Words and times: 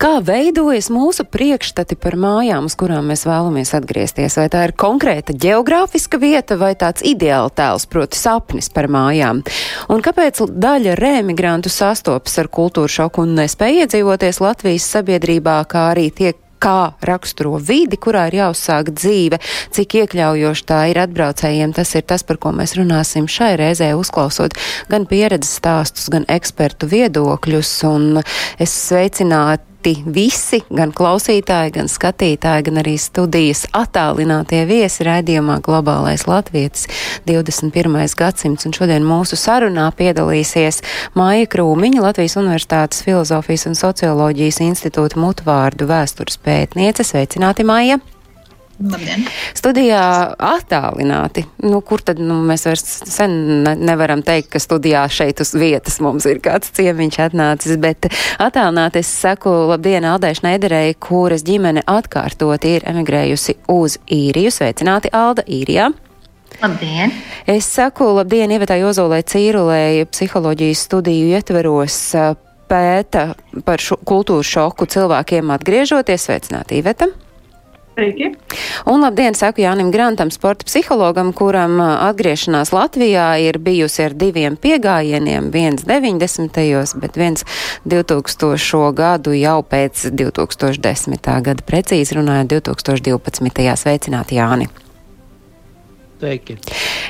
Kā 0.00 0.14
veidojas 0.24 0.86
mūsu 0.88 1.26
priekšstati 1.28 1.92
par 2.00 2.14
mājām, 2.16 2.70
uz 2.70 2.76
kurām 2.80 3.10
mēs 3.12 3.26
vēlamies 3.28 3.74
atgriezties? 3.76 4.38
Vai 4.40 4.46
tā 4.48 4.62
ir 4.64 4.72
konkrēta 4.72 5.34
geogrāfiska 5.36 6.16
vieta 6.22 6.56
vai 6.56 6.70
tāds 6.80 7.04
ideāls 7.04 7.52
tēls, 7.60 7.84
proti, 7.84 8.16
sapnis 8.16 8.72
par 8.72 8.88
mājām? 8.88 9.42
Un 9.92 10.00
kāpēc 10.00 10.40
daļa 10.56 10.96
rēmigrantu 10.96 11.68
sastopas 11.68 12.40
ar 12.40 12.48
kultūru 12.48 12.88
šoku 12.88 13.26
un 13.26 13.36
nespēja 13.42 13.84
iedzīvoties 13.84 14.40
Latvijas 14.40 14.88
sabiedrībā, 14.88 15.60
kā 15.68 15.90
arī 15.92 16.08
tiek 16.08 16.40
kā 16.60 16.94
raksturo 17.04 17.58
vidi, 17.60 18.00
kurā 18.00 18.26
ir 18.30 18.40
jāuzsāk 18.40 18.94
dzīve, 18.96 19.36
cik 19.76 20.00
iekļaujoši 20.02 20.68
tā 20.68 20.82
ir 20.94 21.04
atbraucējiem. 21.04 21.76
Tas 21.76 21.92
ir 21.96 22.08
tas, 22.08 22.24
par 22.24 22.40
ko 22.40 22.56
mēs 22.56 22.76
runāsim 22.80 23.28
šai 23.28 23.54
reizē, 23.60 23.92
uzklausot 24.00 24.56
gan 24.88 25.08
pieredzes 25.12 25.58
stāstus, 25.60 26.08
gan 26.12 26.28
ekspertu 26.28 26.88
viedokļus. 26.88 27.74
Un 27.92 28.22
es 28.60 28.76
sveicinātu 28.88 29.69
visi, 30.06 30.60
gan 30.70 30.92
klausītāji, 30.92 31.72
gan 31.78 31.88
skatītāji, 31.90 32.66
gan 32.68 32.80
arī 32.82 32.96
studijas 33.00 33.64
attālinātie 33.76 34.62
viesi 34.68 35.06
raidījumā 35.06 35.60
Globālais 35.64 36.26
Latvijas 36.28 36.86
21. 37.28 37.96
gadsimts. 38.20 38.68
Un 38.68 38.76
šodien 38.76 39.06
mūsu 39.06 39.38
sarunā 39.40 39.88
piedalīsies 39.96 40.82
Māja 41.18 41.48
Krūmiņa, 41.50 42.04
Latvijas 42.04 42.36
Universitātes 42.40 43.04
Filozofijas 43.06 43.68
un 43.70 43.78
Socioloģijas 43.78 44.62
institūta 44.68 45.20
mutvārdu 45.20 45.88
vēstures 45.90 46.40
pētniece. 46.44 47.06
Sveicināti, 47.06 47.64
Māja! 47.66 48.00
Labdien! 48.80 49.26
Studijā 49.52 50.00
attālināti. 50.40 51.42
Nu, 51.66 51.82
kur 51.84 52.00
tad 52.04 52.20
nu, 52.22 52.38
mēs 52.48 52.64
vairs 52.64 52.84
sen 53.10 53.34
ne, 53.66 53.74
nevaram 53.76 54.22
teikt, 54.24 54.48
ka 54.54 54.62
studijā 54.62 55.02
šeit 55.12 55.42
uz 55.44 55.52
vietas 55.52 55.98
mums 56.00 56.24
ir 56.30 56.40
kāds 56.40 56.72
ciemiņš 56.78 57.18
atnācis, 57.26 57.76
bet 57.82 58.08
attālināti 58.40 59.02
es 59.04 59.12
saku 59.12 59.52
labdien 59.68 60.06
Aldai 60.08 60.32
Šneiderei, 60.38 60.94
kuras 60.96 61.44
ģimene 61.44 61.84
atkārtoti 61.84 62.76
ir 62.78 62.88
emigrējusi 62.88 63.58
uz 63.68 63.98
īriju. 64.08 64.54
Sveicināti, 64.56 65.12
Alda, 65.12 65.44
īrijā! 65.44 65.90
Labdien! 66.62 67.12
Es 67.44 67.68
saku 67.68 68.14
labdien 68.16 68.52
Ievetai 68.56 68.80
Ozolē 68.88 69.20
Cīrulē, 69.28 70.06
psiholoģijas 70.08 70.88
studiju 70.88 71.34
ietveros 71.36 72.02
pēta 72.70 73.32
par 73.66 73.82
šo, 73.82 74.00
kultūru 74.08 74.46
šoku 74.46 74.88
cilvēkiem 74.88 75.52
atgriežoties. 75.52 76.30
Sveicināti, 76.30 76.80
Iveta! 76.80 77.12
Sveiki! 78.00 78.30
Un 78.88 79.02
labdien, 79.04 79.34
saku 79.36 79.60
Jānim 79.60 79.90
Grantam, 79.92 80.30
sporta 80.32 80.64
psihologam, 80.64 81.34
kuram 81.36 81.76
atgriešanās 81.84 82.72
Latvijā 82.72 83.26
ir 83.44 83.58
bijusi 83.60 84.06
ar 84.06 84.16
diviem 84.16 84.56
piegājieniem, 84.56 85.50
viens 85.52 85.84
90. 85.84 86.96
bet 87.02 87.20
viens 87.20 87.44
2000. 87.84 88.92
gadu 88.96 89.36
jau 89.36 89.58
pēc 89.60 90.08
2010. 90.16 91.32
gada, 91.44 91.66
precīzi 91.68 92.16
runājot 92.16 92.54
2012. 92.72 93.68
Sveicināti 93.84 94.40
Jāni! 94.40 94.72
Sveiki. 96.20 96.58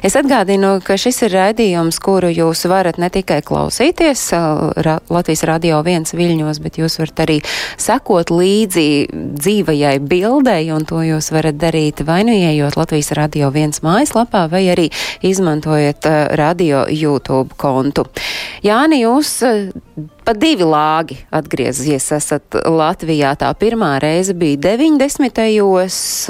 Es 0.07 0.15
atgādinu, 0.15 0.77
ka 0.87 0.95
šis 1.01 1.17
ir 1.27 1.33
raidījums, 1.35 1.99
kuru 2.03 2.29
jūs 2.31 2.63
varat 2.71 3.01
ne 3.03 3.09
tikai 3.11 3.41
klausīties 3.43 4.23
ra 4.87 4.95
Latvijas 5.11 5.43
radio 5.51 5.81
viens 5.83 6.15
viļņos, 6.15 6.61
bet 6.63 6.79
jūs 6.79 7.01
varat 7.01 7.25
arī 7.25 7.41
sekot 7.75 8.31
līdzi 8.31 8.87
dzīvajai 9.11 9.97
bildei, 10.07 10.71
un 10.71 10.87
to 10.87 11.03
jūs 11.03 11.33
varat 11.35 11.59
darīt 11.59 12.05
vai 12.07 12.23
nu 12.29 12.37
ieejot 12.39 12.79
Latvijas 12.79 13.11
radio 13.19 13.51
viens 13.51 13.83
mājaslapā, 13.83 14.47
vai 14.53 14.63
arī 14.71 14.87
izmantojot 15.27 16.07
radio 16.39 16.87
YouTube 16.87 17.59
kontu. 17.59 18.07
Jāni, 18.63 19.03
jūs 19.03 19.35
pa 20.25 20.35
divi 20.37 20.67
lāgi 20.67 21.17
atgriezies 21.35 22.11
esat 22.17 22.57
Latvijā. 22.67 23.33
Tā 23.41 23.51
pirmā 23.59 23.93
reize 24.03 24.35
bija 24.37 24.59
90. 24.77 25.41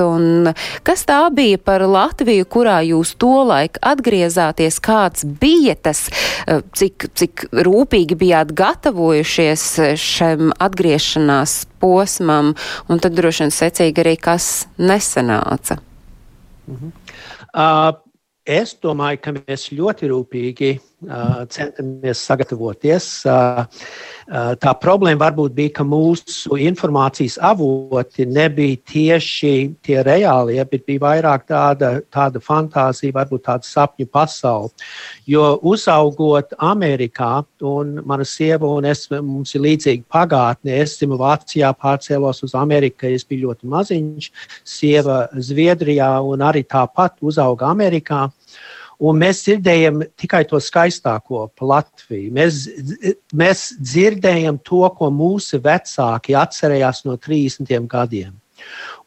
un 0.04 0.52
kas 0.86 1.04
tā 1.08 1.20
bija 1.34 1.58
par 1.58 1.84
Latviju, 1.86 2.46
kurā 2.50 2.80
jūs 2.86 3.14
tolaik 3.20 3.80
atgriezāties, 3.82 4.80
kāds 4.84 5.26
bija 5.40 5.76
tas, 5.76 6.06
cik, 6.46 7.10
cik 7.14 7.46
rūpīgi 7.52 8.18
bijāt 8.20 8.54
gatavojušies 8.56 9.66
šim 10.00 10.52
atgriešanās 10.58 11.64
posmam, 11.80 12.54
un 12.88 13.00
tad 13.02 13.16
droši 13.16 13.46
vien 13.46 13.54
secīgi 13.54 14.04
arī 14.04 14.16
kas 14.20 14.50
nesanāca? 14.78 15.80
Mhm. 16.70 16.92
Uh, 17.50 17.96
es 18.46 18.76
domāju, 18.78 19.18
ka 19.24 19.34
mēs 19.34 19.70
ļoti 19.74 20.10
rūpīgi 20.10 20.70
centamies 21.50 22.20
sagatavoties. 22.28 23.06
Tā 24.60 24.72
problēma 24.82 25.24
varbūt 25.24 25.54
bija, 25.56 25.72
ka 25.80 25.84
mūsu 25.86 26.58
informācijas 26.60 27.38
avoti 27.42 28.26
nebija 28.28 28.78
tieši 28.92 29.52
tie 29.82 29.96
reālie, 30.06 30.60
bet 30.70 30.84
bija 30.86 31.02
vairāk 31.02 31.46
tāda, 31.48 31.92
tāda 32.12 32.42
fantāzija, 32.44 33.16
varbūt 33.16 33.46
tāda 33.48 33.66
sapņu 33.66 34.06
pasaule. 34.12 34.70
Jo 35.26 35.56
uzaugot 35.66 36.52
Amerikā, 36.58 37.44
un 37.64 37.96
mana 38.06 38.26
sieva 38.28 38.68
un 38.68 38.86
es, 38.90 39.06
mums 39.10 39.54
ir 39.56 39.64
līdzīga 39.66 40.06
pagātne, 40.12 40.76
es 40.84 40.98
dzimu 41.00 41.18
Vācijā, 41.20 41.72
pārcēlos 41.80 42.44
uz 42.46 42.54
Ameriku, 42.54 43.08
es 43.08 43.24
biju 43.24 43.48
ļoti 43.48 43.72
maziņš, 43.72 44.30
sieva 44.68 45.24
Zviedrijā 45.34 46.12
un 46.22 46.44
arī 46.44 46.62
tāpat 46.68 47.18
uzauga 47.24 47.72
Amerikā. 47.72 48.28
Un 49.00 49.16
mēs 49.16 49.38
dzirdējam 49.46 50.02
tikai 50.20 50.42
to 50.48 50.58
skaistāko 50.60 51.46
par 51.56 51.68
Latviju. 51.70 52.32
Mēs, 52.36 52.66
mēs 53.32 53.62
dzirdējam 53.80 54.58
to, 54.66 54.82
ko 54.98 55.08
mūsu 55.14 55.60
vecāki 55.64 56.36
atcerējās 56.36 57.06
no 57.08 57.16
30 57.16 57.88
gadiem. 57.88 58.34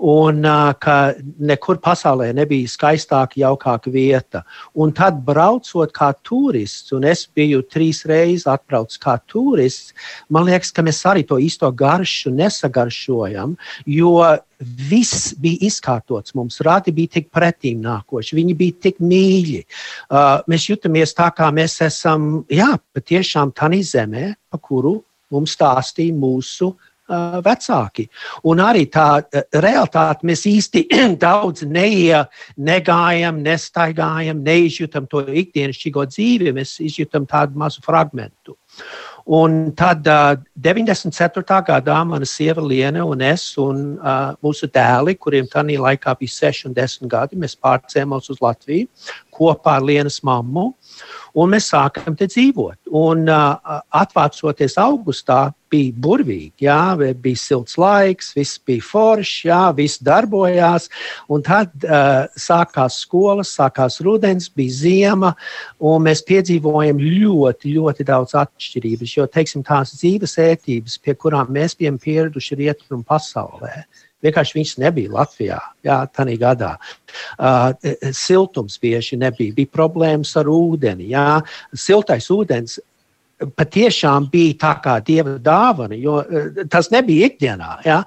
Un 0.04 0.44
ka 0.84 0.96
nekur 1.40 1.78
pasaulē 1.84 2.32
nebija 2.36 2.68
skaistāka, 2.68 3.38
jaukāka 3.40 3.92
vieta. 3.94 4.44
Un 4.76 4.92
tad 4.96 5.22
braucot 5.26 5.94
kā 5.96 6.12
turists, 6.26 6.92
un 6.96 7.06
es 7.08 7.26
biju 7.28 7.62
trīs 7.72 8.04
reizes 8.10 8.48
atbraucis 8.50 9.00
kā 9.00 9.18
turists, 9.30 9.94
man 10.30 10.48
liekas, 10.50 10.74
ka 10.74 10.84
mēs 10.86 11.04
arī 11.08 11.24
to 11.28 11.38
īsto 11.40 11.70
garšu 11.72 12.34
nesagaršojam, 12.36 13.56
jo 13.86 14.18
viss 14.90 15.34
bija 15.40 15.68
izkārtots. 15.70 16.36
Mums 16.36 16.62
rādi 16.66 16.94
bija 16.96 17.20
tik 17.20 17.30
pretīm 17.34 17.82
nākoši, 17.84 18.38
viņi 18.40 18.58
bija 18.60 18.80
tik 18.88 19.02
mīļi. 19.04 19.64
Uh, 20.10 20.40
mēs 20.50 20.70
jutamies 20.70 21.16
tā, 21.18 21.30
kā 21.36 21.50
mēs 21.56 21.80
esam, 21.86 22.46
jā, 22.52 22.74
patiešām 22.96 23.54
tādā 23.56 23.82
zemē, 23.84 24.34
pa 24.52 24.60
kuru 24.62 25.00
mums 25.34 25.56
stāstīja 25.58 26.16
mūsu 26.16 26.74
vecāki. 27.10 28.08
Un 28.48 28.62
arī 28.64 28.86
tā 28.92 29.24
realitāte 29.54 30.28
mēs 30.28 30.46
īsti 30.50 30.86
daudz 31.26 31.66
neie, 31.68 32.24
negājam, 32.58 33.42
nestaigājam, 33.44 34.44
neizjūtam 34.44 35.10
to 35.12 35.26
ikdienišķīgo 35.28 36.06
dzīvi, 36.12 36.54
mēs 36.56 36.78
izjūtam 36.84 37.28
tādu 37.30 37.60
mazu 37.60 37.84
fragmentu. 37.86 38.58
Un 39.26 39.72
tad 39.72 40.08
uh, 40.08 40.36
94. 40.60 41.44
gadā 41.64 42.00
mana 42.04 42.26
sieva 42.28 42.62
Liene 42.62 43.00
un 43.04 43.22
es 43.24 43.54
un 43.58 43.96
uh, 43.96 44.34
mūsu 44.44 44.68
dēli, 44.68 45.16
kuriem 45.16 45.48
tajā 45.48 45.80
laikā 45.80 46.16
bija 46.20 46.34
6 46.52 46.68
un 46.68 46.76
10 46.76 47.08
gadi, 47.08 47.40
mēs 47.40 47.56
pārcēlāmies 47.56 48.28
uz 48.34 48.42
Latviju 48.44 48.90
kopā 49.32 49.78
ar 49.80 49.88
Lienas 49.88 50.20
mammu. 50.28 50.74
Un 51.40 51.56
mēs 51.56 51.72
sākām 51.72 52.18
te 52.20 52.28
dzīvot. 52.28 52.92
Un, 52.92 53.24
uh, 53.32 53.80
atvācoties 53.96 54.76
augustā, 54.82 55.54
bija 55.74 55.96
burvīgi. 56.06 56.68
Jā, 56.68 56.94
bija 56.98 57.40
silts 57.40 57.78
laiks, 57.82 58.32
viss 58.38 58.62
bija 58.68 58.86
foršs, 58.86 59.34
jā, 59.50 59.62
viss 59.78 60.02
darbojās. 60.06 60.90
Un 61.34 61.44
tad 61.46 61.74
uh, 61.88 62.30
sākās 62.40 63.02
skolas, 63.04 63.54
sākās 63.58 64.00
rudens, 64.06 64.50
bija 64.54 64.78
ziema, 64.78 65.34
un 65.84 66.06
mēs 66.08 66.24
piedzīvojam 66.30 67.02
ļoti, 67.02 67.76
ļoti 67.80 68.08
daudz 68.10 68.38
atšķirības. 68.44 69.18
Jo 69.18 69.28
teiksim, 69.32 69.66
tās 69.68 69.96
dzīves 69.98 70.40
ērtības, 70.46 70.98
pie 71.04 71.18
kurām 71.20 71.54
mēs 71.54 71.78
bijām 71.80 72.00
pieraduši 72.02 72.64
rietumu 72.64 73.06
pasaulē, 73.08 73.84
Vienkārši 74.24 74.56
viņš 74.56 74.70
nebija 74.80 75.12
Latvijā, 75.12 75.60
jā, 75.84 75.98
tādā 76.16 76.36
gadā. 76.40 76.72
Uh, 77.36 77.74
siltums 78.16 78.78
bieži 78.80 79.18
nebija, 79.20 79.56
bija 79.58 79.72
problēmas 79.76 80.32
ar 80.40 80.48
ūdeni. 80.48 81.10
Jā. 81.12 81.42
Siltais 81.76 82.30
ūdens 82.32 82.80
patiešām 83.58 84.30
bija 84.32 84.58
tā 84.64 84.74
kā 84.84 84.98
dieva 85.06 85.38
dāvana, 85.42 85.98
jo 86.00 86.20
uh, 86.22 86.64
tas 86.72 86.90
nebija 86.94 87.30
ikdienā. 87.32 87.72
Ja? 87.86 88.02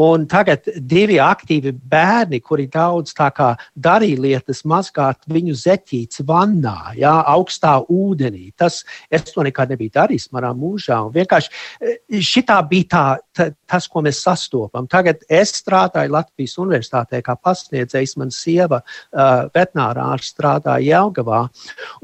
Un 0.00 0.26
tagad 0.30 0.66
divi 0.76 1.20
aktīvi 1.22 1.72
bērni, 1.72 2.40
kuri 2.40 2.68
daudz 2.70 3.14
darīja 3.14 4.20
lietas, 4.20 4.64
mazgāt 4.64 5.22
viņu 5.30 5.54
zeķītes 5.54 6.24
vannā, 6.26 6.94
ja? 6.98 7.20
augstā 7.34 7.78
ūdenī. 7.88 8.50
Tas 8.56 8.82
es 9.10 9.28
to 9.30 9.44
nekad 9.46 9.70
nebiju 9.70 9.94
darījis 9.94 10.30
manā 10.34 10.52
mūžā. 10.56 11.00
Un 11.06 11.14
vienkārši 11.14 12.20
šitā 12.24 12.58
bija 12.68 12.88
tā, 12.90 13.04
tā, 13.36 13.48
tas, 13.70 13.88
ko 13.88 14.02
mēs 14.04 14.22
sastopam. 14.24 14.88
Tagad 14.90 15.22
es 15.30 15.52
strādāju 15.60 16.14
Latvijas 16.14 16.56
universitātē 16.60 17.22
kā 17.24 17.36
pasniedzējs, 17.36 18.16
man 18.20 18.32
sieva 18.34 18.80
uh, 18.82 19.46
veterinārā 19.54 20.08
strādāja 20.24 20.80
Jelgavā. 20.90 21.44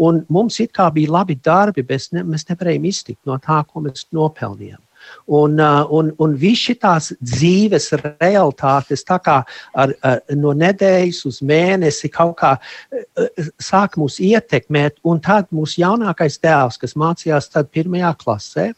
Un 0.03 0.23
mums 0.32 0.61
it 0.62 0.73
kā 0.77 0.89
bija 0.94 1.12
labi 1.19 1.39
darbi, 1.43 1.85
bet 1.87 2.09
ne, 2.15 2.25
mēs 2.27 2.47
nevarējām 2.50 2.75
iztikt 2.84 3.23
no 3.25 3.38
tā, 3.40 3.62
ko 3.70 3.81
mēs 3.87 4.08
nopelnījām. 4.12 4.82
Un, 5.26 5.58
uh, 5.61 5.87
un, 5.90 6.11
un 6.23 6.34
viss 6.38 6.69
šīs 6.69 7.12
dzīves 7.20 7.88
realitātes, 8.00 9.05
tā 9.06 9.19
kā 9.23 9.37
ar, 9.75 9.93
ar, 10.02 10.23
no 10.34 10.55
nedēļas 10.56 11.20
uz 11.31 11.40
mēnesi 11.46 12.11
kaut 12.14 12.37
kā 12.40 12.56
uh, 12.58 13.49
sāk 13.62 13.99
mūs 14.00 14.19
ietekmēt. 14.23 14.99
Un 15.06 15.23
tad 15.23 15.50
mūsu 15.55 15.81
jaunākais 15.82 16.40
dēls, 16.43 16.78
kas 16.82 16.96
mācījās 16.99 17.52
pirmajā 17.70 18.12
klasē, 18.23 18.73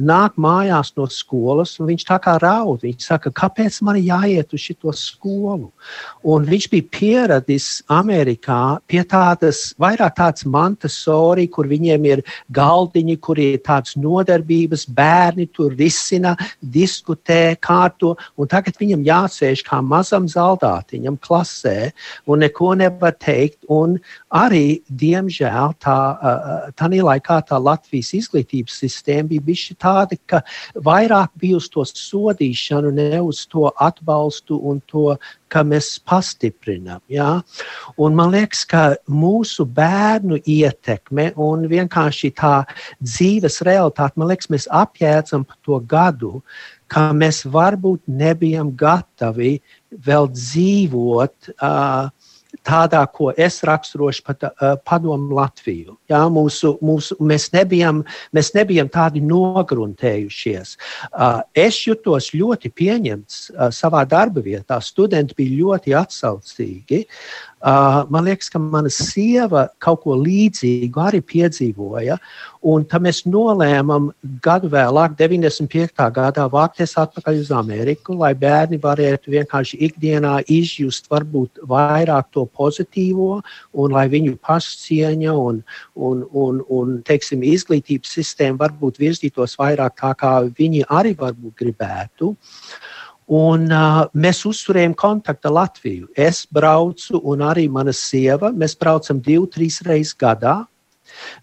nāk 0.00 0.38
mājās 0.40 0.92
no 0.98 1.06
skolas, 1.10 1.76
un 1.78 1.88
viņš 1.92 2.04
tā 2.08 2.18
kā 2.22 2.34
raud. 2.42 2.82
Viņš 2.82 3.06
saka, 3.06 3.30
kāpēc 3.34 3.80
man 3.86 3.98
jāiet 4.00 4.54
uz 4.54 4.64
šo 4.64 4.94
skolu? 4.96 5.70
Un 6.26 6.46
viņš 6.48 6.68
bija 6.72 6.88
pieradis 6.90 7.68
Amerikā 7.92 8.78
pie 8.90 9.04
tādas, 9.06 9.72
vairāk 9.80 10.16
tādas 10.18 10.46
Montessori, 10.48 11.46
kur 11.48 11.68
viņiem 11.70 12.08
ir 12.10 12.24
galdiņi, 12.54 13.16
kur 13.22 13.38
ir 13.38 13.60
tādas 13.64 13.94
nodarbības, 14.00 14.86
bērni 14.90 15.46
tur 15.54 15.74
risina, 15.78 16.34
diskutē, 16.60 17.56
kārto, 17.62 18.14
tagad 18.50 18.78
viņam 18.80 19.04
jāsēž 19.06 19.64
kā 19.66 19.80
mazam 19.82 20.26
zaldātiņam 20.30 21.18
klasē, 21.22 21.92
un 22.26 22.42
neko 22.44 22.74
nevar 22.78 23.14
teikt. 23.18 23.60
Un 23.72 23.96
arī, 24.34 24.80
diemžēl, 24.90 25.74
tā, 25.82 25.98
tā 26.76 26.90
laikā 26.94 27.40
tā 27.48 27.58
Latvijas 27.58 28.12
izglītības 28.16 28.76
sistēma 28.82 29.30
bija 29.32 29.46
bijusi 29.48 29.76
tādi, 29.84 30.18
ka 30.26 30.40
vairāk 30.88 31.32
bija 31.40 31.60
uz 31.60 31.68
to 31.72 31.84
sodīšanu, 31.88 32.92
ne 32.96 33.20
uz 33.20 33.44
to 33.52 33.68
atbalstu 33.76 34.58
un 34.70 34.80
to, 34.90 35.14
ka 35.52 35.62
mēs 35.62 35.94
pastiprinām. 36.08 37.02
Ja? 37.12 37.28
Un 38.00 38.16
man 38.18 38.32
liekas, 38.34 38.64
ka 38.66 38.84
mūsu 39.06 39.66
bērnu 39.76 40.40
ietekme 40.42 41.30
un 41.40 41.68
vienkārši 41.70 42.32
tā 42.40 42.54
dzīves 43.02 43.60
realitāte, 43.68 44.18
man 44.18 44.32
liekas, 44.32 44.50
mēs 44.50 44.68
apjēdzam 44.82 45.46
to 45.62 45.78
gadu, 45.90 46.40
ka 46.90 47.10
mēs 47.16 47.44
varbūt 47.50 48.02
nebijām 48.10 48.74
gatavi 48.78 49.56
vēl 50.04 50.30
dzīvot. 50.34 51.54
Uh, 51.54 52.10
tādā, 52.64 53.02
ko 53.12 53.30
es 53.36 53.60
raksturošu 53.66 54.24
pat 54.26 54.46
uh, 54.48 54.74
padomu 54.86 55.36
Latviju. 55.38 55.96
Jā, 56.10 56.24
mūsu, 56.32 56.74
mūsu, 56.84 57.16
mēs, 57.20 57.50
nebijam, 57.54 58.02
mēs 58.34 58.52
nebijam 58.56 58.90
tādi 58.92 59.22
nogruntējušies. 59.24 60.76
Uh, 61.12 61.42
es 61.54 61.82
jutos 61.86 62.32
ļoti 62.34 62.72
pieņemts 62.74 63.40
uh, 63.54 63.68
savā 63.74 64.04
darba 64.08 64.44
vietā. 64.44 64.80
Studenti 64.84 65.36
bija 65.38 65.58
ļoti 65.62 65.96
atsaucīgi. 66.00 67.04
Uh, 67.04 67.53
man 67.64 68.24
liekas, 68.24 68.50
ka 68.52 68.58
mana 68.58 68.90
sieva 68.92 69.68
kaut 69.80 70.02
ko 70.04 70.16
līdzīgu 70.20 71.00
arī 71.00 71.20
piedzīvoja. 71.24 72.18
Un 72.64 72.84
tad 72.88 73.04
mēs 73.04 73.22
nolēmām 73.28 74.10
gadu 74.44 74.70
vēlāk, 74.72 75.16
95. 75.16 76.06
gadā, 76.16 76.46
vākties 76.52 76.94
atpakaļ 77.00 77.40
uz 77.40 77.50
Ameriku, 77.52 78.16
lai 78.20 78.32
bērni 78.36 78.80
varētu 78.80 79.32
vienkārši 79.34 79.80
ikdienā 79.88 80.38
izjust 80.48 81.08
varbūt 81.12 81.60
vairāk 81.68 82.30
to 82.36 82.46
pozitīvo, 82.56 83.42
un 83.72 83.96
lai 83.96 84.06
viņu 84.12 84.36
pašcieņa 84.44 85.36
un, 85.36 85.62
un, 85.94 86.24
un, 86.32 86.60
un 86.68 86.98
teiksim, 87.04 87.44
izglītības 87.48 88.16
sistēma 88.18 88.64
varbūt 88.64 89.00
virzītos 89.00 89.56
vairāk 89.60 89.96
tā, 90.00 90.12
kā 90.20 90.34
viņi 90.56 90.84
arī 90.88 91.16
varbūt 91.20 91.56
gribētu. 91.64 92.32
Uh, 92.32 92.93
Un, 93.32 93.66
uh, 93.72 94.04
mēs 94.12 94.42
uzturējam 94.44 94.94
kontaktu 95.00 95.48
ar 95.48 95.56
Latviju. 95.58 96.08
Es 96.16 96.44
braucu, 96.52 97.20
un 97.24 97.44
arī 97.46 97.68
mana 97.72 97.92
sieva. 97.96 98.52
Mēs 98.52 98.76
braucam 98.76 99.20
divu, 99.24 99.48
trīs 99.48 99.80
reizes 99.86 100.16
gadā. 100.20 100.64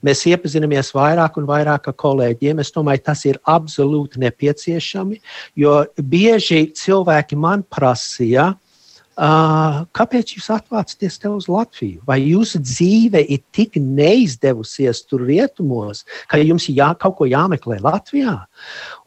Mēs 0.05 0.25
iepazinamies 0.29 0.91
vairāk 0.93 1.37
un 1.39 1.47
vairāk 1.49 1.87
ar 1.89 1.95
kolēģiem. 1.97 2.61
Es 2.61 2.73
domāju, 2.75 3.05
tas 3.07 3.23
ir 3.25 3.39
absolūti 3.49 4.21
nepieciešami, 4.21 5.21
jo 5.57 5.79
bieži 5.97 6.67
cilvēki 6.77 7.39
man 7.39 7.63
prasīja, 7.63 8.51
uh, 8.51 8.70
Uh, 9.19 9.81
kāpēc 9.91 10.37
jūs 10.37 10.45
atvācaties 10.55 11.19
te 11.19 11.27
uz 11.27 11.49
Latviju? 11.51 11.99
Vai 12.07 12.21
jūsu 12.23 12.61
dzīve 12.63 13.19
ir 13.27 13.41
tik 13.51 13.75
neizdevusies 13.75 15.03
tur 15.03 15.25
rietumos, 15.27 16.05
ka 16.31 16.39
jums 16.39 16.69
jā, 16.71 16.93
kaut 16.95 17.17
ko 17.19 17.27
jāmeklē 17.27 17.81
Latvijā? 17.83 18.37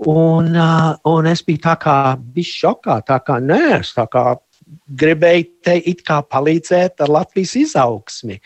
Un, 0.04 0.52
uh, 0.52 0.92
un 1.08 1.30
es 1.30 1.40
biju 1.46 1.62
tā 1.64 1.78
kā 1.80 1.96
bijis 2.20 2.52
šokā, 2.52 3.00
tā 3.08 3.16
kā 3.24 3.40
nē, 3.40 3.62
es 3.80 3.94
tā 3.96 4.04
kā 4.12 4.36
gribēju 5.00 5.48
te 5.64 5.78
it 5.88 6.04
kā 6.04 6.20
palīdzēt 6.28 7.00
ar 7.04 7.12
Latvijas 7.12 7.56
izaugsmi. 7.62 8.36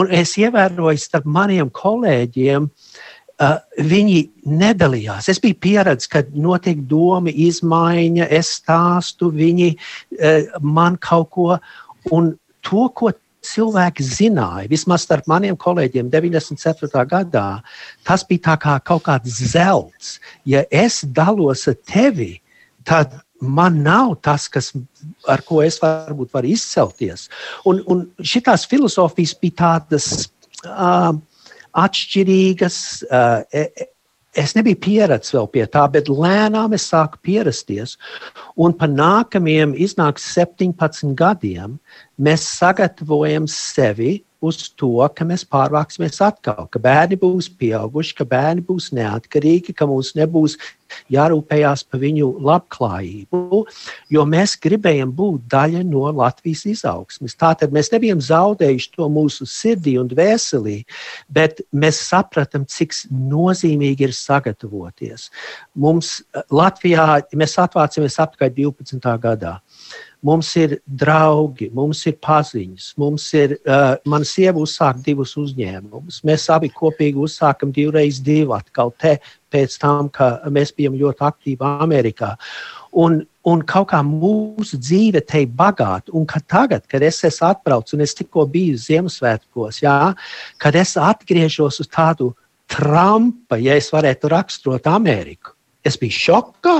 Un 0.00 0.08
es 0.08 0.32
ievēroju 0.40 1.04
starp 1.04 1.28
maniem 1.28 1.68
kolēģiem, 1.68 2.64
uh, 2.64 3.13
Uh, 3.34 3.56
viņi 3.82 4.18
nedalījās. 4.46 5.26
Es 5.32 5.40
biju 5.42 5.56
pieredzējis, 5.58 6.10
ka 6.12 6.20
notiek 6.38 6.84
doma 6.86 7.32
izmaiņa, 7.34 8.28
es 8.30 8.52
stāstu, 8.60 9.32
viņi 9.34 9.72
uh, 9.74 10.52
man 10.62 10.94
kaut 11.02 11.32
ko, 11.34 11.56
un 12.14 12.30
to, 12.62 12.84
ko 12.94 13.10
cilvēki 13.44 14.06
zināja, 14.06 14.68
vismaz 14.70 15.04
starp 15.04 15.26
maniem 15.30 15.58
kolēģiem 15.60 16.08
94. 16.12 17.04
gadā, 17.10 17.48
tas 18.06 18.24
bija 18.28 18.56
kā 18.60 18.78
kaut 18.86 19.04
kāds 19.08 19.42
zelts. 19.50 20.18
Ja 20.46 20.64
es 20.70 21.02
dalos 21.02 21.66
ar 21.70 21.76
tevi, 21.90 22.38
tad 22.86 23.18
man 23.42 23.82
nav 23.84 24.16
tas, 24.24 24.46
kas, 24.48 24.72
ar 25.28 25.42
ko 25.44 25.60
es 25.64 25.80
varbūt 25.82 26.32
varu 26.34 26.54
izcelties. 26.54 27.28
Un, 27.68 27.82
un 27.90 28.06
šitās 28.22 28.68
filozofijas 28.70 29.36
bija 29.42 29.60
tādas. 29.64 30.28
Uh, 30.64 31.18
atšķirīgas. 31.74 32.78
Eh, 33.10 33.62
e, 33.62 33.88
es 34.34 34.54
nebiju 34.56 34.80
pieredzējis 34.82 35.34
vēl 35.36 35.48
pie 35.54 35.64
tā, 35.70 35.84
bet 35.94 36.10
lēnām 36.10 36.74
es 36.74 36.88
sāku 36.90 37.20
pierasties. 37.22 37.96
Un 38.58 38.74
pa 38.78 38.88
nākamajiem, 38.90 39.76
iznāks 39.78 40.26
17 40.34 41.14
gadiem, 41.18 41.78
mēs 42.18 42.46
sagatavojam 42.58 43.46
sevi 43.50 44.18
uz 44.44 44.60
to, 44.78 44.96
ka 45.16 45.26
mēs 45.28 45.46
pārvāksimies 45.48 46.20
atkal, 46.24 46.66
ka 46.70 46.82
bērni 46.82 47.18
būs 47.20 47.50
pieauguši, 47.60 48.16
ka 48.20 48.26
bērni 48.28 48.64
būs 48.66 48.90
neatkarīgi, 48.96 49.74
ka 49.76 49.88
mums 49.90 50.14
nebūs 50.18 50.58
jārūpējās 51.12 51.84
par 51.90 52.00
viņu 52.02 52.28
labklājību, 52.44 53.60
jo 54.14 54.24
mēs 54.28 54.56
gribējām 54.62 55.12
būt 55.16 55.46
daļa 55.52 55.82
no 55.88 56.06
Latvijas 56.14 56.64
izaugsmes. 56.70 57.36
Tātad 57.40 57.74
mēs 57.74 57.90
nebijām 57.92 58.22
zaudējuši 58.24 58.92
to 58.94 59.08
mūsu 59.12 59.48
sirdī 59.48 59.96
un 60.00 60.10
dvēselī, 60.10 60.82
bet 61.32 61.64
mēs 61.72 62.00
sapratām, 62.08 62.66
cik 62.70 62.94
nozīmīgi 63.10 64.08
ir 64.08 64.14
sagatavoties. 64.16 65.30
Mums 65.74 66.20
Latvijā 66.54 67.24
mēs 67.34 67.58
atvācāmies 67.60 68.20
apmēram 68.22 68.32
12. 68.54 69.18
gadā. 69.22 69.58
Mums 70.24 70.54
ir 70.56 70.78
draugi, 70.88 71.68
mums 71.76 72.00
ir 72.08 72.16
paziņas, 72.24 72.94
mums 73.00 73.26
ir, 73.36 73.58
uh, 73.68 73.96
mana 74.08 74.24
sieva 74.24 74.62
uzsāka 74.62 75.02
divus 75.04 75.34
uzņēmumus. 75.40 76.22
Mēs 76.24 76.46
abi 76.54 76.70
kopīgi 76.72 77.20
uzsākam 77.26 77.74
divreiz 77.74 78.22
divu 78.24 78.54
atkal 78.56 78.94
te 79.00 79.18
pēc 79.52 79.76
tam, 79.82 80.08
ka 80.08 80.38
mēs 80.48 80.72
bijām 80.72 80.96
ļoti 80.96 81.26
aktīvi 81.28 81.68
Amerikā. 81.84 82.32
Un, 83.04 83.20
un 83.44 83.62
kaut 83.68 83.90
kā 83.92 84.00
mūsu 84.06 84.78
dzīve 84.80 85.20
te 85.28 85.44
ir 85.44 85.52
bagāta. 85.58 86.14
Un 86.16 86.24
ka 86.30 86.40
tagad, 86.40 86.86
kad 86.88 87.04
es 87.04 87.20
esmu 87.26 87.50
atbraucis 87.50 87.98
un 87.98 88.06
es 88.06 88.16
tikko 88.16 88.46
biju 88.50 88.80
Ziemassvētkos, 88.80 89.82
jā, 89.84 89.98
kad 90.62 90.78
es 90.78 90.96
atgriežos 90.96 91.82
uz 91.84 91.90
tādu 91.90 92.32
Trumpa, 92.70 93.58
ja 93.60 93.76
es 93.76 93.90
varētu 93.92 94.30
raksturot 94.32 94.86
Ameriku, 94.88 95.52
es 95.84 95.98
biju 96.00 96.16
šokā. 96.16 96.78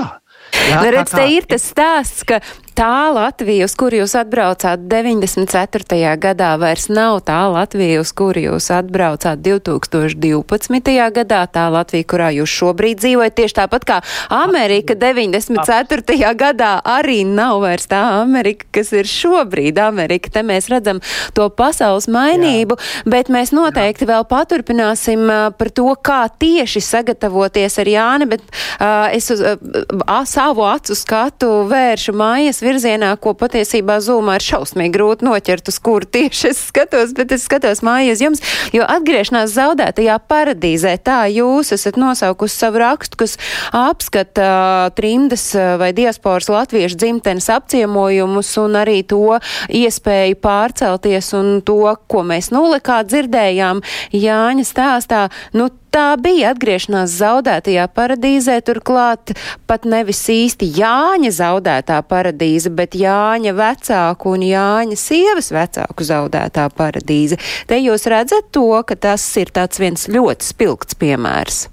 Jā, 0.55 0.79
nu, 0.81 0.89
redz, 0.93 1.11
kā... 1.11 1.19
te 1.19 1.27
ir 1.35 1.45
tas 1.49 1.67
stāsts, 1.71 2.25
ka 2.27 2.39
tā 2.75 3.11
Latvija, 3.15 3.65
uz 3.65 3.73
kuru 3.79 4.01
jūs 4.01 4.13
atbraucāt 4.19 4.83
94. 4.91 6.11
gadā, 6.19 6.49
vairs 6.59 6.89
nav 6.91 7.21
tā 7.27 7.37
Latvija, 7.51 8.01
uz 8.03 8.11
kuru 8.15 8.43
jūs 8.49 8.67
atbraucāt 8.75 9.39
2012. 9.45 10.95
gadā, 11.15 11.41
tā 11.47 11.65
Latvija, 11.71 12.07
kurā 12.11 12.29
jūs 12.35 12.51
šobrīd 12.51 12.99
dzīvojat, 12.99 13.35
tieši 13.37 13.57
tāpat 13.61 13.87
kā 13.87 13.99
Amerika 14.33 14.97
94. 14.99 16.33
gadā 16.35 16.73
arī 16.83 17.21
nav 17.27 17.61
vairs 17.63 17.87
tā 17.91 18.01
Amerika, 18.19 18.67
kas 18.75 18.91
ir 18.91 19.07
šobrīd 19.07 19.79
Amerika. 19.79 20.33
Te 20.35 20.43
mēs 20.43 20.67
redzam 20.71 20.99
to 21.37 21.47
pasaules 21.55 22.09
mainību, 22.11 22.75
Jā. 22.75 23.05
bet 23.15 23.31
mēs 23.31 23.55
noteikti 23.55 24.03
Jā. 24.03 24.11
vēl 24.11 24.27
paturpināsim 24.27 25.25
par 25.55 25.71
to, 25.71 25.87
kā 26.03 26.25
tieši 26.27 26.83
sagatavoties 26.83 27.79
ar 27.79 27.93
Jāni, 27.95 28.29
bet 28.35 28.43
uh, 28.43 29.07
es 29.15 29.31
uz 29.31 29.39
uh, 29.39 30.21
savu 30.27 30.67
acu 30.67 30.97
skatu 30.97 31.53
vēršu 31.71 32.15
mājas 32.17 32.64
virzienā, 32.65 33.13
ko 33.21 33.35
patiesībā 33.37 33.97
zūmā 34.03 34.39
ir 34.39 34.45
šausmīgi 34.45 34.93
grūti 34.95 35.27
noķert, 35.27 35.71
uz 35.71 35.79
kuru 35.83 36.09
tieši 36.17 36.51
es 36.51 36.61
skatos, 36.69 37.13
bet 37.17 37.33
es 37.35 37.45
skatos 37.47 37.83
mājas 37.85 38.23
jums, 38.23 38.43
jo 38.75 38.85
atgriešanās 38.89 39.53
zaudētajā 39.55 40.17
paradīzē, 40.29 40.95
tā 41.05 41.21
jūs 41.33 41.73
esat 41.75 41.99
nosaukusi 42.01 42.57
savu 42.57 42.81
rakstu, 42.83 43.21
kas 43.23 43.37
apskata 43.75 44.91
trimdas 44.97 45.47
vai 45.79 45.91
diasporas 45.95 46.49
latviešu 46.51 46.99
dzimtenes 47.01 47.49
apciemojumus 47.53 48.51
un 48.61 48.79
arī 48.81 49.01
to 49.07 49.39
iespēju 49.69 50.39
pārcelties 50.43 51.31
un 51.37 51.59
to, 51.65 51.81
ko 52.09 52.25
mēs 52.27 52.51
nulikā 52.55 53.01
dzirdējām 53.07 53.81
Jāņa 54.15 54.65
stāstā. 54.67 55.25
Nu, 55.55 55.69
tā 55.95 56.05
bija 56.19 56.51
atgriešanās 56.53 57.13
zaudētajā 57.21 57.85
paradīzē, 57.95 58.57
turklāt 58.67 59.35
pat 59.69 59.85
nevis 59.87 60.23
īsti 60.31 60.67
Jāņa 60.79 61.31
zaudētā 61.37 62.01
paradīze, 62.09 62.71
bet 62.75 62.97
Jāņa 62.99 63.55
vecāku 63.55 64.35
un 64.35 64.43
Jāņa 64.45 64.97
sievas 64.99 65.51
vecāku 65.55 66.07
zaudētā 66.07 66.67
paradīze. 66.75 67.39
Te 67.69 67.79
jūs 67.79 68.09
redzat 68.11 68.51
to, 68.55 68.67
ka 68.87 68.99
tas 69.07 69.23
ir 69.39 69.53
tāds 69.55 69.79
viens 69.79 70.09
ļoti 70.11 70.51
spilgts 70.51 70.99
piemērs. 70.99 71.65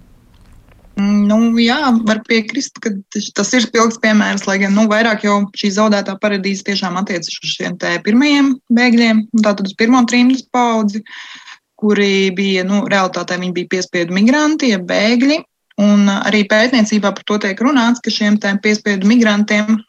Nu, 1.02 1.38
jā, 1.57 1.79
var 2.05 2.19
piekrist, 2.29 2.76
ka 2.85 2.93
tas 3.11 3.55
ir 3.57 3.64
spilgts 3.64 3.97
piemērs, 4.02 4.45
lai 4.47 4.59
gan 4.61 4.75
nu, 4.76 4.85
vairāk 4.91 5.25
jau 5.25 5.38
šī 5.57 5.73
zaudētā 5.79 6.19
paradīze 6.21 6.67
tiešām 6.69 6.99
attiecas 7.00 7.41
uz 7.41 7.55
šiem 7.57 7.79
pirmajiem 7.81 8.52
bēgļiem, 8.76 9.25
tātad 9.41 9.71
uz 9.71 9.73
pirmo 9.81 10.05
trījus 10.07 10.45
paudzi. 10.52 11.00
Uh, 11.00 11.41
kuri 11.82 12.30
bija, 12.36 12.62
nu, 12.68 12.84
realitātē 12.90 13.40
viņi 13.40 13.56
bija 13.56 13.72
piespiedu 13.76 14.14
migranti, 14.14 14.70
ja 14.72 14.78
bēgļi. 14.78 15.42
Un 15.82 16.06
arī 16.12 16.44
pētniecībā 16.46 17.10
par 17.16 17.24
to 17.26 17.38
tiek 17.42 17.60
runāts, 17.64 18.02
ka 18.04 18.12
šiem 18.12 18.36
piespiedu 18.62 19.08
migrantiem 19.08 19.80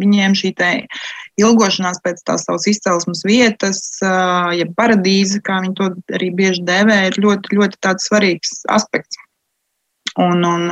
viņiem 0.00 0.34
šī 0.34 0.54
ilgošanās 1.40 2.00
pēc 2.04 2.22
tās 2.26 2.44
savas 2.46 2.66
izcelsmes 2.70 3.24
vietas, 3.26 3.98
ja 4.02 4.66
paradīze, 4.76 5.40
kā 5.44 5.60
viņi 5.62 5.74
to 5.78 5.90
arī 6.14 6.30
bieži 6.34 6.62
dēvē, 6.64 6.98
ir 7.10 7.18
ļoti, 7.18 7.58
ļoti 7.58 7.94
svarīgs 8.00 8.64
aspekts. 8.70 9.16
Un, 10.16 10.44
un, 10.46 10.70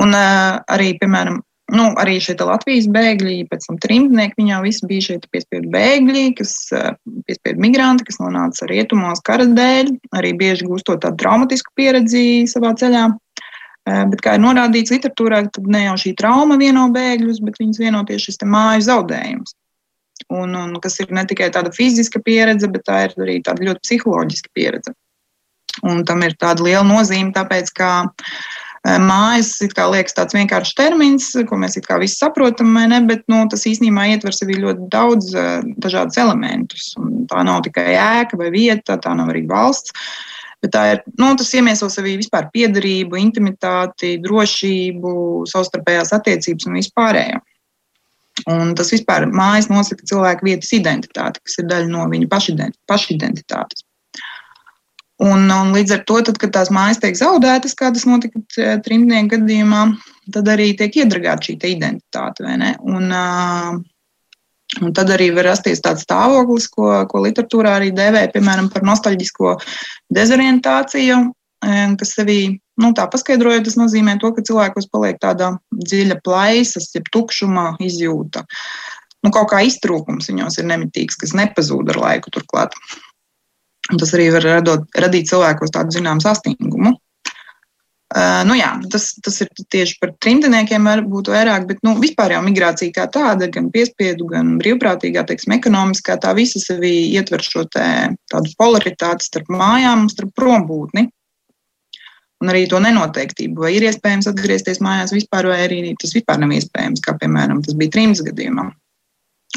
un 0.00 0.14
arī, 0.16 0.94
piemēram, 1.00 1.42
nu, 1.70 1.86
arī 2.00 2.18
šie 2.22 2.34
Latvijas 2.38 2.88
bēgļi, 2.90 3.36
pēc 3.50 3.66
tam 3.68 3.78
trimdnieki, 3.82 4.46
jau 4.50 4.60
visi 4.64 4.86
bija 4.90 5.06
šie 5.06 5.16
piespiedu 5.30 5.70
bēgļi, 5.72 6.24
kas 6.38 6.52
eh, 6.76 6.92
piespiedu 7.28 7.62
migranti, 7.62 8.06
kas 8.08 8.20
nonāca 8.22 8.68
rietumos 8.70 9.22
kara 9.26 9.46
dēļ, 9.48 9.92
arī 10.18 10.32
bieži 10.38 10.68
gūstot 10.68 11.02
tādu 11.04 11.20
traumatisku 11.22 11.74
pieredzi 11.78 12.46
savā 12.50 12.72
ceļā. 12.80 13.06
Eh, 13.88 14.04
bet, 14.12 14.22
kā 14.24 14.36
ir 14.36 14.44
norādīts 14.44 14.94
literatūrā, 14.94 15.44
tad 15.54 15.68
ne 15.70 15.86
jau 15.86 15.96
šī 16.04 16.14
trauma 16.18 16.58
vieno 16.60 16.88
bēgļus, 16.94 17.42
bet 17.46 17.60
viņas 17.62 17.82
vieno 17.82 18.04
tieši 18.08 18.30
šis 18.30 18.42
māju 18.50 18.86
zaudējums. 18.88 19.56
Un, 20.30 20.54
un 20.54 20.74
kas 20.82 21.00
ir 21.02 21.12
ne 21.16 21.24
tikai 21.26 21.48
tāda 21.54 21.72
fiziska 21.74 22.20
pieredze, 22.22 22.68
bet 22.70 22.84
tā 22.86 23.04
ir 23.06 23.14
arī 23.18 23.38
tāda 23.46 23.64
ļoti 23.66 23.86
psiholoģiska 23.86 24.52
pieredze. 24.54 24.92
Un 25.86 26.02
tam 26.04 26.22
ir 26.26 26.34
tāda 26.38 26.66
liela 26.66 26.84
nozīme, 26.84 27.32
tāpēc, 27.32 27.70
ka 27.78 27.90
uh, 28.04 28.50
Mājas 28.80 29.58
liekas 29.60 30.14
tāds 30.16 30.32
vienkāršs 30.32 30.72
termins, 30.78 31.26
ko 31.48 31.56
mēs 31.60 31.76
visi 31.76 32.16
saprotam, 32.16 32.72
ne, 32.88 33.00
bet 33.04 33.26
nu, 33.28 33.42
tas 33.52 33.66
īstenībā 33.68 34.06
ietver 34.08 34.32
sevī 34.32 34.56
ļoti 34.62 34.88
daudz 34.88 35.34
dažādus 35.76 36.16
elementus. 36.16 36.94
Un 36.96 37.26
tā 37.28 37.44
nav 37.44 37.60
tikai 37.66 37.92
ēka 37.92 38.40
vai 38.40 38.48
vieta, 38.50 38.96
tā 38.96 39.12
nav 39.14 39.28
arī 39.28 39.44
valsts. 39.46 39.92
Bet 40.60 40.72
tā 40.72 40.86
ir, 40.94 41.02
nu, 41.20 41.34
tas 41.36 41.52
iemieso 41.56 41.88
sevī 41.92 42.16
vispār 42.20 42.48
piederību, 42.52 43.16
intimitāti, 43.20 44.16
drošību, 44.24 45.12
savstarpējās 45.48 46.12
attiecības 46.16 46.68
un 46.68 46.80
vispārējo. 46.80 47.44
Un 48.48 48.74
tas 48.76 48.92
vispār 48.92 49.26
mājas 49.28 49.68
nosaka 49.68 50.08
cilvēku 50.08 50.48
vietas 50.48 50.72
identitāti, 50.76 51.40
kas 51.44 51.60
ir 51.60 51.68
daļa 51.68 51.92
no 51.92 52.08
viņa 52.08 52.28
pašidentitātes. 52.88 53.84
Un, 55.20 55.50
un 55.52 55.74
līdz 55.76 55.98
ar 55.98 56.04
to, 56.08 56.16
tad, 56.24 56.38
kad 56.40 56.52
tās 56.54 56.70
mājas 56.72 57.00
tiek 57.02 57.16
zaudētas, 57.18 57.74
kā 57.76 57.90
tas 57.92 58.06
notika 58.08 58.40
trimdnieku 58.86 59.34
gadījumā, 59.34 59.82
tad 60.32 60.48
arī 60.48 60.70
tiek 60.78 61.02
iedragāta 61.02 61.50
šī 61.50 61.58
identitāte. 61.74 62.46
Un, 62.88 63.12
un 64.80 64.94
tad 64.96 65.12
arī 65.12 65.28
var 65.36 65.50
rasties 65.50 65.84
tāds 65.84 66.06
stāvoklis, 66.06 66.70
ko, 66.72 66.88
ko 67.10 67.20
literatūrā 67.26 67.76
arī 67.76 67.90
dēvē 67.92 68.30
piemēram 68.32 68.70
par 68.72 68.86
nostalģisko 68.88 69.58
dezorientāciju, 70.16 71.20
kas 72.00 72.14
sevī 72.16 72.40
nu, 72.80 72.94
tā 72.96 73.04
paskaidrojot, 73.12 73.66
tas 73.68 73.76
nozīmē 73.76 74.16
to, 74.20 74.32
ka 74.32 74.44
cilvēkos 74.46 74.88
paliek 74.92 75.20
tāda 75.20 75.52
dziļa 75.76 76.20
plaisas, 76.24 76.88
jeb 76.96 77.12
tukšuma 77.12 77.74
izjūta. 77.84 78.46
Nu, 79.20 79.32
kaut 79.34 79.50
kā 79.52 79.60
iztrūkums 79.68 80.30
viņos 80.32 80.56
ir 80.62 80.68
nemitīgs, 80.70 81.18
kas 81.20 81.36
nepazūd 81.36 81.92
ar 81.92 82.00
laiku 82.00 82.32
turklāt. 82.32 82.72
Tas 83.98 84.12
arī 84.14 84.30
var 84.34 84.46
radot, 84.46 84.84
radīt 84.98 85.30
cilvēkos 85.30 85.72
tādu 85.74 85.96
zināmu 85.96 86.22
sastingumu. 86.22 86.94
Uh, 88.10 88.40
nu 88.42 88.56
jā, 88.58 88.72
tas, 88.90 89.04
tas 89.22 89.36
ir 89.44 89.50
tieši 89.70 90.00
par 90.02 90.10
trimdniekiem, 90.18 90.88
varbūt 90.88 91.28
vairāk, 91.30 91.68
bet 91.68 91.78
nu, 91.86 91.92
vispār 92.02 92.34
jau 92.34 92.40
migrācija 92.42 92.90
kā 92.96 93.04
tāda, 93.06 93.46
gan 93.54 93.68
piespiedu, 93.70 94.26
gan 94.32 94.56
brīvprātīgā, 94.58 95.22
teiksim, 95.28 95.54
ekonomiskā, 95.54 96.16
tā 96.18 96.32
visa 96.34 96.58
sevī 96.58 96.90
ietver 97.14 97.44
šo 97.46 97.68
te, 97.70 97.86
tādu 98.32 98.50
polaritāti 98.58 99.28
starp 99.28 99.52
mājām 99.54 100.08
un 100.08 100.10
starp 100.10 100.34
prombūtni. 100.34 101.06
Un 102.40 102.50
arī 102.50 102.64
to 102.66 102.80
nenoteiktību, 102.82 103.62
vai 103.62 103.76
ir 103.76 103.86
iespējams 103.86 104.26
atgriezties 104.32 104.82
mājās 104.82 105.14
vispār, 105.14 105.46
vai 105.52 105.60
arī 105.68 105.94
tas 106.00 106.16
vispār 106.16 106.42
nav 106.42 106.56
iespējams, 106.56 107.02
kā 107.04 107.14
piemēram 107.20 107.62
tas 107.62 107.78
bija 107.78 107.94
trims 107.94 108.24
gadījumā. 108.26 108.70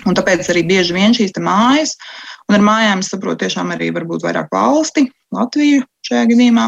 Un 0.03 0.17
tāpēc 0.17 0.45
arī 0.51 0.65
bieži 0.67 0.93
vien 0.95 1.13
šīs 1.15 1.33
mājas, 1.41 1.95
un 2.49 2.57
ar 2.57 2.63
mājām 2.65 3.03
es 3.03 3.11
saprotu 3.13 3.43
tiešām 3.45 3.73
arī 3.75 3.89
varbūt 3.95 4.25
vairāk 4.25 4.51
valsti, 4.53 5.07
Latviju 5.33 5.81
šajā 6.05 6.27
gadījumā, 6.29 6.67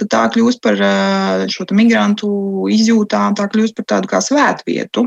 tad 0.00 0.10
tā 0.14 0.22
kļūst 0.32 0.62
par 0.64 0.80
šo 1.52 1.66
migrantu 1.76 2.30
izjūtām, 2.72 3.36
tā 3.36 3.48
kļūst 3.52 3.76
par 3.76 3.88
tādu 3.92 4.10
kā 4.10 4.22
svētvietu, 4.24 5.04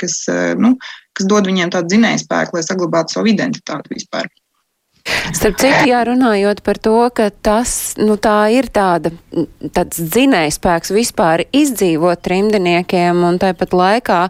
kas, 0.00 0.18
nu, 0.60 0.76
kas 1.16 1.28
dod 1.30 1.48
viņiem 1.48 1.72
tādu 1.74 1.94
dzinējspēku, 1.94 2.58
lai 2.58 2.66
saglabātu 2.66 3.16
savu 3.16 3.32
identitāti 3.32 3.96
vispār. 3.96 4.28
Starp 5.06 5.58
citu, 5.60 5.86
jā, 5.90 6.00
runājot 6.06 6.62
par 6.66 6.78
to, 6.82 6.96
ka 7.14 7.28
tas, 7.30 7.94
nu, 8.00 8.16
tā 8.20 8.48
ir 8.54 8.68
tāda, 8.74 9.12
tāds 9.74 10.00
dzinējspēks 10.00 10.92
vispār 10.94 11.44
izdzīvot 11.54 12.22
trimdiniekiem, 12.26 13.22
un 13.26 13.38
tāpat 13.42 13.74
laikā 13.76 14.20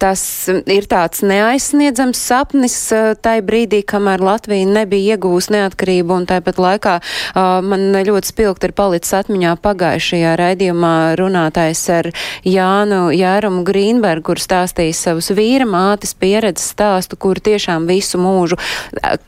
tas 0.00 0.22
ir 0.50 0.88
tāds 0.90 1.24
neaizsniedzams 1.26 2.20
sapnis 2.20 2.76
tai 3.24 3.38
brīdī, 3.44 3.82
kamēr 3.88 4.24
Latvija 4.24 4.68
nebija 4.68 5.14
iegūst 5.16 5.52
neatkarību, 5.54 6.20
un 6.20 6.28
tāpat 6.30 6.60
laikā 6.62 6.96
uh, 7.00 7.60
man 7.64 7.90
ļoti 8.06 8.32
spilgt 8.32 8.64
ir 8.68 8.74
palicis 8.76 9.16
atmiņā 9.20 9.56
pagājušajā 9.64 10.34
raidījumā 10.40 10.94
runātājs 11.20 11.84
ar 11.94 12.10
Jānu 12.48 13.08
Jārumu 13.14 13.64
Grīnbergu, 13.66 14.24
kur 14.30 14.40
stāstīja 14.40 14.96
savus 14.96 15.30
vīra 15.36 15.66
mātes 15.68 16.14
pieredzes 16.16 16.70
stāstu, 16.72 17.18
kur 17.20 17.40
tiešām 17.44 17.88
visu 17.90 18.20
mūžu 18.22 18.56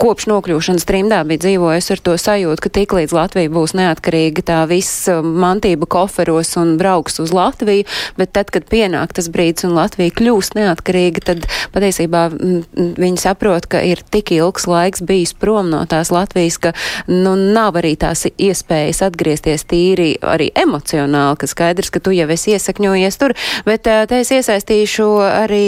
kopš 0.01 0.31
nokļūšanas 0.33 0.86
trimdā 0.87 1.23
bija 1.29 1.43
dzīvojusi 1.45 1.93
ar 1.95 2.03
to 2.09 2.15
sajūtu, 2.21 2.63
ka 2.65 2.73
tik 2.79 2.95
līdz 2.97 3.15
Latvija 3.17 3.53
būs 3.53 3.75
neatkarīga, 3.79 4.45
tā 4.47 4.59
viss 4.71 5.07
um, 5.13 5.33
mantība 5.43 5.89
koferos 5.91 6.55
un 6.61 6.77
brauks 6.81 7.21
uz 7.23 7.35
Latviju, 7.37 7.87
bet 8.19 8.33
tad, 8.37 8.53
kad 8.55 8.69
pienāk 8.71 9.15
tas 9.17 9.29
brīdis 9.33 9.67
un 9.69 9.77
Latvija 9.77 10.15
kļūst 10.17 10.57
neatkarīga, 10.59 11.25
tad 11.31 11.49
patiesībā 11.75 12.29
viņi 12.37 13.21
saprot, 13.23 13.69
ka 13.71 13.83
ir 13.85 14.03
tik 14.15 14.33
ilgs 14.37 14.69
laiks 14.71 15.05
bijis 15.07 15.35
prom 15.37 15.71
no 15.73 15.83
tās 15.91 16.13
Latvijas, 16.15 16.61
ka 16.63 16.75
nu, 17.11 17.35
nav 17.37 17.81
arī 17.83 17.97
tās 18.01 18.27
iespējas 18.31 19.03
atgriezties 19.07 19.67
tīri 19.69 20.15
arī 20.23 20.51
emocionāli, 20.57 21.41
ka 21.43 21.51
skaidrs, 21.51 21.93
ka 21.93 22.03
tu 22.03 22.15
jau 22.17 22.29
esi 22.33 22.57
iesakņojies 22.57 23.21
tur, 23.21 23.37
bet 23.67 23.87
te 23.87 24.23
es 24.23 24.33
iesaistīšu 24.35 25.11
arī 25.27 25.67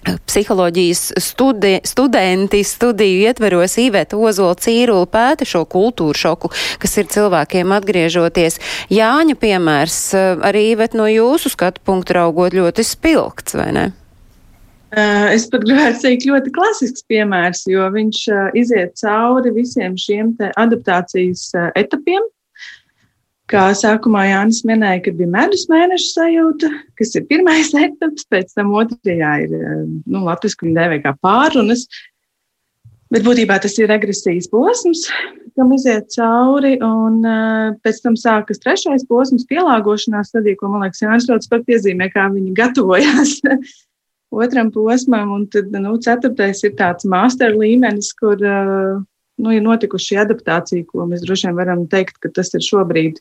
Psiholoģijas 0.00 1.12
studi 1.20 1.74
studenti 1.84 2.62
studiju 2.64 3.26
ietveros 3.28 3.76
Īveta 3.82 4.16
Ozola 4.16 4.56
Cīrula 4.56 5.04
pēta 5.10 5.44
šo 5.44 5.66
kultūru 5.68 6.16
šoku, 6.16 6.50
kas 6.80 6.96
ir 7.02 7.10
cilvēkiem 7.12 7.74
atgriežoties. 7.76 8.56
Jāņa 8.90 9.36
piemērs 9.40 9.98
arī 10.16 10.70
Īvet 10.72 10.96
no 10.96 11.04
jūsu 11.10 11.52
skatu 11.52 11.84
punktu 11.84 12.16
raugot 12.16 12.56
ļoti 12.56 12.86
spilgts, 12.86 13.56
vai 13.58 13.70
ne? 13.76 13.86
Es 15.30 15.44
pat 15.52 15.62
gribētu 15.68 16.00
teikt, 16.02 16.24
ļoti 16.26 16.50
klasisks 16.56 17.04
piemērs, 17.06 17.62
jo 17.70 17.84
viņš 17.94 18.24
iziet 18.58 18.96
cauri 18.98 19.52
visiem 19.54 19.94
šiem 20.00 20.32
adaptācijas 20.58 21.50
etapiem. 21.78 22.24
Kā 23.50 23.64
sākumā 23.74 24.28
Jānis 24.28 24.60
minēja, 24.68 25.00
kad 25.08 25.16
bija 25.18 25.30
medus 25.32 25.64
mēneša 25.70 26.10
sajūta, 26.12 26.68
kas 27.00 27.16
ir 27.18 27.26
pirmais 27.30 27.72
etaps, 27.86 28.28
pēc 28.30 28.54
tam 28.54 28.70
otrajā 28.78 29.32
ir 29.46 29.56
nu, 29.56 30.22
latviešu, 30.28 30.62
viņa 30.62 30.76
dēvē 30.78 31.00
kā 31.02 31.16
pārunas, 31.24 31.88
Bet 33.10 33.24
būtībā 33.26 33.56
tas 33.58 33.74
ir 33.80 33.88
regresijas 33.90 34.46
posms, 34.50 35.02
kam 35.58 35.72
iziet 35.74 36.12
cauri, 36.14 36.76
un 36.86 37.16
uh, 37.26 37.72
pēc 37.82 37.98
tam 38.04 38.14
sākas 38.18 38.62
trešais 38.62 39.02
posms, 39.08 39.48
pielāgošanās 39.50 40.30
stadija, 40.30 40.58
ko 40.60 40.70
man 40.70 40.84
liekas, 40.84 41.02
Jānis 41.02 41.26
ļoti 41.26 41.48
spēr 41.48 41.64
piezīmē, 41.66 42.06
kā 42.14 42.28
viņi 42.30 42.54
gatavojās 42.54 43.32
otram 44.44 44.70
posmam, 44.70 45.34
un 45.34 45.48
tad, 45.50 45.74
nu, 45.74 45.96
ceturtais 45.98 46.62
ir 46.62 46.76
tāds 46.78 47.08
master 47.10 47.58
līmenis, 47.58 48.12
kur, 48.14 48.38
uh, 48.38 49.02
nu, 49.42 49.56
ir 49.58 49.66
notikuši 49.66 50.22
adaptācija, 50.22 50.86
ko 50.86 51.10
mēs 51.10 51.26
droši 51.26 51.50
vien 51.50 51.58
varam 51.58 51.88
teikt, 51.90 52.22
ka 52.22 52.30
tas 52.38 52.54
ir 52.54 52.62
šobrīd, 52.62 53.18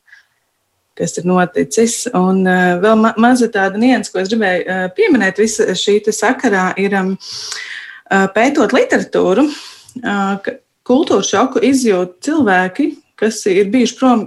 kas 0.99 1.17
ir 1.17 1.27
noticis. 1.29 2.03
Un 2.17 2.43
uh, 2.45 2.77
vēl 2.83 2.99
ma 2.99 3.13
maza 3.21 3.49
tāda 3.51 3.79
nians, 3.81 4.11
ko 4.11 4.21
es 4.21 4.29
gribēju 4.31 4.65
uh, 4.65 4.85
pieminēt 4.95 5.41
visa 5.41 5.69
šī 5.77 5.99
sakarā, 6.15 6.71
ir 6.81 6.95
um, 6.99 7.15
pētot 8.35 8.73
literatūru, 8.73 9.43
kultūra 10.89 11.25
šoku 11.25 11.61
izjūt 11.67 12.15
cilvēki, 12.25 12.87
kas 13.19 13.43
ir 13.51 13.69
bijuši 13.69 13.97
prom 13.99 14.23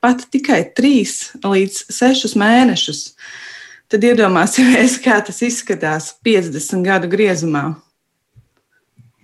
pat 0.00 0.24
tikai 0.32 0.62
trīs 0.76 1.34
līdz 1.44 1.82
sešus 1.92 2.32
mēnešus. 2.40 3.02
Tad 3.92 4.06
iedomāsimies, 4.08 4.96
kā 5.04 5.20
tas 5.26 5.42
izskatās 5.44 6.14
50 6.24 6.86
gadu 6.86 7.12
griezumā. 7.12 7.68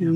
Jā. 0.02 0.12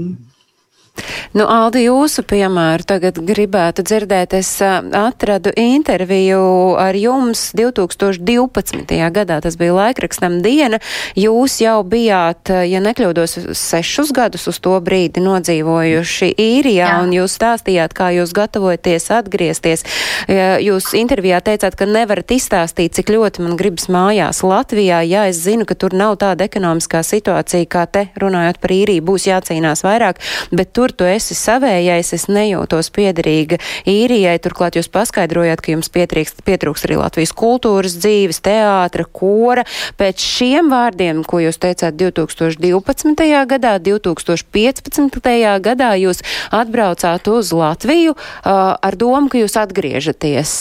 Nu, 1.37 1.45
Aldi, 1.51 1.85
jūsu 1.87 2.25
piemēru 2.27 2.87
tagad 2.89 3.19
gribētu 3.21 3.85
dzirdēt. 3.87 4.37
Es 4.39 4.51
atradu 4.63 5.53
interviju 5.57 6.77
ar 6.81 6.97
jums 6.97 7.51
2012. 7.57 8.97
gadā. 9.13 9.41
Tas 9.45 9.59
bija 9.61 9.75
laikrakstam 9.77 10.41
diena. 10.45 10.81
Jūs 11.19 11.59
jau 11.63 11.79
bijāt, 11.87 12.51
ja 12.69 12.81
nekļūdos, 12.85 13.39
sešus 13.57 14.13
gadus 14.17 14.47
uz 14.51 14.61
to 14.63 14.77
brīdi 14.85 15.23
nodzīvojuši 15.25 16.33
īrijā, 16.41 16.89
Jā. 16.89 17.01
un 17.05 17.15
jūs 17.15 17.37
stāstījāt, 17.39 17.95
kā 17.97 18.11
jūs 18.17 18.35
gatavojaties 18.37 19.11
atgriezties. 19.17 19.85
Jūs 20.27 20.93
intervijā 20.99 21.41
teicāt, 21.45 21.77
ka 21.79 21.89
nevarat 21.89 22.33
izstāstīt, 22.35 22.97
cik 22.97 23.13
ļoti 23.15 23.45
man 23.45 23.57
gribas 23.61 23.91
mājās 23.93 24.43
Latvijā. 24.47 25.03
Jā, 25.07 25.27
es 25.31 25.41
zinu, 25.45 25.67
ka 25.69 25.77
tur 25.79 25.95
nav 25.97 26.19
tāda 26.23 26.47
ekonomiskā 26.49 27.03
situācija, 27.07 27.69
kā 27.71 27.87
te 27.91 28.07
runājot 28.21 28.61
par 28.63 28.75
īriju, 28.75 29.05
būs 29.07 29.29
jācīnās 29.29 29.85
vairāk, 29.87 30.21
bet 30.57 30.73
tur 30.77 30.86
tu 30.95 31.07
esi 31.09 31.37
savējais, 31.39 32.13
es 32.17 32.27
nejūtos 32.31 32.91
piederīga 32.95 33.59
īrijai. 33.89 34.37
Turklāt 34.43 34.79
jūs 34.79 34.91
paskaidrojāt, 34.93 35.63
ka 35.65 35.75
jums 35.75 35.91
pietrīkst, 35.93 36.43
pietrūks 36.47 36.87
arī 36.87 36.99
Latvijas 37.01 37.35
kultūras 37.37 37.97
dzīves, 37.99 38.43
teātra, 38.45 39.07
kora. 39.07 39.67
Pēc 39.99 40.23
šiem 40.23 40.71
vārdiem, 40.73 41.23
ko 41.27 41.41
jūs 41.45 41.61
teicāt 41.63 41.99
2012. 41.99 43.27
gadā, 43.51 43.77
2015. 43.83 45.31
gadā 45.65 45.91
jūs 46.01 46.23
atbraucāt 46.55 47.31
uz 47.33 47.53
Latviju 47.57 48.17
ar 48.45 48.99
domu, 48.99 49.31
ka 49.33 49.41
jūs 49.43 49.59
atgriežaties. 49.61 50.55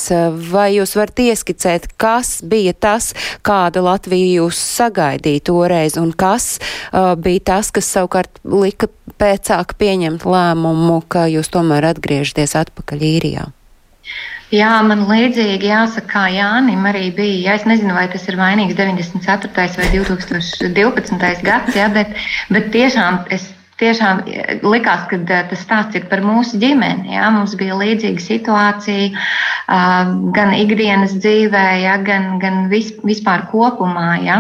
Vai 0.52 0.70
jūs 0.78 0.96
varat 0.98 1.22
ieskicēt, 1.26 1.90
kas 2.02 2.40
bija 2.46 2.74
tas, 2.74 3.14
kāda 3.46 3.84
Latvija 3.86 4.42
jūs 4.42 4.60
sagaidīja 4.60 5.46
toreiz, 5.52 6.00
un 6.02 6.12
kas 6.16 6.56
uh, 6.58 7.14
bija 7.20 7.44
tas, 7.52 7.72
kas 7.76 7.90
savukārt 7.92 8.42
lika 8.44 8.90
pēcāk 9.22 9.76
pieņemt 9.80 10.26
lēmumu, 10.28 11.02
ka 11.10 11.26
jūs 11.32 11.52
tomēr 11.54 11.92
atgriežaties 11.94 12.56
atpakaļ 12.62 13.06
īrijā? 13.10 13.50
Jā, 14.54 14.72
man 14.86 15.08
līdzīgi 15.10 15.68
jāsaka, 15.72 16.08
kā 16.12 16.24
Jānim 16.30 16.86
arī 16.86 17.10
bija. 17.16 17.40
Jā, 17.48 17.56
es 17.60 17.66
nezinu, 17.68 17.96
vai 17.98 18.06
tas 18.14 18.28
ir 18.30 18.38
vainīgs 18.40 18.78
94. 18.78 19.50
vai 19.80 19.88
2012. 19.92 21.46
gads, 21.46 21.76
jā, 21.76 21.90
bet, 21.92 22.14
bet 22.54 22.70
tiešām 22.76 23.24
es 23.34 23.50
tiešām 23.80 24.22
eh, 24.28 24.60
likās, 24.64 25.06
ka 25.10 25.20
eh, 25.20 25.44
tas 25.50 25.64
stāsts 25.64 25.98
ir 26.00 26.08
par 26.12 26.24
mūsu 26.26 26.60
ģimeni. 26.62 27.14
Ja? 27.16 27.30
Mums 27.34 27.56
bija 27.60 27.78
līdzīga 27.80 28.24
situācija 28.24 29.26
gan 29.66 30.52
ikdienas 30.54 31.16
dzīvē, 31.18 31.64
ja? 31.82 31.96
gan, 32.06 32.36
gan 32.42 32.68
vis, 32.70 32.92
vispār 33.04 33.48
kopumā. 33.50 34.20
Ja? 34.22 34.38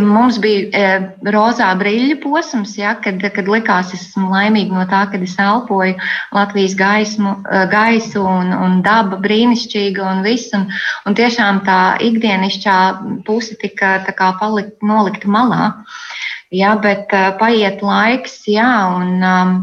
Mums 0.00 0.40
bija 0.42 0.66
uh, 0.66 1.04
rozā 1.30 1.68
brīļu 1.78 2.18
posms, 2.24 2.74
ja? 2.80 2.96
kad, 3.02 3.22
kad 3.22 3.48
likās, 3.50 3.94
es 3.94 4.08
esmu 4.08 4.32
laimīga 4.32 4.74
no 4.74 4.86
tā, 4.90 5.04
kad 5.12 5.22
es 5.22 5.36
elpoju 5.38 5.94
Latvijas 6.34 6.74
gaismu, 6.78 7.36
gaisu 7.70 8.24
un, 8.26 8.50
un 8.56 8.80
daba 8.86 9.20
brīnišķīga 9.22 10.08
un 10.10 10.24
viss. 10.26 10.50
Un, 10.56 10.66
un 11.06 11.18
tiešām 11.18 11.62
tā 11.68 11.80
ikdienišķā 12.10 12.78
puse 13.28 13.54
tika 13.60 14.00
palikt, 14.18 14.80
nolikta 14.82 15.30
malā. 15.30 15.70
Jā, 16.50 16.74
bet 16.82 17.12
uh, 17.14 17.30
paiet 17.38 17.82
laiks, 17.86 18.40
jā, 18.50 18.70
un 18.98 19.20
um, 19.22 19.58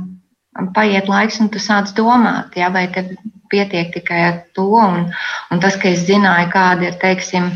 paiet 0.76 1.10
laiks, 1.12 1.42
un 1.44 1.50
tu 1.52 1.60
sāc 1.60 1.92
domāt, 1.98 2.56
jā, 2.56 2.70
vai 2.74 2.88
tev 2.94 3.12
pietiek 3.52 3.92
tikai 3.94 4.22
ar 4.28 4.38
to. 4.56 4.68
Un, 4.80 5.08
un 5.52 5.62
tas, 5.64 5.78
ka 5.80 5.90
es 5.92 6.06
zināju, 6.08 6.50
kāda 6.54 6.90
ir 6.90 6.98
teiksim, 7.02 7.50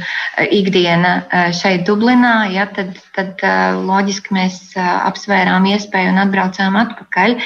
ikdiena 0.56 1.14
šeit, 1.56 1.84
Dublinā, 1.88 2.36
ja, 2.54 2.68
tad, 2.76 2.96
tad 3.16 3.44
loģiski 3.88 4.36
mēs 4.36 4.60
apsvērām 4.78 5.68
iespēju 5.74 6.14
un 6.14 6.22
atbraucām 6.24 6.80
atpakaļ. 6.80 7.38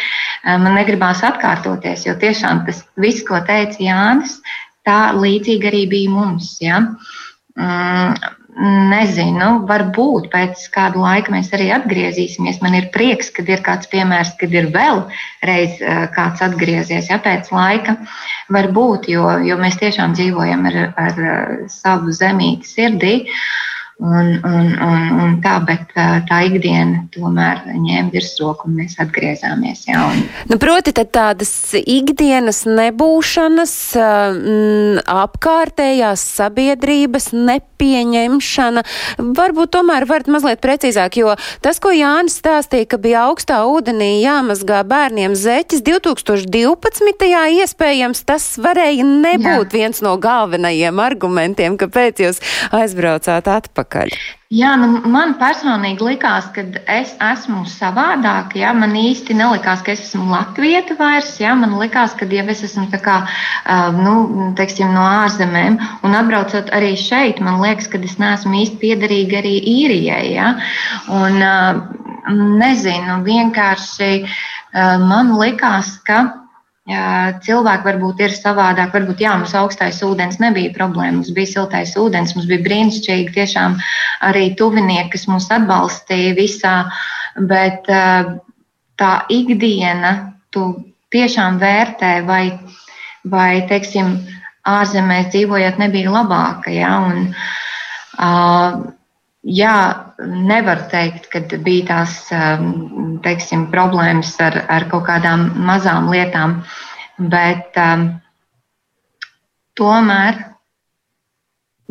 Man 0.62 0.78
negribās 0.78 1.24
atkārtoties, 1.26 2.06
jo 2.08 2.16
tiešām 2.22 2.66
tas 2.68 2.84
viss, 3.02 3.26
ko 3.26 3.42
teica 3.48 3.82
Jānis, 3.82 4.38
tā 4.86 5.00
līdzīgi 5.18 5.72
arī 5.72 5.86
bija 5.90 6.14
mums. 6.14 6.56
Ja. 6.62 6.84
Nezinu, 8.56 9.66
varbūt 9.68 10.30
pēc 10.32 10.62
kāda 10.72 11.02
laika 11.02 11.34
mēs 11.34 11.50
arī 11.58 11.66
atgriezīsimies. 11.76 12.62
Man 12.64 12.78
ir 12.78 12.88
prieks, 12.94 13.28
ka 13.36 13.44
ir 13.44 13.60
kāds 13.66 13.90
piemērs, 13.92 14.32
kad 14.40 14.56
ir 14.56 14.70
vēl 14.72 15.02
reiz 15.44 15.82
eh, 15.84 16.06
kāds 16.16 16.44
atgriezies 16.46 17.12
ja, 17.12 17.20
pēc 17.20 17.52
laika. 17.52 17.98
Varbūt, 18.56 19.10
jo, 19.12 19.28
jo 19.44 19.60
mēs 19.60 19.76
tiešām 19.84 20.16
dzīvojam 20.16 20.70
ar, 20.72 20.82
ar 20.96 21.20
eh, 21.20 21.56
savu 21.74 22.16
zemīti 22.16 22.72
sirdī. 22.72 23.16
Uh, 23.26 23.75
Un, 23.98 24.42
un, 24.44 24.66
un, 24.84 25.04
un 25.24 25.36
tā, 25.40 25.54
bet 25.64 25.94
tā 26.28 26.40
ikdiena 26.50 27.06
tomēr 27.14 27.62
ņēma 27.80 28.12
virsroku 28.12 28.68
un 28.68 28.74
mēs 28.82 28.98
atgriezāmies. 29.00 29.86
Jā, 29.88 30.02
un... 30.12 30.26
nu, 30.52 30.58
proti, 30.60 30.92
tad 30.98 31.14
tādas 31.16 31.54
ikdienas 31.80 32.66
nebūšanas, 32.68 33.76
m, 33.96 35.00
apkārtējās 35.00 36.26
sabiedrības 36.42 37.30
nepieņemšana, 37.38 38.84
varbūt 39.40 39.72
tomēr 39.78 40.08
varat 40.12 40.28
mazliet 40.28 40.60
precīzāk, 40.60 41.16
jo 41.24 41.38
tas, 41.64 41.80
ko 41.80 41.96
Jānis 41.96 42.36
stāstīja, 42.42 42.90
ka 42.92 43.00
bija 43.00 43.24
augstā 43.30 43.62
ūdenī 43.64 44.18
jāmazgā 44.26 44.84
bērniem 44.92 45.40
zeķis 45.40 45.86
2012. 45.88 47.32
iespējams 47.64 48.26
tas 48.28 48.52
varēja 48.60 49.08
nebūt 49.08 49.72
jā. 49.72 49.80
viens 49.80 50.04
no 50.04 50.18
galvenajiem 50.20 51.00
argumentiem, 51.00 51.80
kāpēc 51.80 52.26
jūs 52.28 52.44
aizbraucāt 52.76 53.48
atpakaļ 53.48 53.85
atpakaļ? 53.86 54.14
Jā, 54.56 54.76
nu, 54.78 55.02
man 55.10 55.36
personīgi 55.40 56.04
likās, 56.06 56.48
ka 56.54 56.64
es 56.88 57.16
esmu 57.20 57.66
savādāka. 57.66 58.58
Jā, 58.60 58.74
man 58.74 58.94
īsti 58.96 59.36
nelikās, 59.36 59.82
ka 59.84 59.92
es 59.94 60.04
esmu 60.06 60.30
latvieta 60.32 60.96
vairs. 61.00 61.40
Jā, 61.40 61.56
man 61.56 61.78
likās, 61.80 62.16
ka 62.16 62.26
jau 62.26 62.46
es 62.50 62.64
esmu 62.64 62.88
kā, 62.94 63.18
nu, 63.98 64.54
teiksim, 64.56 64.94
no 64.94 65.04
ārzemēm. 65.26 65.80
Un 66.04 66.16
atbraucot 66.16 66.72
arī 66.72 66.96
šeit, 66.96 67.42
man 67.42 67.62
liekas, 67.62 67.88
ka 67.88 67.98
es 67.98 68.18
neesmu 68.22 68.62
īsti 68.64 68.80
piederīga 68.82 69.42
arī 69.42 69.58
īrijai. 69.60 70.26
Jā. 70.36 70.56
Un, 71.10 71.42
nezinu, 72.62 73.22
vienkārši 73.26 74.26
man 75.06 75.36
likās, 75.38 75.98
ka 76.06 76.45
Cilvēki 76.86 77.88
varbūt 77.88 78.20
ir 78.22 78.34
savādāk, 78.36 78.92
varbūt 78.94 79.24
jā, 79.24 79.32
mums 79.40 79.56
augstais 79.58 80.04
ūdens 80.06 80.38
nebija 80.38 80.70
problēma, 80.76 81.18
mums 81.18 81.32
bija 81.34 81.50
siltais 81.50 81.96
ūdens, 81.98 82.36
mums 82.38 82.46
bija 82.46 82.62
brīnišķīgi 82.68 83.34
tiešām 83.34 83.80
arī 84.28 84.52
tuvinieki, 84.60 85.10
kas 85.16 85.26
mūs 85.26 85.50
atbalstīja 85.56 86.36
visā, 86.38 86.76
bet 87.50 87.90
tā 87.90 89.14
ikdiena, 89.34 90.12
tu 90.54 90.68
tiešām 91.16 91.58
vērtē, 91.58 92.12
vai, 92.28 92.44
vai 93.34 93.66
teiksim, 93.70 94.20
ārzemēs 94.66 95.32
dzīvojot 95.34 95.82
nebija 95.82 96.14
labāka. 96.14 96.70
Ja? 96.74 96.94
Un, 97.10 97.34
uh, 98.22 98.78
jā, 99.46 99.78
nevar 100.26 100.86
teikt, 100.92 101.30
ka 101.30 101.42
bija 101.64 101.86
tās 101.92 102.18
um, 102.34 103.20
teiksim, 103.24 103.68
problēmas 103.74 104.34
ar, 104.42 104.64
ar 104.72 104.88
kaut 104.92 105.06
kādām 105.10 105.48
mazām 105.68 106.10
lietām, 106.12 106.60
bet 107.32 107.78
um, 107.80 108.08
tomēr 109.78 110.42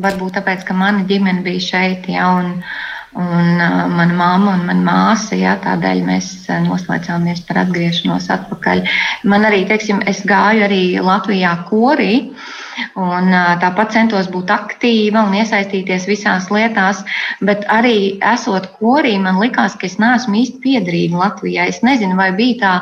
varbūt 0.03 0.41
tāpēc, 0.41 0.67
ka 0.67 0.75
mana 0.75 1.07
ģimene 1.07 1.45
bija 1.47 1.69
šeit, 1.69 2.09
ja, 2.11 2.33
un, 2.41 2.59
Un 3.15 3.61
uh, 3.63 3.87
mana 3.95 4.15
mamma 4.19 4.57
un 4.57 4.65
mana 4.67 4.83
māsa, 4.83 5.37
jā, 5.39 5.55
tādēļ 5.63 6.03
mēs 6.09 6.33
noslēdzāmies 6.65 7.45
par 7.47 7.63
atgriešanos 7.63 8.27
atpakaļ. 8.35 8.83
Man 9.31 9.47
arī, 9.47 9.63
teiksim, 9.71 10.03
es 10.11 10.25
gāju 10.27 10.67
arī 10.67 10.83
Latvijā 10.99 11.55
korī. 11.71 12.15
Un, 12.99 13.31
tāpat 13.63 13.93
centos 13.95 14.27
būt 14.31 14.51
aktīva 14.51 15.23
un 15.29 15.35
iesaistīties 15.39 16.09
visās 16.11 16.49
lietās, 16.51 17.05
bet 17.39 17.63
arī 17.71 18.19
esot 18.33 18.67
korī, 18.81 19.15
man 19.23 19.39
likās, 19.39 19.77
ka 19.79 19.87
es 19.87 19.95
neesmu 20.03 20.41
īsti 20.41 20.59
piederīga 20.65 21.21
Latvijai. 21.21 21.69
Es 21.71 21.83
nezinu, 21.87 22.19
vai 22.19 22.33
bija 22.35 22.59
tā 22.65 22.73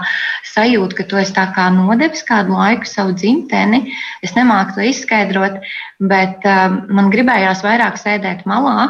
sajūta, 0.55 0.97
ka 0.97 1.09
tu 1.11 1.21
esi 1.21 1.37
tā 1.37 1.45
kā 1.57 1.69
nodevis 1.75 2.25
kādu 2.29 2.57
laiku 2.57 2.89
savu 2.89 3.13
dzimteni. 3.17 3.85
Es 4.25 4.33
nemāku 4.39 4.79
to 4.79 4.87
izskaidrot, 4.89 5.61
bet 6.01 6.49
uh, 6.49 6.81
man 6.89 7.13
gribējās 7.13 7.65
vairāk 7.67 8.01
sēdēt 8.01 8.47
malā 8.49 8.89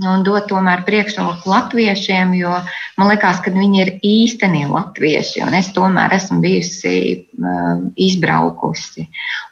un 0.00 0.22
dot 0.24 0.46
tomēr 0.48 0.71
priekšroku 0.86 1.52
latviešiem, 1.52 2.32
jo 2.40 2.56
man 2.96 3.12
liekas, 3.12 3.42
ka 3.44 3.52
viņi 3.52 3.84
ir 3.84 3.92
īstenie 4.00 4.64
latvieši, 4.72 5.44
es 5.60 5.70
tomēr 5.76 6.16
esmu 6.16 6.40
bijusi 6.40 6.96
uh, 7.20 7.84
izbraukusi, 8.00 9.08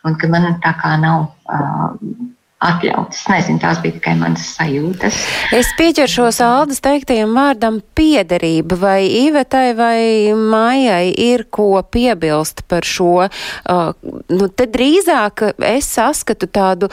un 0.09 0.17
ka 0.17 0.33
man 0.33 0.57
tā 0.65 0.75
kā 0.81 0.97
nav. 1.03 1.33
Uh, 1.45 2.29
atļauts. 2.61 3.23
Es 3.23 3.29
nezinu, 3.31 3.61
tās 3.63 3.81
bija 3.81 3.97
tikai 3.97 4.15
manas 4.21 4.45
sajūtas. 4.59 5.17
Es 5.57 5.71
pieķeršos 5.79 6.41
Aldas 6.45 6.83
teiktajam 6.85 7.33
vārdam 7.37 7.81
piederība, 7.97 8.77
vai 8.81 9.01
Ivetai 9.23 9.71
vai 9.79 10.01
Maijai 10.37 11.11
ir 11.17 11.47
ko 11.53 11.73
piebilst 11.83 12.65
par 12.69 12.87
šo. 12.87 13.27
Uh, 13.65 13.93
nu, 14.29 14.51
te 14.53 14.69
drīzāk 14.69 15.51
es 15.73 15.89
saskatu 15.97 16.51
tādu 16.53 16.91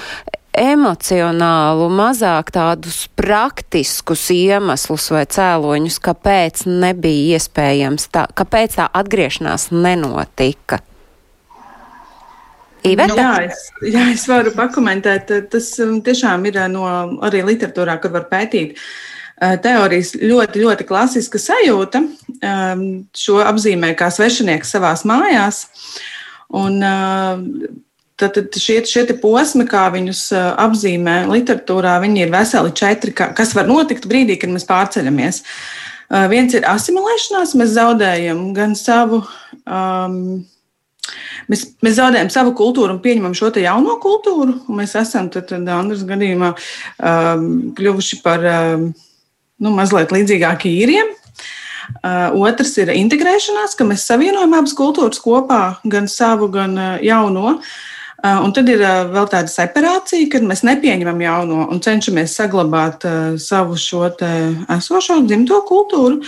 emocionālu, 0.57 1.87
mazāk 1.93 2.51
tādus 2.55 3.05
praktiskus 3.19 4.27
iemeslus 4.33 5.07
vai 5.13 5.23
cēloņus, 5.29 6.01
kāpēc 6.03 6.65
nebija 6.67 7.37
iespējams 7.37 8.09
tā, 8.13 8.25
kāpēc 8.37 8.79
tā 8.79 8.89
atgriešanās 9.01 9.69
nenotika. 9.75 10.81
Iveta? 12.87 13.17
Jā, 13.17 13.33
es, 13.47 13.67
jā, 13.83 14.07
es 14.13 14.25
varu 14.29 14.53
pakomentēt. 14.55 15.31
Tas 15.51 15.69
um, 15.83 15.97
tiešām 16.05 16.45
ir 16.49 16.59
uh, 16.61 16.67
no 16.71 16.87
arī 17.25 17.43
literatūrā, 17.47 17.97
kur 18.03 18.13
var 18.15 18.27
pētīt. 18.31 18.77
Uh, 19.37 19.57
teorijas 19.61 20.13
ļoti, 20.17 20.61
ļoti 20.63 20.87
klasiska 20.87 21.41
sajūta. 21.41 22.03
Um, 22.37 22.85
šo 23.17 23.41
apzīmē 23.45 23.91
kā 23.97 24.09
svešinieks 24.13 24.71
savās 24.77 25.03
mājās. 25.09 25.65
Un, 26.57 26.79
uh, 28.17 28.17
Tad 28.17 28.33
šie, 28.57 28.79
šie 28.89 29.03
posmi, 29.21 29.67
kā 29.69 29.83
viņus 29.93 30.31
apzīmē 30.33 31.19
literatūrā, 31.29 31.99
viņi 32.01 32.23
ir 32.23 32.31
veseli 32.33 32.73
četri, 32.73 33.13
kas 33.13 33.53
var 33.53 33.69
notikt 33.69 34.07
brīdī, 34.09 34.39
kad 34.41 34.49
mēs 34.49 34.65
pārceļamies. 34.65 35.43
Viens 36.31 36.55
ir 36.57 36.65
asimilēšanās, 36.65 37.53
mēs 37.59 37.75
zaudējam 37.77 38.41
gan 38.57 38.77
savu. 38.77 39.23
Um, 39.65 40.45
Mēs, 41.47 41.61
mēs 41.79 41.93
zaudējam 41.95 42.27
savu 42.27 42.51
kultūru 42.57 42.91
un 42.91 42.97
pieņemam 42.99 43.31
šo 43.37 43.47
jauno 43.61 43.93
kultūru. 44.03 44.57
Mēs 44.75 44.97
esam 44.99 45.29
tad, 45.31 45.45
tad 45.47 45.69
Andrēs 45.71 46.01
gadījumā 46.03 46.49
um, 46.51 47.45
kļuvuši 47.77 48.17
par 48.25 48.43
um, 48.51 48.83
nu, 49.63 49.71
mazliet 49.71 50.11
līdzīgākiem 50.11 50.73
īriem. 50.81 51.13
Otrs 52.35 52.73
ir 52.83 52.91
integrēšanās, 52.91 53.77
ka 53.79 53.87
mēs 53.87 54.03
savienojam 54.09 54.57
abas 54.57 54.75
kultūras 54.75 55.23
kopā, 55.23 55.61
gan 55.87 56.11
savu, 56.11 56.51
gan 56.51 56.75
jauno. 56.99 57.55
Uh, 57.55 57.77
un 58.25 58.53
tad 58.55 58.69
ir 58.71 58.81
uh, 58.81 59.05
vēl 59.13 59.27
tāda 59.29 59.51
separācija, 59.51 60.29
kad 60.33 60.45
mēs 60.45 60.63
nepieņemam 60.65 61.19
jauno 61.21 61.67
un 61.69 61.81
cenšamies 61.85 62.33
saglabāt 62.39 63.05
uh, 63.05 63.35
savu 63.37 63.77
šo 63.77 64.07
esošo 64.73 65.19
dzimto 65.27 65.61
kultūru. 65.67 66.23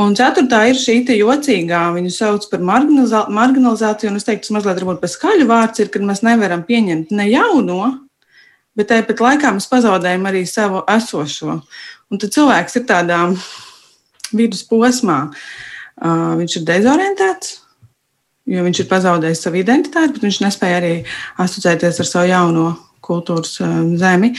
Un 0.00 0.14
ceturtā 0.16 0.62
ir 0.70 0.78
šī 0.78 1.02
jocīgā, 1.18 1.80
viņu 1.92 2.12
sauc 2.14 2.46
par 2.48 2.62
marginalizāciju, 2.62 4.12
un 4.12 4.16
es 4.20 4.24
teiktu, 4.24 4.46
tas 4.46 4.54
mazliet 4.54 4.78
varbūt 4.80 5.00
par 5.02 5.10
skaļu 5.10 5.48
vārds 5.50 5.82
ir, 5.82 5.90
kad 5.92 6.04
mēs 6.06 6.22
nevaram 6.24 6.62
pieņemt 6.64 7.10
ne 7.12 7.26
jauno, 7.28 7.80
bet 8.78 8.88
tāpat 8.92 9.20
laikā 9.20 9.50
mēs 9.56 9.66
pazaudējam 9.68 10.28
arī 10.30 10.44
savu 10.48 10.84
esošo. 10.88 11.58
Un 12.08 12.22
tad 12.22 12.32
cilvēks 12.32 12.78
ir 12.78 12.86
tādā 12.88 13.18
vidusposmā. 14.30 15.18
Viņš 16.40 16.56
ir 16.60 16.64
dezorientēts, 16.70 17.58
jo 18.50 18.66
viņš 18.66 18.82
ir 18.82 18.90
pazaudējis 18.90 19.44
savu 19.46 19.60
identitāti, 19.60 20.16
bet 20.16 20.26
viņš 20.26 20.42
nespēja 20.44 20.82
arī 20.82 20.92
asociēties 21.42 22.02
ar 22.02 22.08
savu 22.08 22.30
jauno 22.30 22.66
kultūras 23.04 23.56
eh, 23.62 23.80
zemi. 24.00 24.34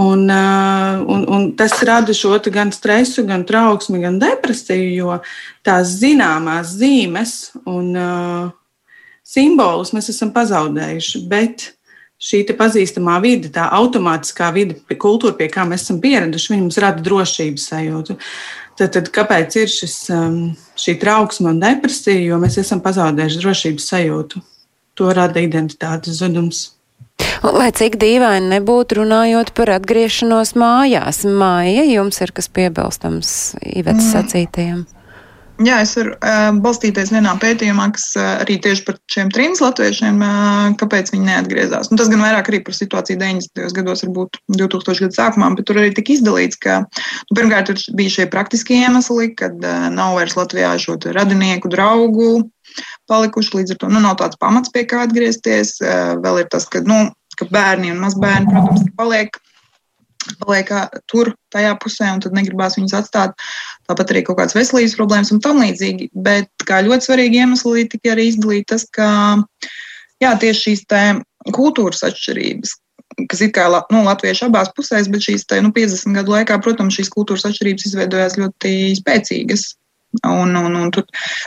Un, 0.00 0.24
eh, 0.32 1.04
un, 1.14 1.22
un 1.30 1.46
tas 1.58 1.76
rada 1.86 2.14
šo 2.16 2.34
gan 2.50 2.72
stresu, 2.74 3.26
gan 3.28 3.44
trauksmi, 3.46 4.02
gan 4.02 4.18
depresiju, 4.22 4.90
jo 4.96 5.18
tās 5.62 5.94
zināmās 6.00 6.74
zīmes 6.80 7.54
un 7.70 7.94
uh, 7.94 8.50
simbolus 9.24 9.94
mēs 9.94 10.10
esam 10.12 10.32
pazaudējuši. 10.34 11.22
Bet 11.30 11.70
šī 12.22 12.42
pazīstamā 12.56 13.18
vide, 13.24 13.50
tā 13.52 13.66
automātiskā 13.74 14.50
vide, 14.54 14.78
kultūra, 15.00 15.36
pie 15.38 15.48
kā 15.52 15.66
mēs 15.68 15.86
esam 15.86 16.00
pieraduši, 16.02 16.52
viņi 16.52 16.66
mums 16.66 16.80
rada 16.82 17.02
drošības 17.04 17.66
sajūtu. 17.72 18.18
Tad, 18.78 18.90
tad 18.96 19.10
kāpēc 19.14 19.54
ir 19.60 19.70
šis, 19.70 19.98
um, 20.14 20.38
šī 20.78 20.96
trauksme 21.02 21.52
un 21.52 21.60
depresija? 21.62 22.18
Jo 22.24 22.40
mēs 22.42 22.58
esam 22.62 22.82
pazaudējuši 22.82 23.42
drošības 23.42 23.90
sajūtu. 23.92 24.42
To 24.98 25.10
rada 25.14 25.42
identitātes 25.42 26.18
zudums. 26.18 26.68
Lai 27.44 27.68
cik 27.76 27.98
dīvaini 28.00 28.48
nebūtu 28.56 28.98
runājot 29.02 29.52
par 29.54 29.70
atgriešanos 29.76 30.54
mājās, 30.58 31.22
māja 31.28 31.84
jums 31.86 32.18
ir 32.24 32.32
kas 32.34 32.48
piebilstams 32.50 33.30
Ivetas 33.62 34.08
mm. 34.08 34.12
sacītajam? 34.14 34.84
Jā, 35.62 35.76
es 35.84 35.92
varu 35.94 36.16
uh, 36.16 36.48
balstīties 36.64 37.12
vienā 37.14 37.36
pētījumā, 37.38 37.84
kas 37.94 38.08
uh, 38.18 38.40
arī 38.42 38.56
tieši 38.62 38.82
par 38.88 38.96
šiem 39.12 39.28
trim 39.30 39.52
latviešiem, 39.54 40.16
uh, 40.18 40.72
kāpēc 40.80 41.12
viņi 41.12 41.28
neatgriezās. 41.28 41.92
Un 41.94 42.00
tas 42.00 42.10
gan 42.10 42.24
vairāk 42.24 42.50
arī 42.50 42.58
par 42.66 42.74
situāciju 42.74 43.20
90. 43.20 43.62
gados, 43.76 44.02
varbūt 44.02 44.40
2000. 44.50 45.04
gadu 45.04 45.14
sākumā, 45.14 45.52
bet 45.54 45.68
tur 45.70 45.78
arī 45.78 45.92
tika 45.94 46.16
izdalīts, 46.16 46.58
ka 46.58 46.80
nu, 46.82 47.38
pirmkārt 47.38 47.70
bija 47.94 48.16
šie 48.16 48.26
praktiskie 48.34 48.80
iemesli, 48.82 49.30
kad 49.38 49.54
uh, 49.62 49.86
nav 49.94 50.18
vairs 50.18 50.34
Latvijā 50.40 50.74
šo 50.82 50.98
radinieku 51.14 51.70
draugu 51.70 52.48
palikuši, 53.06 53.54
līdz 53.60 53.76
ar 53.76 53.82
to 53.84 53.94
nu, 53.94 54.02
nav 54.02 54.18
tāds 54.18 54.40
pamats, 54.42 54.74
pie 54.74 54.82
kā 54.90 55.06
atgriezties. 55.06 55.76
Uh, 55.78 56.16
vēl 56.24 56.42
ir 56.42 56.50
tas, 56.50 56.66
ka, 56.66 56.82
nu, 56.82 57.04
ka 57.38 57.46
bērni 57.54 57.94
un 57.94 58.02
mazbērni, 58.02 58.50
protams, 58.50 58.90
paliek 58.98 59.38
paliek 60.40 60.70
tur, 61.10 61.32
tajā 61.52 61.74
pusē, 61.80 62.08
un 62.14 62.22
tad 62.24 62.34
negribās 62.36 62.78
viņus 62.78 62.96
atstāt. 62.98 63.34
Tāpat 63.88 64.14
arī 64.14 64.22
kaut 64.24 64.38
kādas 64.38 64.56
veselības 64.56 64.96
problēmas 64.98 65.32
un 65.34 65.42
tam 65.44 65.60
līdzīgi. 65.62 66.08
Bet 66.26 66.48
kā 66.68 66.80
ļoti 66.86 67.08
svarīgi 67.08 67.42
iemesli 67.42 67.84
tika 67.92 68.14
arī 68.14 68.30
izdalīt 68.30 68.68
tas, 68.72 68.86
ka 68.94 69.08
jā, 70.22 70.32
tieši 70.40 70.64
šīs 70.70 70.84
kultūras 71.54 72.04
atšķirības. 72.08 72.74
Kas 73.30 73.44
ir 73.44 73.52
kā 73.54 73.68
nu, 73.70 74.00
latvieši 74.08 74.48
abās 74.48 74.72
pusēs, 74.74 75.08
bet 75.12 75.22
šīs 75.22 75.44
te, 75.46 75.60
nu, 75.62 75.70
50 75.76 76.16
gadu 76.18 76.34
laikā, 76.34 76.58
protams, 76.64 76.96
šīs 76.96 77.12
kultūras 77.12 77.44
atšķirības 77.50 77.90
izveidojās 77.90 78.38
ļoti 78.40 78.74
spēcīgas. 78.98 79.72
Un, 80.30 80.54
un, 80.54 80.76
un 80.78 80.90
tur 80.94 81.04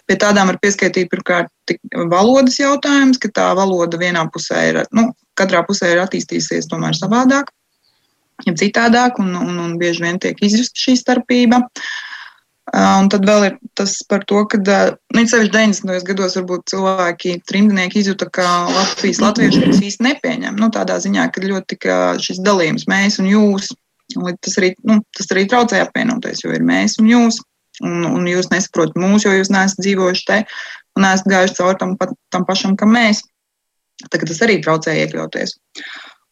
pie 0.08 0.17
tādām 0.19 0.52
var 0.52 0.58
pieskaitīt 0.60 1.08
pirmkārt 1.12 1.76
valodas 2.12 2.60
jautājums, 2.60 3.19
ka 3.23 3.32
tā 3.32 3.45
valoda 3.56 4.00
vienā 4.00 4.26
pusē 4.32 4.63
ir, 4.73 4.82
nu, 4.95 5.10
katrā 5.39 5.62
pusē 5.67 5.93
ir 5.93 6.02
attīstījusies 6.04 6.67
tomēr 6.67 6.97
savādāk 7.00 7.47
ja 8.45 8.54
citādāk, 8.58 9.21
un, 9.23 9.34
un, 9.36 9.56
un 9.63 9.78
bieži 9.82 10.04
vien 10.06 10.19
tiek 10.21 10.38
izjusta 10.45 10.84
šī 10.84 10.97
starpība. 11.00 11.63
Un 12.75 13.08
tad 13.08 13.23
vēl 13.23 13.45
ir 13.47 13.53
tas 13.80 13.93
par 14.12 14.25
to, 14.27 14.41
ka 14.51 14.60
nu, 14.60 15.21
sevišķi 15.23 15.53
90. 15.53 16.03
gados 16.10 16.36
varbūt 16.36 16.65
cilvēki, 16.73 17.38
trimdnieki 17.47 18.01
izjuta, 18.01 18.27
ka 18.27 18.47
Latvijas 18.67 19.21
latvieši 19.23 19.62
viņus 19.63 19.84
īsti 19.88 20.03
nepieņem. 20.03 20.58
Nu, 20.60 20.67
tādā 20.75 20.97
ziņā, 21.03 21.30
ka 21.32 21.45
ļoti 21.45 21.77
tika 21.77 21.99
šis 22.19 22.41
dalījums 22.43 22.88
mēs 22.91 23.21
un 23.23 23.30
jūs. 23.32 23.71
Un 24.17 24.36
tas 24.43 24.60
arī, 24.60 24.73
nu, 24.88 24.99
tas 25.15 25.32
arī 25.32 25.45
traucēja 25.47 25.88
apvienoties, 25.88 26.43
jo 26.43 26.51
ir 26.56 26.65
mēs 26.67 26.99
un 26.99 27.08
jūs. 27.12 27.39
Un, 27.86 28.03
un 28.10 28.25
jūs 28.25 28.49
nesaprotat 28.49 28.97
mūsu, 28.97 29.27
jo 29.27 29.38
jūs 29.38 29.51
neesat 29.53 29.80
dzīvojuši 29.86 30.23
te 30.25 30.38
un 30.97 31.06
neesat 31.06 31.27
gājuši 31.30 31.58
cauri 31.60 31.80
tam, 31.80 31.95
tam 32.34 32.45
pašam, 32.47 32.75
kam 32.80 32.95
mēs. 32.97 33.21
Tagad 34.12 34.32
tas 34.32 34.41
arī 34.45 34.58
traucēja 34.65 35.06
iekļauties. 35.06 35.56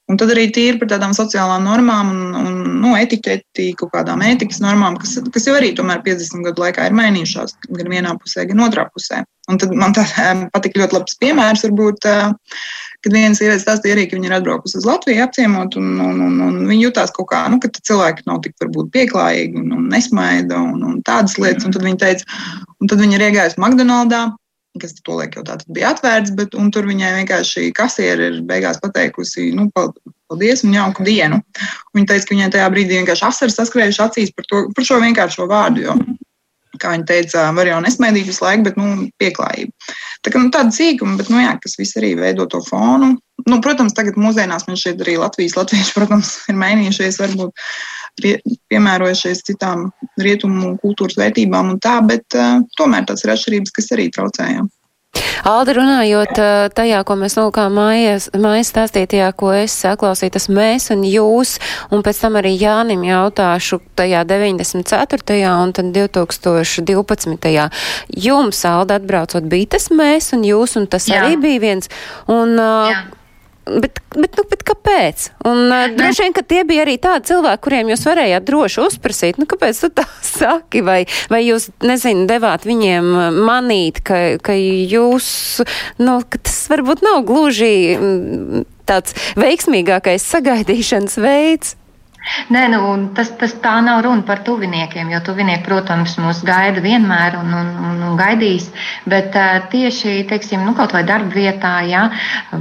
Un 0.06 0.20
tad 0.22 0.30
arī 0.36 0.46
tīri 0.54 0.78
par 0.78 0.90
tādām 0.92 1.16
sociālām 1.18 1.64
normām 1.66 2.12
un, 2.14 2.34
un 2.38 2.58
nu, 2.84 2.92
etiķeti, 2.94 3.72
kaut 3.80 3.90
kādām 3.96 4.22
ētikas 4.22 4.60
normām, 4.62 5.00
kas, 5.02 5.16
kas 5.34 5.48
jau 5.50 5.56
arī 5.58 5.72
tomēr 5.78 6.04
50 6.06 6.46
gadu 6.46 6.62
laikā 6.62 6.86
ir 6.86 6.98
mainījušās 6.98 7.56
gan 7.72 7.90
vienā 7.90 8.12
pusē, 8.22 8.46
gan 8.52 8.62
otrā 8.68 8.86
pusē. 8.94 9.24
Un 9.50 9.58
tad 9.62 9.74
man 9.78 9.98
tā 9.98 10.06
patika 10.54 10.84
ļoti 10.84 10.98
labs 10.98 11.18
piemērs, 11.22 11.66
varbūt, 11.66 12.06
kad 12.06 13.18
viena 13.18 13.38
sieviete 13.38 13.64
stāstīja 13.64 13.98
arī, 13.98 14.06
ka 14.10 14.20
viņa 14.20 14.30
ir 14.30 14.38
atbraukusi 14.38 14.78
uz 14.78 14.86
Latviju 14.90 15.26
apciemot, 15.26 15.78
un, 15.82 15.92
un, 16.06 16.22
un, 16.28 16.40
un 16.52 16.62
viņa 16.70 16.88
jutās 16.88 17.14
kaut 17.14 17.32
kā, 17.34 17.42
nu, 17.50 17.58
ka 17.62 17.74
cilvēki 17.74 18.30
nav 18.30 18.44
tik 18.46 18.58
varbūt 18.62 18.94
pieklājīgi 18.94 19.62
un, 19.62 19.74
un 19.74 19.90
nesmaida 19.94 20.62
un, 20.62 20.86
un 20.86 21.02
tādas 21.06 21.38
lietas. 21.42 21.66
Un 21.66 21.74
tad 21.74 21.86
viņa 21.86 22.02
teica, 22.06 22.42
un 22.78 22.94
tad 22.94 23.02
viņa 23.02 23.18
ir 23.18 23.30
iegājusi 23.32 23.62
McDonald's 23.62 24.38
kas 24.82 24.96
tolaik 25.06 25.38
jau 25.38 25.44
tā 25.48 25.58
bija 25.72 25.94
atvērts, 25.94 26.34
bet 26.38 26.56
tur 26.74 26.88
viņai 26.90 27.14
vienkārši 27.22 27.70
kasieri 27.76 28.30
ir 28.32 28.42
beigās 28.48 28.82
pateikusi, 28.84 29.52
nu, 29.56 29.70
paldies 29.74 30.66
un 30.66 30.76
jauku 30.76 31.06
dienu. 31.08 31.42
Viņa 31.96 32.12
teica, 32.12 32.28
ka 32.28 32.36
viņai 32.36 32.52
tajā 32.56 32.70
brīdī 32.74 33.00
vienkārši 33.00 33.28
asaras 33.30 33.58
saskrējuši 33.60 34.04
acīs 34.06 34.34
par, 34.36 34.48
to, 34.50 34.64
par 34.76 34.88
šo 34.88 35.00
vienkāršo 35.04 35.48
vārdu. 35.52 35.86
Jo, 35.88 35.98
kā 36.82 36.92
viņa 36.96 37.08
teica, 37.10 37.46
var 37.56 37.70
jau 37.70 37.82
nesmaidīt 37.84 38.28
visu 38.30 38.44
laiku, 38.44 38.66
bet 38.68 38.80
nu, 38.80 39.08
pieklājība. 39.22 39.94
Tā 40.26 40.34
kā 40.34 40.42
nu, 40.42 40.52
tāda 40.54 40.76
sīkuma, 40.76 41.18
bet 41.20 41.32
nu, 41.32 41.40
jā, 41.44 41.54
kas 41.64 41.78
viss 41.80 41.98
arī 42.00 42.16
veido 42.20 42.48
to 42.52 42.62
fonu. 42.66 43.16
Nu, 43.46 43.60
protams, 43.64 43.94
tagad 43.96 44.18
mūsdienās 44.20 44.66
man 44.68 44.80
šeit 44.80 45.04
arī 45.04 45.18
Latvijas 45.22 45.58
latvieši, 45.60 45.94
protams, 45.96 46.34
ir 46.52 46.60
mainījušies, 46.60 47.22
varbūt 47.22 47.66
piemērojušies 48.22 49.44
citām 49.50 49.90
rietumu 50.22 50.76
kultūras 50.84 51.20
vērtībām 51.20 51.76
un 51.76 51.84
tā, 51.84 52.00
bet 52.08 52.38
uh, 52.38 52.62
tomēr 52.80 53.08
tās 53.10 53.26
ir 53.26 53.36
atšķirības, 53.36 53.76
kas 53.76 53.94
arī 53.98 54.10
traucējām. 54.16 54.72
Alda, 55.46 55.76
runājot 55.78 56.40
tajā, 56.76 57.02
ko 57.06 57.16
mēs 57.20 57.36
nolūkām 57.38 57.76
mājas, 57.78 58.28
mājas 58.42 58.72
stāstītajā, 58.74 59.28
ko 59.38 59.52
es 59.56 59.76
saklausīju, 59.84 60.34
tas 60.36 60.48
mēs 60.52 60.90
un 60.96 61.04
jūs, 61.08 61.56
un 61.94 62.02
pēc 62.06 62.22
tam 62.24 62.40
arī 62.40 62.56
Jānim 62.58 63.04
jautāšu 63.06 63.80
tajā 64.00 64.24
94. 64.28 65.38
un 65.52 65.76
tad 65.76 65.92
2012. 65.96 67.70
Jums, 68.26 68.64
Alda, 68.66 68.98
atbraucot, 69.00 69.46
bija 69.52 69.76
tas 69.78 69.92
mēs 69.94 70.34
un 70.36 70.48
jūs, 70.50 70.76
un 70.82 70.90
tas 70.90 71.08
Jā. 71.12 71.22
arī 71.22 71.38
bija 71.46 71.64
viens. 71.68 71.94
Un, 72.26 72.58
Jā. 72.58 73.06
Bet, 73.66 73.98
bet, 74.14 74.36
nu, 74.38 74.44
bet 74.46 74.62
kāpēc? 74.68 75.24
Un 75.50 75.72
uh, 75.74 75.88
droši 75.96 76.26
vien, 76.28 76.34
ka 76.38 76.44
tie 76.46 76.62
bija 76.70 76.84
arī 76.86 77.00
tādi 77.02 77.32
cilvēki, 77.32 77.64
kuriem 77.66 77.90
jūs 77.90 78.04
varējāt 78.06 78.46
droši 78.46 78.82
uzprasīt, 78.84 79.40
nu, 79.42 79.48
kāpēc 79.50 79.80
tu 79.82 79.90
tā 79.98 80.06
saki, 80.36 80.84
vai, 80.86 81.00
vai 81.34 81.42
jūs, 81.42 81.72
nezinu, 81.82 82.28
devāt 82.30 82.68
viņiem 82.70 83.10
manīt, 83.48 84.04
ka, 84.06 84.20
ka 84.46 84.54
jūs, 84.54 85.28
nu, 85.98 86.20
ka 86.30 86.42
tas 86.46 86.60
varbūt 86.70 87.02
nav 87.06 87.24
gluži 87.26 87.74
tāds 88.86 89.18
veiksmīgākais 89.40 90.30
sagaidīšanas 90.30 91.18
veids. 91.26 91.74
Nē, 92.54 92.66
nu, 92.74 92.80
tas, 93.18 93.30
tas 93.40 93.54
tā 93.62 93.76
nav 93.86 94.02
runa 94.06 94.26
par 94.26 94.42
tuviniekiem, 94.46 95.12
jo 95.14 95.22
tuvinieki, 95.26 95.64
protams, 95.66 96.16
mūs 96.22 96.42
gaida 96.46 96.82
vienmēr 96.84 97.38
un, 97.40 97.54
un, 97.60 97.72
un, 97.90 98.04
un 98.10 98.18
gaidīs. 98.20 98.68
Bet 99.10 99.38
uh, 99.38 99.60
tieši 99.72 100.18
teiksim, 100.30 100.64
nu, 100.66 100.74
kaut 100.78 100.96
vai 100.96 101.04
darba 101.08 101.34
vietā, 101.36 101.76
ja, 101.90 102.08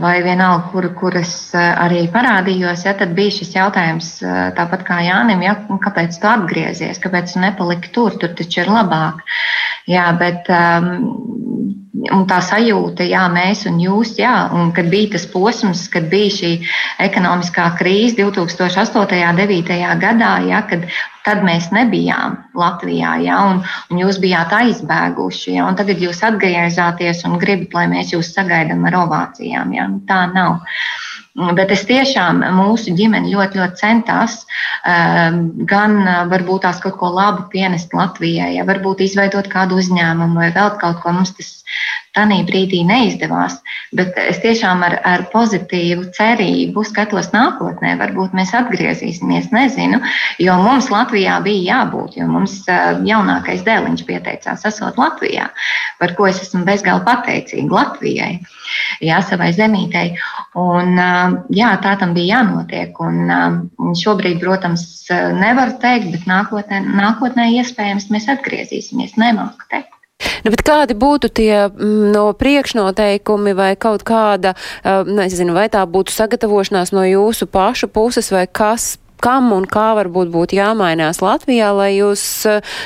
vai 0.03 0.18
vienalga, 0.24 0.68
kur, 0.72 0.90
kur 0.98 1.18
es 1.20 1.35
arī 1.57 2.05
parādījos, 2.12 2.85
ja, 2.88 2.96
tad 2.98 3.14
bija 3.16 3.38
šis 3.38 3.55
jautājums, 3.57 4.11
tāpat 4.59 4.85
kā 4.87 5.00
Jānim, 5.07 5.44
ja, 5.44 5.57
kāpēc 5.85 6.20
tu 6.20 6.31
atgriezies, 6.31 7.00
kāpēc 7.03 7.35
tu 7.35 7.44
nepaliki 7.44 7.92
tur, 7.94 8.18
tur 8.20 8.37
taču 8.37 8.64
ir 8.64 8.72
labāk. 8.72 9.24
Jā, 9.90 10.05
bet 10.16 10.49
um, 10.49 12.25
tā 12.29 12.38
sajūta, 12.44 13.05
jā, 13.09 13.25
mēs 13.33 13.64
un 13.68 13.79
jūs, 13.81 14.14
jā, 14.18 14.33
un 14.53 14.73
kad 14.77 14.88
bija 14.92 15.14
tas 15.14 15.27
posms, 15.31 15.87
kad 15.92 16.09
bija 16.12 16.33
šī 16.33 16.53
ekonomiskā 17.05 17.70
krīze 17.79 18.16
2008. 18.20 19.20
un 19.29 19.40
2009. 19.40 19.99
gadā, 20.01 20.33
jā, 20.49 20.62
kad 20.68 20.87
tad 21.25 21.44
mēs 21.44 21.70
nebijām 21.73 22.37
Latvijā, 22.55 23.16
jā, 23.25 23.38
un, 23.51 23.62
un 23.90 24.03
jūs 24.03 24.20
bijāt 24.20 24.53
aizbēguši, 24.53 25.57
jā, 25.57 25.64
un 25.68 25.77
tagad 25.79 26.01
jūs 26.01 26.20
atgriezāties 26.27 27.25
un 27.29 27.38
gribat, 27.40 27.77
lai 27.77 27.87
mēs 27.92 28.12
jūs 28.12 28.35
sagaidām 28.35 28.85
ar 28.90 29.01
ovācijām, 29.05 29.73
jā, 29.77 29.88
nu, 29.88 30.03
tā 30.09 30.25
nav. 30.33 30.61
Bet 31.35 31.73
es 31.75 31.83
tiešām 31.88 32.44
mūsu 32.55 32.92
ģimene 32.94 33.33
ļoti, 33.33 33.59
ļoti 33.59 33.81
centās 33.81 34.37
um, 34.87 35.40
gan 35.66 35.97
uh, 36.05 36.20
varbūt 36.31 36.62
tās 36.62 36.79
kaut 36.85 36.94
ko 37.01 37.11
labu 37.11 37.49
pienest 37.51 37.97
Latvijai, 37.97 38.53
ja 38.55 38.66
varbūt 38.68 39.03
izveidot 39.03 39.49
kādu 39.51 39.81
uzņēmumu 39.83 40.38
vai 40.38 40.53
vēl 40.55 40.77
kaut 40.79 41.01
ko. 41.03 41.11
Mums 41.16 41.35
tas 41.35 41.51
Tanī 42.14 42.42
brīdī 42.46 42.85
neizdevās, 42.87 43.57
bet 43.98 44.14
es 44.22 44.38
tiešām 44.42 44.85
ar, 44.87 44.94
ar 45.03 45.24
pozitīvu 45.33 46.09
cerību 46.14 46.85
skatos 46.87 47.33
nākotnē. 47.35 47.96
Varbūt 47.98 48.37
mēs 48.38 48.53
atgriezīsimies, 48.55 49.50
nezinu, 49.55 49.98
jo 50.42 50.59
mums 50.62 50.90
Latvijā 50.94 51.40
bija 51.42 51.81
jābūt, 51.81 52.18
jo 52.20 52.29
mums 52.31 52.61
jaunākais 52.68 53.64
dēliņš 53.66 54.05
pieteicās 54.07 54.62
esot 54.70 55.00
Latvijā, 55.00 55.48
par 55.98 56.14
ko 56.14 56.29
es 56.31 56.38
esmu 56.44 56.62
bezgalīgi 56.68 57.07
pateicīga 57.09 57.79
Latvijai, 57.81 58.33
jā, 59.03 59.18
savai 59.27 59.50
zemītei. 59.57 60.14
Un, 60.61 60.94
jā, 61.55 61.72
tā 61.83 61.96
tam 61.98 62.14
bija 62.14 62.38
jānotiek. 62.38 63.00
Un 63.03 63.96
šobrīd, 63.98 64.38
protams, 64.42 64.87
nevaru 65.40 65.74
teikt, 65.83 66.12
bet 66.14 66.31
nākotnē, 66.31 66.85
nākotnē 66.94 67.50
iespējams 67.59 68.11
mēs 68.14 68.31
atgriezīsimies. 68.37 69.18
Nemāku 69.20 69.66
teikt. 69.70 69.93
Nu, 70.44 70.53
kādi 70.53 70.94
būtu 70.98 71.31
tie 71.33 71.66
mm, 71.66 72.12
no 72.14 72.27
priekšnoteikumi 72.37 73.55
vai 73.57 73.72
kaut 73.81 74.05
kāda, 74.07 74.55
nezinu, 75.09 75.57
vai 75.57 75.70
tā 75.72 75.85
būtu 75.88 76.12
sagatavošanās 76.14 76.92
no 76.94 77.05
jūsu 77.09 77.48
pašu 77.50 77.88
puses 77.88 78.31
vai 78.35 78.44
kas 78.46 78.94
kam 79.24 79.53
un 79.57 79.64
kā 79.64 79.94
varbūt 79.96 80.29
būtu 80.35 80.59
jāmainās 80.59 81.22
Latvijā, 81.24 81.70
lai 81.72 81.94
jūs 81.96 82.24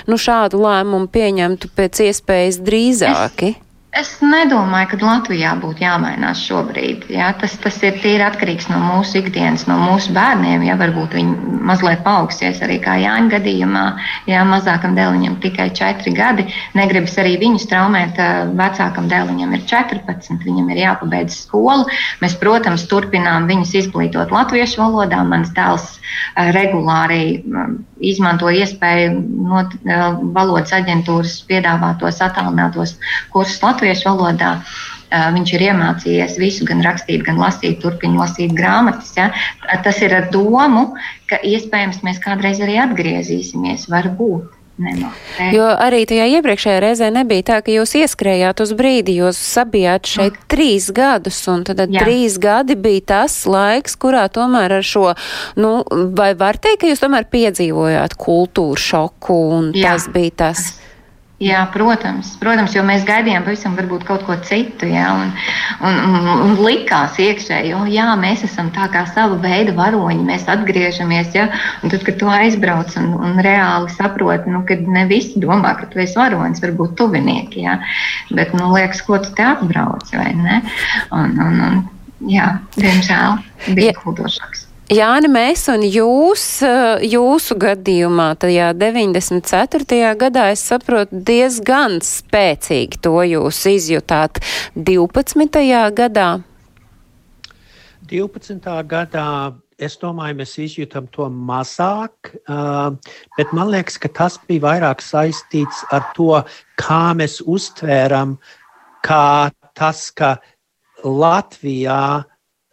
nu, 0.06 0.18
šādu 0.20 0.60
lēmumu 0.62 1.10
pieņemtu 1.10 1.72
pēc 1.74 2.04
iespējas 2.06 2.60
drīzāki? 2.62 3.56
Es 3.58 3.67
Es 3.98 4.12
nedomāju, 4.22 4.92
ka 4.92 4.96
Latvijā 5.02 5.52
būtu 5.58 5.82
jāmainās 5.82 6.38
šobrīd. 6.46 7.08
Jā. 7.10 7.32
Tas, 7.40 7.56
tas 7.58 7.78
ir 7.82 7.96
tīri 7.98 8.22
atkarīgs 8.22 8.68
no 8.70 8.78
mūsu 8.78 9.18
ikdienas, 9.18 9.64
no 9.66 9.74
mūsu 9.80 10.12
bērniem. 10.14 10.62
Jā, 10.68 10.76
varbūt 10.78 11.16
viņi 11.18 11.56
mazliet 11.66 12.04
paaugsies 12.06 12.60
arī 12.62 12.76
kā 12.84 12.94
Jāņa 13.02 13.32
gadījumā. 13.32 13.84
Jā, 14.30 14.44
mazākam 14.46 14.94
dēliņam 14.94 15.40
tikai 15.42 15.70
4 15.74 16.14
gadi. 16.14 16.46
Negribas 16.78 17.18
arī 17.18 17.34
viņus 17.42 17.66
traumēt. 17.72 18.20
Vecākam 18.60 19.10
dēliņam 19.10 19.56
ir 19.58 19.66
14, 19.72 20.46
viņam 20.46 20.70
ir 20.70 20.82
jāpabeidz 20.84 21.42
skolu. 21.48 21.88
Mēs, 22.22 22.38
protams, 22.38 22.86
turpinām 22.92 23.50
viņus 23.50 23.74
izglītot 23.82 24.30
latviešu 24.34 24.84
valodā. 24.84 25.24
Mans 25.26 25.50
dēls 25.58 25.96
regulāri 26.54 27.42
izmanto 27.98 28.50
iespēju 28.54 29.18
no 29.42 29.64
valodas 30.36 30.72
aģentūras 30.76 31.34
piedāvātos 31.48 32.20
attālinātos 32.24 32.94
kursus 33.32 33.58
latviešu 33.88 34.12
valodā. 34.12 34.58
Viņš 35.08 35.54
ir 35.56 35.62
iemācījies 35.70 36.36
visu, 36.36 36.66
gan 36.68 36.82
rakstīt, 36.84 37.22
gan 37.24 37.40
lasīt, 37.40 37.78
turpināt 37.80 38.20
lasīt 38.20 38.52
grāmatas. 38.52 39.14
Ja? 39.16 39.30
Tas 39.84 40.02
ir 40.04 40.12
ar 40.12 40.28
domu, 40.32 40.92
ka 41.30 41.40
iespējams 41.40 42.02
mēs 42.04 42.20
kādreiz 42.20 42.60
arī 42.60 42.76
atgriezīsimies. 42.84 43.88
Varbūt. 43.88 44.54
Nenotē. 44.78 45.48
Jo 45.50 45.72
arī 45.74 46.04
tajā 46.06 46.28
iepriekšējā 46.38 46.78
reizē 46.84 47.08
nebija 47.10 47.42
tā, 47.48 47.56
ka 47.66 47.72
jūs 47.74 47.96
ieskrējāt 47.98 48.60
uz 48.62 48.72
brīdi, 48.78 49.16
jūs 49.18 49.40
sabijāt 49.42 50.06
šeit 50.06 50.36
mm. 50.36 50.44
trīs 50.54 50.86
gadus, 50.94 51.40
un 51.50 51.64
tad 51.66 51.82
Jā. 51.82 52.04
trīs 52.04 52.36
gadi 52.38 52.76
bija 52.78 53.02
tas 53.10 53.40
laiks, 53.50 53.98
kurā 53.98 54.28
tomēr 54.30 54.76
ar 54.78 54.86
šo, 54.86 55.16
nu, 55.58 55.80
vai 56.14 56.30
var 56.38 56.62
teikt, 56.62 56.84
ka 56.84 56.92
jūs 56.92 57.02
tomēr 57.02 57.26
piedzīvojāt 57.26 58.14
kultūru 58.22 58.78
šoku, 58.78 59.40
un 59.56 59.72
Jā. 59.74 59.96
tas 59.96 60.06
bija 60.14 60.36
tas. 60.44 60.68
Jā, 61.38 61.60
protams, 61.70 62.32
protams, 62.40 62.72
jo 62.74 62.82
mēs 62.82 63.04
gaidījām 63.06 63.44
pavisam 63.46 63.76
varbūt 63.78 64.02
kaut 64.08 64.24
ko 64.26 64.34
citu, 64.42 64.88
jā, 64.90 65.04
un, 65.14 65.28
un, 65.86 65.98
un, 66.18 66.24
un 66.48 66.56
likās 66.66 67.14
iekšēji, 67.22 67.70
jo 67.70 67.84
jā, 67.86 68.08
mēs 68.18 68.42
esam 68.48 68.72
tā 68.74 68.88
kā 68.90 69.04
sava 69.06 69.36
veida 69.44 69.70
varoņi, 69.76 70.26
mēs 70.26 70.48
atgriežamies, 70.50 71.30
jā, 71.38 71.46
un 71.86 71.94
tad, 71.94 72.02
kad 72.08 72.18
tu 72.18 72.32
aizbrauc 72.34 72.90
un, 72.98 73.12
un 73.22 73.38
reāli 73.46 73.94
saproti, 73.94 74.50
nu, 74.50 74.64
kad 74.66 74.82
ne 74.82 75.06
visi 75.06 75.38
domā, 75.38 75.76
ka 75.78 75.86
tu 75.92 76.02
esi 76.02 76.18
varonis, 76.18 76.58
varbūt 76.64 76.98
tuvinieki, 76.98 77.62
jā, 77.68 77.78
bet, 78.34 78.50
nu, 78.58 78.72
liekas, 78.74 79.06
ko 79.06 79.22
tu 79.22 79.30
te 79.38 79.46
atbrauc, 79.46 80.10
vai 80.18 80.32
ne? 80.42 80.64
Un, 81.14 81.38
un, 81.38 81.66
un, 81.68 81.84
jā, 82.34 82.56
diemžēl 82.74 83.38
bija 83.78 83.94
kultūršoks. 84.02 84.67
Jāni, 84.88 85.28
mēs 85.28 85.66
un 85.68 85.82
jūs, 85.84 86.62
eh, 86.64 87.02
jūsu 87.12 87.58
gadījumā, 87.60 88.30
tajā 88.40 88.70
94. 88.72 90.14
gadā, 90.16 90.46
es 90.48 90.62
saprotu, 90.64 91.12
diezgan 91.12 91.98
spēcīgi 92.00 92.96
to 93.04 93.20
jūs 93.20 93.58
izjutāt 93.68 94.40
12. 94.72 95.92
gadā. 95.92 96.42
12. 98.08 98.82
gadā 98.88 99.52
es 99.78 99.98
domāju, 100.00 100.38
mēs 100.40 100.56
izjūtam 100.56 101.10
to 101.12 101.28
mazāk, 101.28 102.32
uh, 102.48 102.96
bet 103.36 103.52
man 103.52 103.68
liekas, 103.68 104.00
ka 104.00 104.08
tas 104.08 104.40
bija 104.48 104.64
vairāk 104.64 105.04
saistīts 105.04 105.84
ar 105.92 106.08
to, 106.16 106.40
kā 106.80 107.12
mēs 107.12 107.42
uztvēram, 107.44 108.38
kā 109.04 109.52
tas, 109.76 110.08
ka 110.10 110.38
Latvijā 111.04 112.24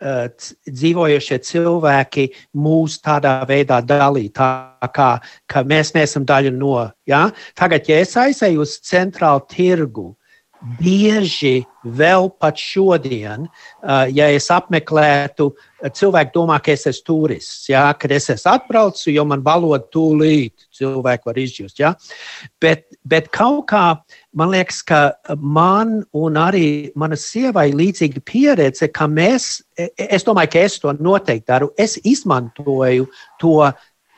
Dzīvojošie 0.06 1.39
cilvēki 1.48 2.28
mūs 2.62 3.00
tādā 3.02 3.39
veidā 3.50 3.80
dalīja, 3.82 4.34
tā 4.38 4.89
kā 4.94 5.10
ka 5.50 5.63
mēs 5.65 5.96
neesam 5.96 6.28
daļa 6.28 6.52
no. 6.54 6.76
Ja? 7.10 7.30
Tagad, 7.58 7.89
ja 7.89 8.02
es 8.04 8.13
aizēju 8.20 8.62
uz 8.65 8.78
centrālu 8.86 9.41
tirgu, 9.50 10.12
bieži 10.80 11.65
vēl 11.86 12.30
pat 12.41 12.58
šodien, 12.60 13.46
uh, 13.48 14.06
ja 14.10 14.28
es 14.34 14.48
apmeklētu, 14.54 15.52
cilvēki 15.94 16.34
domā, 16.34 16.58
ka 16.63 16.74
es 16.74 16.88
esmu 16.89 17.06
turists. 17.06 17.68
Ja, 17.70 17.88
kad 18.00 18.13
es 18.15 18.30
esmu 18.34 18.56
atbraucis, 18.56 19.12
jo 19.13 19.26
man 19.30 19.44
valoda 19.46 19.84
tūlīt, 19.94 20.68
cilvēki 20.76 21.30
var 21.30 21.39
izjust. 21.41 21.80
Ja? 21.82 21.94
Bet, 22.62 22.88
bet 23.06 23.30
kaut 23.36 23.68
kā 23.70 23.86
man 24.36 24.52
liekas, 24.56 24.82
ka 24.86 25.02
man 25.38 26.00
un 26.15 26.41
arī 26.41 26.91
mana 26.98 27.20
sievai 27.20 27.70
līdzīga 27.76 28.24
pieredze, 28.26 28.89
ka 28.89 29.08
mēs, 29.12 29.60
es 29.78 30.26
domāju, 30.28 30.54
ka 30.56 30.65
es 30.65 30.80
to 30.82 30.96
noteikti 30.98 31.52
daru, 31.52 31.72
es 31.78 32.00
izmantoju 32.04 33.10
to 33.41 33.60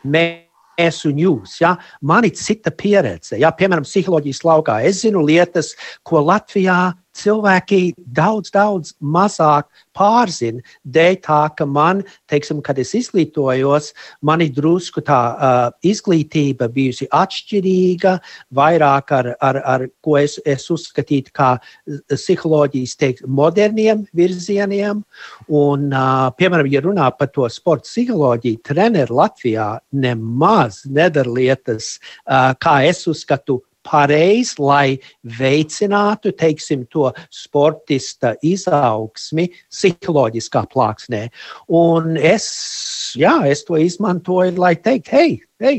mēs 0.07 0.46
es 0.77 1.01
un 1.09 1.19
jūs. 1.21 1.57
Ja? 1.61 1.75
Man 2.01 2.27
ir 2.27 2.35
cita 2.37 2.71
pieredze. 2.71 3.37
Ja? 3.41 3.51
Piemēram, 3.57 3.87
psiholoģijas 3.87 4.43
laukā. 4.45 4.79
Es 4.87 5.01
zinu 5.03 5.25
lietas, 5.25 5.73
ko 6.07 6.21
Latvijā 6.25 6.93
cilvēki 7.17 7.81
daudz, 7.97 8.51
daudz 8.53 8.93
mazāk 9.01 9.67
pārzina. 9.97 10.61
Dēļ 10.85 11.17
tā, 11.25 11.39
ka 11.57 11.65
man, 11.69 12.03
teiksim, 12.31 12.61
kad 12.65 12.79
es 12.81 12.93
izglītojos, 12.97 13.91
man 14.25 14.43
ir 14.45 14.53
drusku 14.55 15.01
tā 15.05 15.19
uh, 15.33 15.57
izglītība 15.85 16.69
bijusi 16.73 17.09
atšķirīga, 17.15 18.17
vairāk 18.57 19.13
ar, 19.17 19.31
ar, 19.41 19.61
ar 19.65 19.87
ko 20.05 20.17
es, 20.21 20.37
es 20.45 20.67
uzskatītu 20.73 21.33
kā 21.35 21.53
psiholoģijas 22.13 22.97
teikt, 22.99 23.25
moderniem 23.27 24.05
virzieniem. 24.17 25.03
Un, 25.47 25.89
uh, 25.91 26.27
piemēram, 26.37 26.69
ja 26.71 26.83
runā 26.85 27.09
par 27.17 27.31
to 27.33 27.47
sporta 27.51 27.87
psiholoģiju, 27.87 28.63
treneri 28.67 29.17
Latvijā 29.17 29.71
nemaz 29.95 30.83
nedara 30.85 31.33
lietas, 31.33 31.97
uh, 32.25 32.53
kā 32.61 32.79
es 32.87 33.05
uzskatu, 33.09 33.61
pareizi, 33.87 34.57
lai 34.61 34.97
veicinātu 35.39 36.33
teiksim, 36.37 36.85
to 36.91 37.09
sportista 37.33 38.35
izaugsmi 38.45 39.49
psiholoģiskā 39.71 40.67
plāksnē. 40.73 41.27
Un 41.81 42.17
es, 42.19 42.47
jā, 43.17 43.39
es 43.47 43.63
to 43.67 43.79
izmantoju, 43.81 44.57
lai 44.59 44.75
teiktu, 44.75 45.15
hei, 45.15 45.37
hei, 45.63 45.77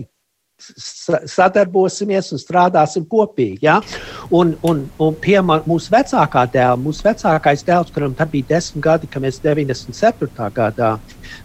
sadarbosimies 0.59 2.33
un 2.35 2.41
strādāsim 2.43 3.05
kopīgi. 3.09 3.63
Ja? 3.63 3.79
Un, 4.35 4.57
un, 4.67 4.83
un 5.03 5.19
pie 5.23 5.39
mūsu 5.45 5.93
vecākā 5.95 6.45
dēla, 6.53 6.79
mūsu 6.83 7.07
vecākais 7.07 7.65
dēls, 7.67 7.93
kuram 7.95 8.17
tad 8.19 8.33
bija 8.33 8.55
desmit 8.57 8.85
gadi, 8.85 9.11
kad 9.11 9.23
mēs 9.25 9.41
97. 9.45 10.33
gadā 10.55 10.97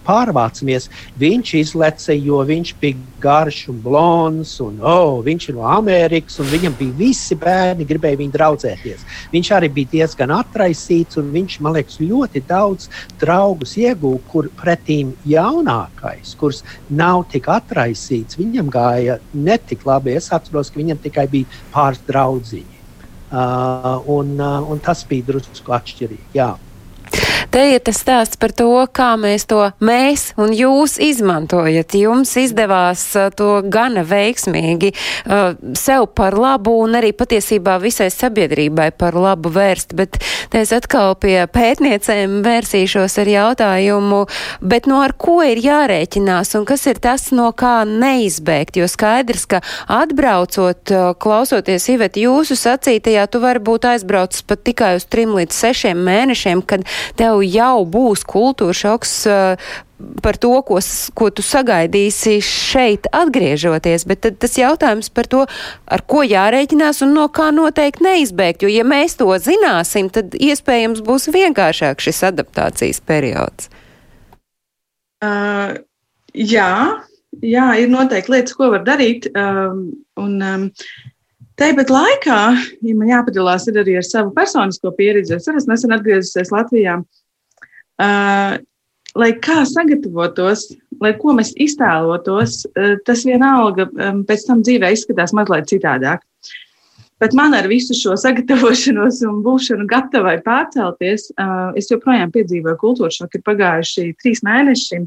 pārvācamies, 0.08 0.90
viņš 1.20 1.54
izleca, 1.60 2.16
jo 2.16 2.42
viņš 2.48 2.74
bija 2.82 3.00
garš 3.24 3.60
un 3.72 3.80
blonds, 3.84 4.58
un 4.64 4.82
oh, 4.84 5.22
viņš 5.26 5.50
ir 5.50 5.58
no 5.58 5.68
Amerikas, 5.72 6.40
un 6.44 6.50
viņam 6.52 6.76
bija 6.80 6.98
visi 7.00 7.38
bērni, 7.40 7.88
gribēja 7.88 8.20
viņu 8.20 8.36
draudzēties. 8.36 9.06
Viņš 9.34 9.52
arī 9.58 9.70
bija 9.78 9.94
diezgan 9.94 10.34
atraisīts, 10.36 11.20
un 11.22 11.32
viņš, 11.36 11.60
man 11.64 11.78
liekas, 11.78 12.02
ļoti 12.04 12.44
daudz 12.50 12.90
draugus 13.22 13.78
iegūta, 13.80 14.28
kur 14.34 14.50
pretīm 14.60 15.14
jaunākais, 15.30 16.36
kurš 16.40 16.64
nav 16.90 17.26
tik 17.32 17.48
atraisīts, 17.52 18.40
viņam 18.40 18.72
gāja 18.74 19.20
netik 19.34 19.88
labi. 19.88 20.18
Es 20.20 20.32
atceros, 20.36 20.72
ka 20.74 20.82
viņam 20.82 21.02
tikai 21.04 21.28
bija 21.32 21.64
pāris 21.74 22.04
draudziņi. 22.10 22.70
Uh, 23.34 23.98
un, 24.14 24.36
uh, 24.38 24.60
un 24.70 24.78
tas 24.84 25.00
bija 25.10 25.32
drusku 25.32 25.74
atšķirīgi. 25.74 26.28
Jā. 26.38 26.52
Te 27.54 27.62
ir 27.76 27.84
tas 27.86 28.00
stāsts 28.02 28.40
par 28.42 28.50
to, 28.58 28.66
kā 28.90 29.12
mēs 29.20 29.44
to 29.46 29.60
mēs 29.84 30.32
un 30.42 30.54
jūs 30.58 30.96
izmantojat. 31.04 31.94
Jums 31.94 32.32
izdevās 32.42 33.04
uh, 33.14 33.28
to 33.30 33.60
gana 33.70 34.02
veiksmīgi 34.10 34.90
uh, 34.94 35.54
sev 35.78 36.08
par 36.18 36.34
labu 36.34 36.74
un 36.82 36.98
arī 36.98 37.12
patiesībā 37.14 37.76
visai 37.84 38.08
sabiedrībai 38.10 38.88
par 38.98 39.14
labu 39.14 39.52
vērst, 39.54 39.94
bet 39.94 40.18
te 40.50 40.64
es 40.64 40.74
atkal 40.74 41.14
pie 41.22 41.44
pētniecēm 41.54 42.40
vērsīšos 42.46 43.20
ar 43.22 43.30
jautājumu, 43.30 44.24
bet 44.66 44.90
no 44.90 45.04
ar 45.06 45.14
ko 45.14 45.44
ir 45.46 45.62
jārēķinās 45.62 46.56
un 46.58 46.66
kas 46.70 46.88
ir 46.90 47.04
tas, 47.04 47.28
no 47.38 47.52
kā 47.54 47.84
neizbēgt, 47.86 48.82
jo 48.82 48.90
skaidrs, 48.90 49.46
ka 49.54 49.62
atbraucot, 49.94 50.82
uh, 50.90 51.14
klausoties 51.14 51.86
Ivet 51.94 52.18
jūsu 52.18 52.58
sacītajā, 52.58 53.28
tu 53.30 53.44
vari 53.46 53.62
būt 53.62 53.92
aizbraucis 53.94 54.42
pat 54.50 54.66
tikai 54.66 54.96
uz 54.98 55.06
trim 55.06 55.38
līdz 55.38 55.54
sešiem 55.54 56.02
mēnešiem, 56.10 56.66
kad 56.66 56.90
tev 57.20 57.42
jau 57.46 57.86
būs 57.86 58.26
kultūra 58.28 58.76
šoks 58.78 59.18
uh, 59.30 59.74
par 60.24 60.38
to, 60.38 60.52
ko, 60.66 60.80
ko 61.16 61.30
tu 61.34 61.44
sagaidīsi 61.46 62.38
šeit 62.44 63.08
atgriežoties, 63.14 64.06
bet 64.10 64.24
tad 64.26 64.40
tas 64.42 64.58
jautājums 64.58 65.10
par 65.14 65.30
to, 65.32 65.46
ar 65.86 66.04
ko 66.10 66.24
jārēķinās 66.26 67.04
un 67.06 67.16
no 67.18 67.28
kā 67.34 67.50
noteikti 67.56 68.06
neizbēgt, 68.08 68.66
jo 68.66 68.72
ja 68.72 68.86
mēs 68.88 69.18
to 69.20 69.30
zināsim, 69.40 70.12
tad 70.14 70.36
iespējams 70.36 71.04
būs 71.06 71.30
vienkāršāk 71.34 72.04
šis 72.04 72.24
adaptācijas 72.32 73.02
periods. 73.06 73.72
Uh, 75.24 75.80
jā, 76.36 77.00
jā, 77.40 77.68
ir 77.80 77.92
noteikti 77.92 78.36
lietas, 78.36 78.58
ko 78.58 78.74
var 78.74 78.84
darīt. 78.88 79.30
Um, 79.32 79.86
un, 80.20 80.36
um, 80.44 80.68
Tāpat 81.60 81.92
laikā, 81.94 82.38
ja 82.82 82.94
man 82.98 83.10
jāpadalās 83.12 83.68
arī 83.70 83.98
ar 84.00 84.06
savu 84.08 84.32
personisko 84.34 84.94
pieredzi, 84.98 85.36
es 85.38 85.50
arī 85.52 85.62
nesen 85.70 85.94
atgriezusies 85.94 86.50
Latvijā. 86.54 86.98
Uh, 88.02 88.58
lai 89.22 89.30
kā 89.38 89.62
sagatavotos, 89.70 90.72
lai 91.04 91.14
ko 91.20 91.36
mēs 91.38 91.54
iztēlotos, 91.62 92.64
uh, 92.74 92.96
tas 93.06 93.22
vienalga 93.28 93.86
um, 93.92 94.24
pēc 94.26 94.48
tam 94.48 94.64
dzīvē 94.66 94.96
izskatās 94.96 95.36
mazliet 95.38 95.70
citādāk. 95.70 96.26
Bet 97.22 97.36
man 97.38 97.54
ar 97.56 97.70
visu 97.70 97.94
šo 97.96 98.18
sagatavošanos 98.20 99.22
un 99.30 99.44
būšanu 99.46 99.86
gatavai 99.88 100.40
pārcelties, 100.44 101.30
uh, 101.38 101.70
es 101.78 101.92
joprojām 101.94 102.34
piedzīvoju 102.34 102.82
kultūru 102.82 103.14
šoku. 103.14 103.38
Ir 103.38 103.46
pagājuši 103.46 104.10
trīs 104.24 104.42
mēneši, 104.44 105.04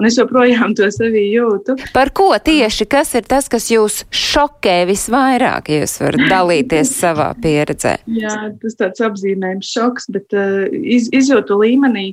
un 0.00 0.08
es 0.08 0.16
joprojām 0.18 0.74
to 0.78 0.88
sevī 0.94 1.26
jūtu. 1.28 1.76
Par 1.94 2.12
ko 2.16 2.30
tieši? 2.40 2.88
Kas 2.90 3.12
ir 3.18 3.26
tas, 3.28 3.50
kas 3.52 3.68
jūs 3.72 4.00
šokē 4.08 4.78
visvairāk, 4.88 5.68
ja 5.68 5.82
jūs 5.84 5.98
varat 6.00 6.24
dalīties 6.32 6.94
savā 6.96 7.30
pieredzē? 7.42 7.98
Jā, 8.16 8.38
tas 8.62 8.80
tāds 8.80 9.04
apzīmējums 9.10 9.74
šoks, 9.76 10.08
bet 10.16 10.32
uh, 10.36 10.64
iz, 10.70 11.12
izjūtu 11.20 11.60
līmenī. 11.60 12.08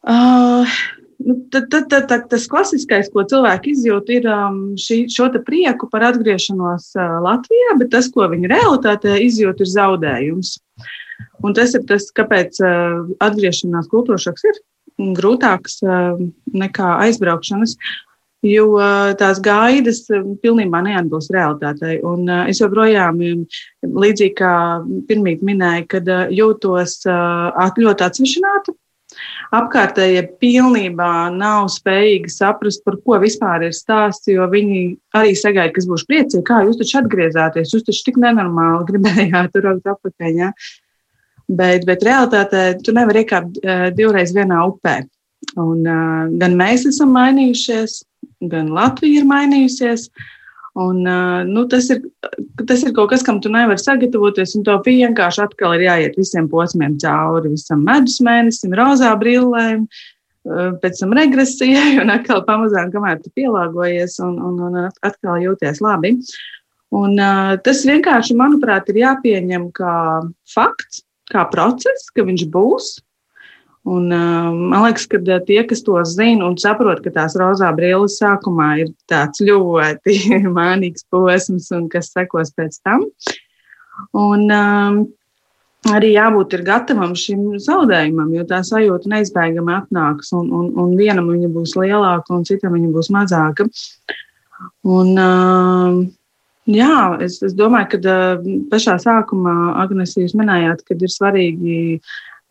Uh, 0.00 0.80
Nu, 1.20 1.34
tad, 1.52 1.66
tad, 1.68 1.84
tad, 1.92 2.06
tad 2.08 2.22
tas 2.32 2.46
klasiskais, 2.48 3.10
ko 3.12 3.20
cilvēki 3.28 3.74
izjūt, 3.74 4.08
ir 4.14 4.28
um, 4.32 4.54
šī, 4.80 5.02
šo 5.12 5.26
prieku 5.44 5.84
par 5.92 6.06
atgriešanos 6.08 6.86
uh, 6.96 7.18
Latvijā, 7.26 7.74
bet 7.76 7.90
tas, 7.92 8.08
ko 8.14 8.24
viņi 8.32 8.48
realitātē 8.48 9.18
izjūt, 9.26 9.60
ir 9.60 9.68
zaudējums. 9.68 10.54
Un 11.44 11.56
tas 11.56 11.76
ir 11.76 11.84
tas, 11.90 12.08
kāpēc 12.16 12.62
uh, 12.64 13.04
atgriešanās 13.20 13.92
kultūršoks 13.92 14.48
ir 14.48 14.62
grūtāks 15.16 15.80
eh, 15.84 16.22
nekā 16.62 16.90
aizbraukšanas, 17.06 17.76
jo 18.46 18.66
eh, 18.80 19.12
tās 19.20 19.40
gaidas 19.44 20.04
eh, 20.10 20.26
pilnībā 20.42 20.82
neatbilst 20.86 21.32
realitātei. 21.34 21.98
Un 22.06 22.28
es 22.46 22.62
joprojām, 22.62 23.22
līdzīgi 23.86 24.36
kā 24.40 24.52
pirmīt 25.08 25.42
minēju, 25.46 25.88
kad 25.96 26.14
jūtos 26.34 27.00
ļoti 27.06 28.08
atsvešināta. 28.08 28.76
Apkārtējie 29.58 30.20
pilnībā 30.38 31.12
nav 31.34 31.64
spējīgi 31.74 32.30
saprast, 32.30 32.84
par 32.86 33.00
ko 33.02 33.16
vispār 33.18 33.64
ir 33.66 33.72
stāsts, 33.74 34.28
jo 34.30 34.46
viņi 34.52 34.82
arī 35.18 35.32
sagaida, 35.34 35.72
ka 35.74 35.82
es 35.82 35.88
būšu 35.90 36.06
priecīga. 36.06 36.44
Kā 36.46 36.60
jūs 36.68 36.78
taču 36.78 37.00
atgriezāties? 37.00 37.74
Jūs 37.74 37.88
taču 37.88 38.04
tik 38.06 38.20
nenormāli 38.22 38.86
gribējāt 38.92 39.50
tur 39.56 39.72
atpakaļ. 39.72 40.38
Ja? 40.38 40.52
Bet, 41.50 41.82
bet 41.88 42.04
realitātē 42.06 42.78
tu 42.84 42.94
nevari 42.94 43.24
iekāpt 43.24 43.58
divreiz 43.96 44.30
vienā 44.36 44.60
upē. 44.68 45.00
Un, 45.58 45.80
gan 46.38 46.52
mēs 46.58 46.84
esam 46.86 47.10
mainījušies, 47.16 47.96
gan 48.52 48.68
Latvija 48.76 49.22
ir 49.22 49.26
mainījusies. 49.26 50.10
Un, 50.78 51.02
nu, 51.50 51.64
tas, 51.66 51.88
ir, 51.90 52.04
tas 52.68 52.84
ir 52.86 52.94
kaut 52.94 53.10
kas, 53.10 53.24
kam 53.26 53.40
tu 53.42 53.50
nevari 53.50 53.82
sagatavoties, 53.82 54.54
un 54.54 54.62
tev 54.68 54.84
vienkārši 54.86 55.42
atkal 55.42 55.74
ir 55.74 55.88
jāiet 55.88 56.14
visiem 56.20 56.46
posmiem 56.52 56.94
cauri, 57.02 57.50
visam 57.56 57.82
medus 57.86 58.20
mēnesim, 58.22 58.76
rozā 58.78 59.10
brillēm, 59.18 59.88
pēc 60.44 61.02
tam 61.02 61.16
regresijai, 61.18 61.98
un 62.04 62.14
atkal 62.14 62.44
pamazām, 62.46 62.94
kamēr 62.94 63.18
tu 63.24 63.34
pielāgojies, 63.34 64.20
un, 64.24 64.38
un, 64.38 64.62
un 64.68 64.80
atkal 64.86 65.42
jūties 65.42 65.82
labi. 65.84 66.14
Un, 66.94 67.18
tas 67.66 67.84
vienkārši, 67.86 68.38
manuprāt, 68.38 68.88
ir 68.90 69.02
jāpieņem 69.02 69.68
kā 69.74 69.94
fakts, 70.54 71.04
kā 71.30 71.46
process, 71.52 72.10
ka 72.14 72.26
viņš 72.26 72.48
būs. 72.52 72.90
Un, 73.88 74.10
uh, 74.12 74.50
man 74.52 74.84
liekas, 74.84 75.06
ka 75.08 75.16
uh, 75.22 75.38
tie, 75.46 75.62
kas 75.64 75.80
to 75.86 75.96
zina 76.04 76.44
un 76.44 76.58
saprot, 76.60 77.00
ka 77.00 77.12
tās 77.14 77.36
rozā 77.40 77.70
brīvības 77.72 78.18
sākumā 78.20 78.68
ir 78.82 78.90
tāds 79.08 79.40
ļoti 79.40 80.16
mānīgs 80.58 81.06
posms, 81.08 81.70
un 81.72 81.88
kas 81.92 82.12
sekos 82.12 82.52
pēc 82.52 82.76
tam. 82.84 83.06
Un, 84.16 84.44
um, 84.52 85.00
arī 85.88 86.12
jābūt 86.12 86.58
gatavam 86.66 87.16
šim 87.16 87.56
zaudējumam, 87.62 88.34
jo 88.36 88.44
tā 88.48 88.60
sajūta 88.68 89.14
neizbēgami 89.14 89.72
atnāks, 89.78 90.34
un, 90.36 90.52
un, 90.52 90.70
un 90.76 90.92
vienam 90.98 91.32
viņa 91.32 91.48
būs 91.54 91.76
lielāka, 91.80 92.36
un 92.36 92.44
citam 92.48 92.76
viņa 92.76 92.92
būs 92.92 93.08
mazāka. 93.16 93.68
Un, 94.84 95.14
uh, 95.16 96.02
Jā, 96.70 97.18
es, 97.24 97.40
es 97.42 97.54
domāju, 97.56 97.96
ka 97.96 98.16
pašā 98.70 98.96
sākumā, 99.02 99.54
Agnēs, 99.82 100.14
jūs 100.18 100.36
minējāt, 100.38 100.84
ka 100.86 100.94
ir 100.94 101.10
svarīgi 101.10 101.78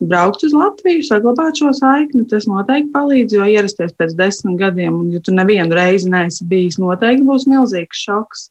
braukt 0.00 0.44
uz 0.44 0.54
Latviju, 0.56 1.04
saglabāt 1.06 1.60
šo 1.60 1.72
saikni. 1.76 2.26
Tas 2.28 2.48
noteikti 2.50 2.92
palīdz, 2.94 3.36
jo 3.36 3.46
ierasties 3.48 3.94
pēc 3.96 4.16
desmit 4.18 4.58
gadiem, 4.60 4.98
un 5.02 5.14
ja 5.14 5.22
tu 5.24 5.34
nevienu 5.36 5.76
reizi 5.76 6.10
neesi 6.12 6.44
bijis, 6.48 6.80
noteikti 6.80 7.26
būs 7.28 7.48
milzīgs 7.50 8.04
šoks. 8.08 8.50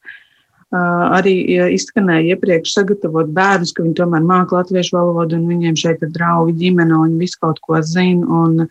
Uh, 0.69 1.07
arī 1.17 1.33
ja 1.49 1.65
izskanēja 1.73 2.35
iepriekš 2.35 2.75
sagatavot 2.75 3.31
bērnus, 3.33 3.71
ka 3.73 3.81
viņi 3.81 3.95
tomēr 3.97 4.21
māca 4.21 4.59
latviešu 4.59 4.93
valodu, 4.99 5.39
un 5.39 5.47
viņiem 5.49 5.77
šeit 5.81 6.03
ir 6.05 6.11
draugi, 6.13 6.53
ģimene, 6.59 6.93
un 6.93 7.07
viņi 7.07 7.23
visu 7.23 7.39
kaut 7.41 7.57
ko 7.65 7.79
zina. 7.81 8.27
Un, 8.43 8.67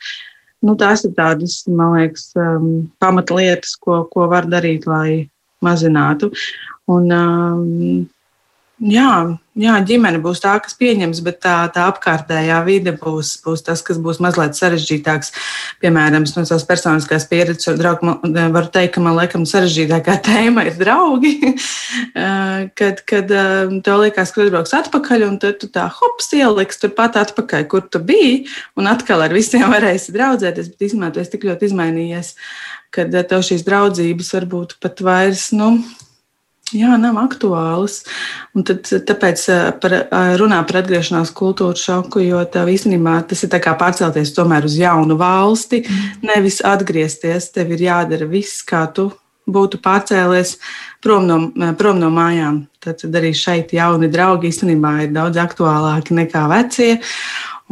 nu, 0.63 0.77
tās 0.79 1.03
ir 1.09 1.17
tādas, 1.19 1.65
man 1.67 1.97
liekas, 1.97 2.29
um, 2.39 2.69
pamatlietas, 3.03 3.75
ko, 3.83 4.05
ko 4.15 4.29
var 4.31 4.47
darīt, 4.47 4.87
lai 4.87 5.27
mazinātu. 5.65 6.31
Un, 6.89 7.13
um, 7.13 8.09
jā, 8.79 9.13
jā, 9.59 9.75
ģimene 9.89 10.21
būs 10.23 10.43
tā, 10.45 10.55
kas 10.63 10.77
pieņems, 10.79 11.21
bet 11.27 11.41
tā, 11.45 11.57
tā 11.75 11.89
apkārtējā 11.91 12.59
vide 12.67 12.95
būs, 12.99 13.35
būs 13.45 13.65
tas, 13.67 13.83
kas 13.87 13.99
būs 14.03 14.21
mazliet 14.23 14.59
sarežģītāks. 14.59 15.33
Piemēram, 15.83 16.27
no 16.29 16.45
savas 16.47 16.67
personiskās 16.69 17.27
pieredzes 17.31 17.79
draugu, 17.81 18.15
varu 18.25 18.73
teikt, 18.75 18.95
ka 18.97 19.03
man 19.05 19.19
liekas, 19.19 19.51
sarežģītākā 19.53 20.19
tēma 20.29 20.69
ir 20.71 20.79
draugi. 20.79 21.35
kad 22.79 23.03
kad 23.09 23.31
tev 23.85 24.01
liekas, 24.03 24.33
ka 24.35 24.45
atbrauks 24.47 24.75
atpakaļ, 24.79 25.27
un 25.29 25.39
tad 25.43 25.61
tu 25.63 25.71
tā 25.73 25.89
hops 25.99 26.33
ieliks 26.37 26.83
turpat 26.83 27.19
atpakaļ, 27.21 27.69
kur 27.71 27.87
tu 27.87 28.03
biji, 28.05 28.43
un 28.79 28.91
atkal 28.91 29.25
ar 29.27 29.35
visiem 29.35 29.69
varēsi 29.75 30.15
draudzēties, 30.17 30.73
bet 30.75 30.89
īstenībā 30.89 31.13
tu 31.15 31.23
esi 31.23 31.35
tik 31.37 31.49
ļoti 31.49 31.71
izmainījies, 31.71 32.35
kad 32.95 33.13
tev 33.13 33.45
šīs 33.45 33.67
draudzības 33.67 34.35
varbūt 34.39 34.79
pat 34.83 35.03
vairs, 35.05 35.51
nu, 35.57 35.75
Jā, 36.77 36.99
nav 37.01 37.17
aktuāls. 37.23 38.03
Un 38.53 38.65
tad, 38.69 38.85
tāpēc 38.85 39.45
par, 39.81 39.95
runā 40.41 40.59
par 40.69 40.83
atgriešanās 40.83 41.31
kultūras 41.37 41.81
šoku, 41.87 42.21
jo 42.27 42.43
tev 42.53 42.69
īstenībā 42.69 43.15
tas 43.31 43.45
ir 43.47 43.55
kā 43.65 43.73
pārcelties 43.79 44.35
tomēr 44.37 44.69
uz 44.69 44.77
jaunu 44.77 45.17
valsti, 45.21 45.81
mm. 45.87 46.27
nevis 46.29 46.61
atgriezties. 46.67 47.49
Tev 47.55 47.73
ir 47.73 47.87
jādara 47.89 48.29
viss, 48.29 48.61
kā 48.69 48.85
tu 48.93 49.09
būtu 49.49 49.81
pārcēlies 49.81 50.59
prom 51.05 51.25
no, 51.29 51.39
prom 51.79 52.03
no 52.03 52.11
mājām. 52.13 52.67
Tad, 52.85 53.01
tad 53.01 53.17
arī 53.17 53.33
šeit 53.37 53.73
jauni 53.73 54.11
draugi 54.13 54.53
īstenībā 54.53 54.93
ir 55.07 55.15
daudz 55.17 55.41
aktuālāki 55.41 56.19
nekā 56.21 56.45
vecie. 56.53 56.99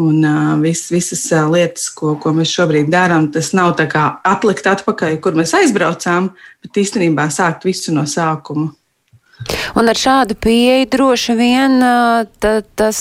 Un 0.01 0.24
uh, 0.28 0.57
vis, 0.61 0.86
visas 0.92 1.22
uh, 1.32 1.47
lietas, 1.49 1.86
ko, 1.97 2.18
ko 2.20 2.34
mēs 2.36 2.53
šobrīd 2.53 2.90
darām, 2.92 3.30
tas 3.32 3.55
nav 3.57 3.72
tā 3.78 3.86
kā 3.88 4.09
atlikt 4.28 4.68
atpakaļ, 4.68 5.20
kur 5.24 5.36
mēs 5.36 5.55
aizbraucām, 5.57 6.34
bet 6.64 6.82
īstenībā 6.82 7.30
sākt 7.32 7.64
visu 7.68 7.97
no 7.97 8.05
sākuma. 8.09 8.74
Un 9.76 9.91
ar 9.91 9.99
šādu 9.99 10.32
pieeju 10.41 10.87
droši 10.89 11.34
vien 11.37 11.74
tā, 12.41 12.53
tas, 12.78 13.01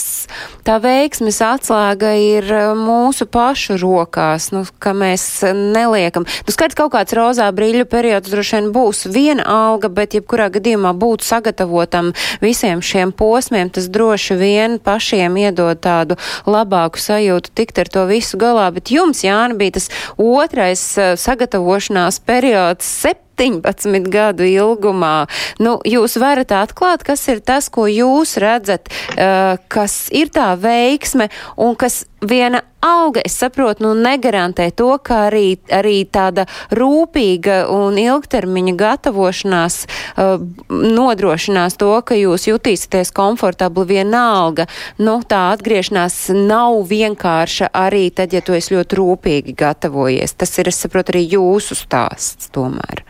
tā 0.68 0.76
veiksmes 0.84 1.40
atslēga 1.40 2.12
ir 2.20 2.50
mūsu 2.76 3.28
pašu 3.32 3.78
rokās, 3.80 4.50
nu, 4.52 4.66
ka 4.84 4.92
mēs 4.98 5.24
neliekam. 5.56 6.28
Nu, 6.28 6.52
skaidrs, 6.52 6.76
kaut 6.76 6.92
kāds 6.98 7.16
rozā 7.16 7.48
brīļu 7.56 7.88
periods 7.88 8.32
droši 8.32 8.60
vien 8.60 8.70
būs 8.76 9.06
viena 9.08 9.48
alga, 9.48 9.88
bet 9.88 10.18
jebkurā 10.20 10.50
gadījumā 10.58 10.92
būt 11.00 11.24
sagatavotam 11.24 12.12
visiem 12.44 12.84
šiem 12.84 13.16
posmiem, 13.16 13.72
tas 13.72 13.88
droši 13.88 14.36
vien 14.40 14.80
pašiem 14.84 15.40
iedod 15.40 15.80
tādu 15.80 16.20
labāku 16.44 17.00
sajūtu 17.00 17.56
tikt 17.56 17.80
ar 17.80 17.92
to 17.96 18.08
visu 18.12 18.40
galā. 18.42 18.68
Bet 18.76 18.92
jums, 18.92 19.24
Jāna, 19.24 19.56
bija 19.56 19.80
tas 19.80 19.88
otrais 20.20 20.84
sagatavošanās 21.24 22.20
periods, 22.28 22.98
17 23.38 24.10
gadu 24.12 24.48
ilgumā. 24.48 25.28
Nu, 25.60 25.78
jūs 25.86 26.18
varat 26.22 26.54
atklāt, 26.56 27.06
kas 27.08 27.26
ir 27.32 27.44
tas, 27.46 27.70
ko 27.70 27.88
jūs 27.92 28.38
redzat, 28.42 28.92
uh, 29.16 29.56
kas 29.72 30.08
ir 30.16 30.32
tā 30.34 30.54
veiksme 30.60 31.30
un 31.62 31.76
kas 31.80 32.04
viena 32.26 32.64
auga, 32.82 33.22
es 33.26 33.38
saprotu, 33.40 33.84
nu 33.86 33.94
negarantē 33.98 34.70
to, 34.76 34.96
ka 35.04 35.26
arī, 35.30 35.58
arī 35.74 36.04
tāda 36.06 36.46
rūpīga 36.76 37.66
un 37.74 37.98
ilgtermiņa 38.02 38.76
gatavošanās 38.80 39.78
uh, 39.86 40.36
nodrošinās 40.70 41.78
to, 41.82 41.92
ka 42.06 42.18
jūs 42.18 42.48
jutīsieties 42.50 43.14
komfortabli 43.16 43.88
vienalga. 43.96 44.68
Nu, 45.02 45.18
tā 45.26 45.48
atgriešanās 45.56 46.30
nav 46.36 46.82
vienkārša 46.90 47.72
arī 47.74 48.10
tad, 48.16 48.36
ja 48.36 48.44
tu 48.46 48.58
esi 48.58 48.76
ļoti 48.76 49.02
rūpīgi 49.02 49.58
gatavojies. 49.58 50.38
Tas 50.38 50.58
ir, 50.62 50.70
es 50.70 50.82
saprotu, 50.86 51.16
arī 51.16 51.26
jūsu 51.38 51.78
stāsts 51.80 52.52
tomēr. 52.56 53.06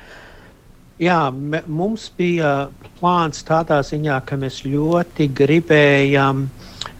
Jā, 1.02 1.28
mums 1.68 2.08
bija 2.16 2.70
plāns 3.02 3.44
tādā 3.44 3.82
ziņā, 3.84 4.22
ka 4.24 4.38
mēs 4.40 4.62
ļoti 4.64 5.28
gribējām 5.36 6.46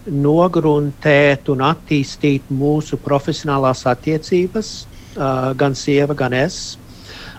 nogruntēt 0.06 1.50
un 1.52 1.62
attīstīt 1.66 2.50
mūsu 2.50 2.98
profesionālās 3.02 3.84
attiecības, 3.90 4.72
uh, 5.16 5.52
gan 5.58 5.74
sieva, 5.78 6.14
gan 6.14 6.36
es. 6.36 6.78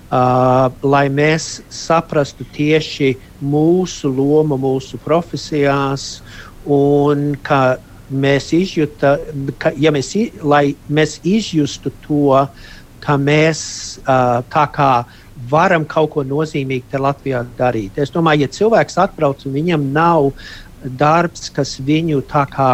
Uh, 0.07 0.71
lai 0.87 1.09
mēs 1.11 1.57
saprastu 1.73 2.45
tieši 2.55 3.17
mūsu 3.43 4.07
lomu 4.07 4.55
mūsu 4.55 4.99
profesijās, 5.03 6.21
un 6.63 7.33
ka 7.43 7.77
mēs 8.07 8.53
izjūtam, 8.55 9.51
ka 9.59 9.73
ja 9.75 9.91
mēs, 9.91 10.13
lai 10.43 10.77
mēs 10.87 11.17
izjustu 11.27 11.91
to, 12.05 12.45
ka 13.03 13.17
mēs 13.19 13.61
uh, 14.03 14.39
tā 14.51 14.65
kā 14.75 14.91
varam 15.51 15.85
kaut 15.85 16.11
ko 16.15 16.23
nozīmīgu 16.27 16.87
te 16.91 17.01
Latvijā 17.01 17.43
darīt. 17.57 17.99
Es 18.01 18.11
domāju, 18.13 18.45
ja 18.45 18.53
cilvēks 18.53 18.97
atbrauc 19.03 19.43
un 19.45 19.55
viņam 19.55 19.91
nav 19.93 20.31
darbs, 20.83 21.49
kas 21.53 21.77
viņu 21.83 22.21
tā 22.29 22.45
kā 22.51 22.71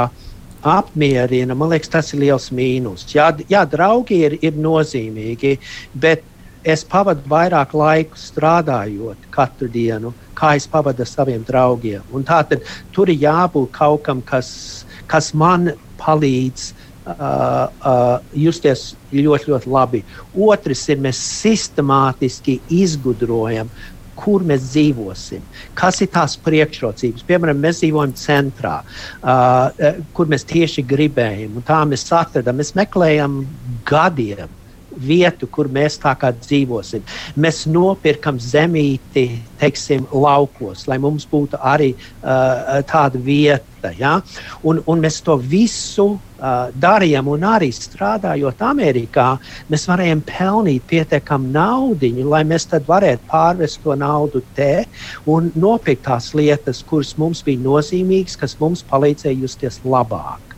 apmierina, 0.64 1.56
man 1.56 1.74
liekas, 1.74 1.92
tas 1.92 2.14
ir 2.14 2.24
liels 2.24 2.50
mīnus. 2.56 3.06
Jā, 3.12 3.32
jā 3.52 3.64
draugi 3.70 4.22
ir, 4.28 4.38
ir 4.42 4.60
nozīmīgi, 4.60 5.58
bet 5.94 6.24
es 6.64 6.86
pavadu 6.88 7.28
vairāk 7.28 7.74
laiku 7.76 8.20
strādājot 8.20 9.28
katru 9.34 9.68
dienu, 9.72 10.14
kā 10.40 10.54
es 10.60 10.68
pavadu 10.68 11.04
ar 11.04 11.10
saviem 11.10 11.44
draugiem. 11.48 12.06
Un 12.16 12.24
tā 12.28 12.40
tad 12.48 12.64
tur 12.96 13.12
ir 13.12 13.20
jābūt 13.26 13.74
kaut 13.76 14.06
kam, 14.08 14.24
kas, 14.24 14.86
kas 15.12 15.34
man 15.36 15.74
palīdz 16.00 16.70
uh, 16.72 17.68
uh, 17.84 18.16
justies 18.32 18.94
ļoti, 19.12 19.52
ļoti 19.52 19.74
labi. 19.74 20.04
Otrs 20.48 20.88
ir, 20.90 21.04
mēs 21.04 21.20
sistemātiski 21.44 22.62
izgudrojam, 22.72 23.72
kur 24.20 24.46
mēs 24.48 24.70
dzīvosim, 24.72 25.44
kas 25.80 26.02
ir 26.04 26.12
tās 26.14 26.36
priekšrocības. 26.46 27.26
Piemēram, 27.28 27.62
mēs 27.64 27.82
dzīvojam 27.82 28.16
centrā, 28.20 28.80
uh, 28.84 30.02
kur 30.14 30.32
mēs 30.32 30.48
tieši 30.50 30.86
gribējam, 30.90 31.60
un 31.60 31.68
tā 31.68 31.84
mēs 31.90 32.06
atradām. 32.14 32.60
Mēs 32.62 32.76
meklējam 32.78 33.42
gadiem 33.90 34.52
vietu, 34.98 35.48
kur 35.48 35.70
mēs 35.72 36.00
tā 36.02 36.14
kā 36.20 36.32
dzīvosim. 36.36 37.04
Mēs 37.40 37.64
nopirkam 37.72 38.40
zemīti, 38.42 39.28
teiksim, 39.62 40.08
laukos, 40.12 40.88
lai 40.88 41.00
mums 41.02 41.28
būtu 41.30 41.60
arī 41.62 41.94
uh, 41.96 42.82
tāda 42.90 43.22
vieta. 43.22 43.92
Ja? 44.00 44.18
Un, 44.64 44.80
un 44.88 45.02
mēs 45.04 45.20
to 45.26 45.36
visu 45.38 46.06
uh, 46.14 46.70
darījām, 46.86 47.28
un 47.34 47.44
arī 47.48 47.70
strādājot 47.76 48.64
Amerikā, 48.64 49.28
mēs 49.72 49.88
varējām 49.92 50.24
pelnīt 50.28 50.88
pietiekamu 50.90 51.52
naudu, 51.52 52.14
lai 52.30 52.44
mēs 52.48 52.70
varētu 52.88 53.28
pārvest 53.32 53.82
to 53.84 53.96
naudu 54.00 54.44
te 54.56 54.86
un 55.28 55.52
nopirkt 55.56 56.06
tās 56.08 56.32
lietas, 56.38 56.84
kuras 56.88 57.16
mums 57.20 57.44
bija 57.44 57.62
nozīmīgas, 57.64 58.40
kas 58.40 58.58
mums 58.60 58.86
palīdzēja 58.90 59.44
justies 59.44 59.82
labāk. 59.84 60.54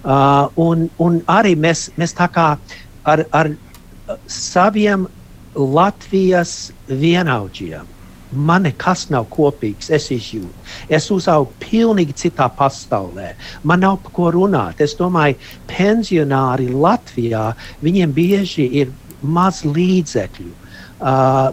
Uh, 0.00 0.48
un, 0.56 0.86
un 0.96 1.18
arī 1.28 1.52
mēs, 1.60 1.90
mēs 2.00 2.14
tā 2.16 2.30
kā 2.32 2.54
ar, 3.04 3.24
ar 3.36 3.50
saviem 4.26 5.06
Latvijas 5.54 6.72
vienaudžiem. 6.88 7.88
Man 8.30 8.62
nekas 8.62 9.08
nav 9.10 9.24
kopīgs, 9.34 9.88
es 9.90 10.06
izjūtu. 10.14 10.52
Es 10.88 11.08
uzaugu 11.10 11.50
pilnīgi 11.64 12.14
citā 12.14 12.46
pasaulē. 12.54 13.32
Man 13.66 13.82
nav 13.82 13.98
par 14.04 14.14
ko 14.14 14.28
runāt. 14.36 14.78
Es 14.78 14.94
domāju, 14.98 15.34
pensionāri 15.66 16.68
Latvijā 16.70 17.48
viņiem 17.82 18.14
bieži 18.14 18.68
ir 18.82 18.92
maz 19.22 19.64
līdzekļu. 19.66 20.52
Uh, 21.00 21.50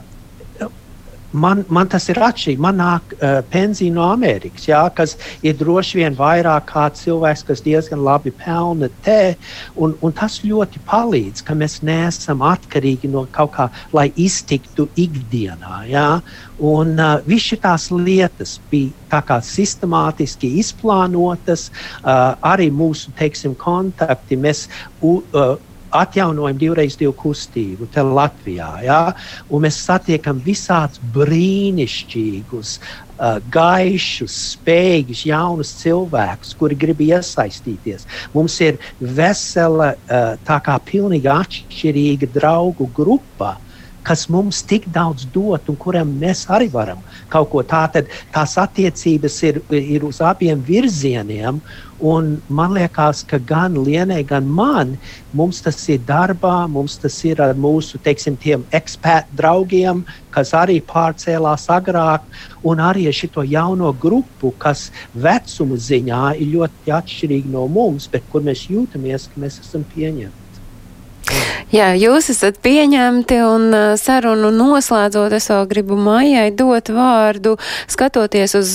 man, 1.32 1.64
man 1.70 1.90
tas 1.92 2.08
ir 2.12 2.20
atšķirīgi. 2.24 2.62
Man 2.64 2.80
nāk 2.82 3.14
uh, 3.18 3.40
pensija 3.52 3.94
no 3.94 4.06
Amerikas, 4.08 4.68
jā, 4.70 4.82
kas 4.96 5.16
ir 5.46 5.58
droši 5.60 6.02
vien 6.02 6.18
vairāk 6.18 6.68
kā 6.72 6.88
cilvēks, 6.96 7.46
kas 7.48 7.64
diezgan 7.66 8.04
labi 8.06 8.34
pelna 8.36 8.90
te. 9.06 9.36
Un, 9.76 9.96
un 10.02 10.16
tas 10.16 10.40
ļoti 10.46 10.82
palīdz, 10.88 11.44
ka 11.48 11.58
mēs 11.58 11.82
neesam 11.88 12.44
atkarīgi 12.46 13.12
no 13.12 13.28
kaut 13.32 13.56
kā, 13.58 13.70
lai 13.96 14.10
iztiktu 14.16 14.88
ikdienā. 14.98 15.84
Jā. 15.92 16.10
Un 16.58 16.96
uh, 16.98 17.20
visas 17.28 17.62
tās 17.62 17.90
lietas 17.94 18.58
bija 18.72 19.42
sistemātiski 19.46 20.56
izplānotas, 20.62 21.70
uh, 22.02 22.34
arī 22.42 22.72
mūsu 22.74 23.14
teiksim, 23.18 23.54
kontakti. 23.56 24.40
Mēs, 24.40 24.68
uh, 25.06 25.58
atjaunojam 25.96 26.58
divreiz 26.60 26.98
divu 27.00 27.14
kustību 27.18 27.88
te 27.94 28.04
Latvijā. 28.04 28.70
Ja? 28.86 29.02
Un 29.50 29.66
mēs 29.66 29.80
satiekam 29.86 30.40
visādus 30.44 31.02
brīnišķīgus, 31.16 32.74
uh, 32.78 33.38
gaišus, 33.54 34.40
spējīgus, 34.56 35.26
jaunus 35.30 35.76
cilvēkus, 35.82 36.56
kuri 36.60 36.80
grib 36.80 37.04
iesaistīties. 37.08 38.08
Mums 38.36 38.58
ir 38.66 38.82
vesela, 39.00 39.94
uh, 39.96 40.34
tā 40.48 40.60
kā 40.66 40.80
pilnīgi 40.92 41.32
atšķirīga 41.34 42.34
draugu 42.36 42.90
grupa 42.98 43.58
kas 44.08 44.30
mums 44.32 44.62
tik 44.64 44.88
daudz 44.96 45.26
dot 45.36 45.68
un 45.68 45.76
kuram 45.76 46.14
mēs 46.22 46.46
arī 46.54 46.70
varam 46.72 47.02
kaut 47.34 47.50
ko 47.52 47.64
tādu. 47.68 48.06
Tās 48.32 48.56
attiecības 48.62 49.36
ir, 49.50 49.60
ir 49.76 50.06
uz 50.08 50.22
abiem 50.24 50.62
virzieniem. 50.64 51.60
Un 52.00 52.44
man 52.48 52.74
liekas, 52.74 53.24
ka 53.26 53.40
gan 53.40 53.74
Lienai, 53.74 54.22
gan 54.24 54.46
man, 54.46 54.98
mums 55.34 55.62
tas 55.66 55.80
ir 55.90 56.00
darbā, 56.06 56.70
mums 56.70 57.00
tas 57.02 57.16
ir 57.26 57.42
ar 57.42 57.56
mūsu 57.58 57.98
teiksim, 58.06 58.38
ekspertu 58.72 59.34
draugiem, 59.34 60.04
kas 60.30 60.54
arī 60.54 60.78
pārcēlās 60.86 61.66
agrāk, 61.74 62.30
un 62.64 62.78
arī 62.78 63.08
ar 63.10 63.18
šo 63.18 63.42
jauno 63.42 63.94
grupu, 63.94 64.54
kas 64.62 64.92
vecuma 65.14 65.76
ziņā 65.76 66.38
ir 66.38 66.54
ļoti 66.54 66.94
atšķirīga 66.94 67.50
no 67.50 67.68
mums, 67.68 68.08
bet 68.08 68.30
kur 68.30 68.46
mēs 68.46 68.68
jūtamies, 68.70 69.32
ka 69.34 69.42
mēs 69.42 69.60
esam 69.66 69.84
pieņemti. 69.84 70.47
Jā, 71.68 71.90
jūs 72.00 72.30
esat 72.32 72.62
pieņemti 72.64 73.42
un 73.44 73.74
sarunu 74.00 74.54
noslēdzot, 74.56 75.34
es 75.36 75.50
vēl 75.52 75.66
gribu 75.68 75.98
Maijai 76.00 76.46
dot 76.56 76.88
vārdu, 76.96 77.58
skatoties 77.92 78.56
uz 78.56 78.72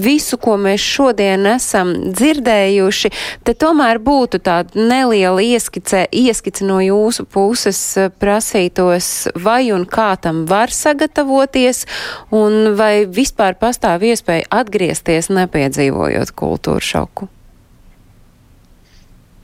visu, 0.00 0.38
ko 0.40 0.54
mēs 0.56 0.80
šodien 0.80 1.44
esam 1.50 1.92
dzirdējuši, 2.16 3.10
te 3.44 3.52
tomēr 3.52 4.00
būtu 4.00 4.40
tāda 4.40 4.80
neliela 4.80 5.44
ieskice, 5.44 6.06
ieskice 6.08 6.64
no 6.64 6.78
jūsu 6.80 7.26
puses 7.28 7.82
prasītos, 8.16 9.28
vai 9.36 9.66
un 9.76 9.84
kā 9.84 10.14
tam 10.16 10.46
var 10.48 10.72
sagatavoties, 10.72 11.84
un 12.32 12.72
vai 12.80 13.04
vispār 13.04 13.60
pastāv 13.60 14.08
iespēja 14.08 14.48
atgriezties 14.62 15.28
nepiedzīvojot 15.28 16.32
kultūru 16.32 16.88
šoku. 16.88 17.28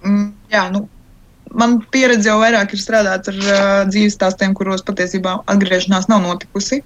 Mm, 0.05 0.31
jā, 0.49 0.65
nu, 0.73 0.87
man 1.59 1.77
pieredze 1.95 2.29
jau 2.29 2.37
vairāk 2.41 2.75
ir 2.75 2.81
strādāt 2.83 3.29
ar 3.31 3.39
uh, 3.39 3.61
dzīves 3.91 4.17
stāstiem, 4.19 4.55
kuros 4.57 4.85
patiesībā 4.87 5.37
atgriešanās 5.51 6.09
nav 6.11 6.23
notikusi. 6.25 6.83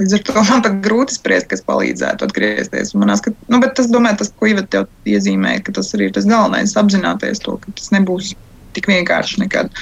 Līdz 0.00 0.18
ar 0.18 0.24
to 0.26 0.42
man 0.50 0.64
pat 0.66 0.78
grūti 0.84 1.18
spriest, 1.18 1.48
kas 1.52 1.64
palīdzētu 1.68 2.28
atgriezties. 2.28 2.94
Manās, 2.98 3.24
ka, 3.24 3.34
nu, 3.48 3.62
bet 3.64 3.76
tas, 3.78 3.90
domāju, 3.92 4.22
tas, 4.22 4.32
ko 4.34 4.50
Iveta 4.52 4.82
jau 4.82 5.16
iezīmēja, 5.16 5.64
ka 5.66 5.78
tas 5.80 5.90
arī 5.96 6.10
ir 6.10 6.14
tas 6.18 6.28
galvenais- 6.28 6.76
apzināties 6.82 7.42
to, 7.44 7.58
ka 7.64 7.74
tas 7.78 7.90
nebūs 7.94 8.34
tik 8.76 8.86
vienkārši 8.90 9.42
nekad. 9.42 9.72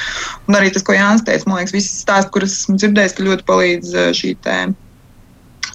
Un 0.47 0.57
arī 0.57 0.72
tas, 0.72 0.84
ko 0.87 0.95
Jānis 0.97 1.24
teica, 1.26 1.49
man 1.51 1.61
liekas, 1.61 1.74
visi 1.74 1.93
stāsti, 1.99 2.32
kurus 2.32 2.61
esmu 2.62 2.78
dzirdējis, 2.80 3.16
ka 3.16 3.26
ļoti 3.26 3.49
palīdz 3.51 3.97
šī 4.16 4.37
tēma 4.47 4.86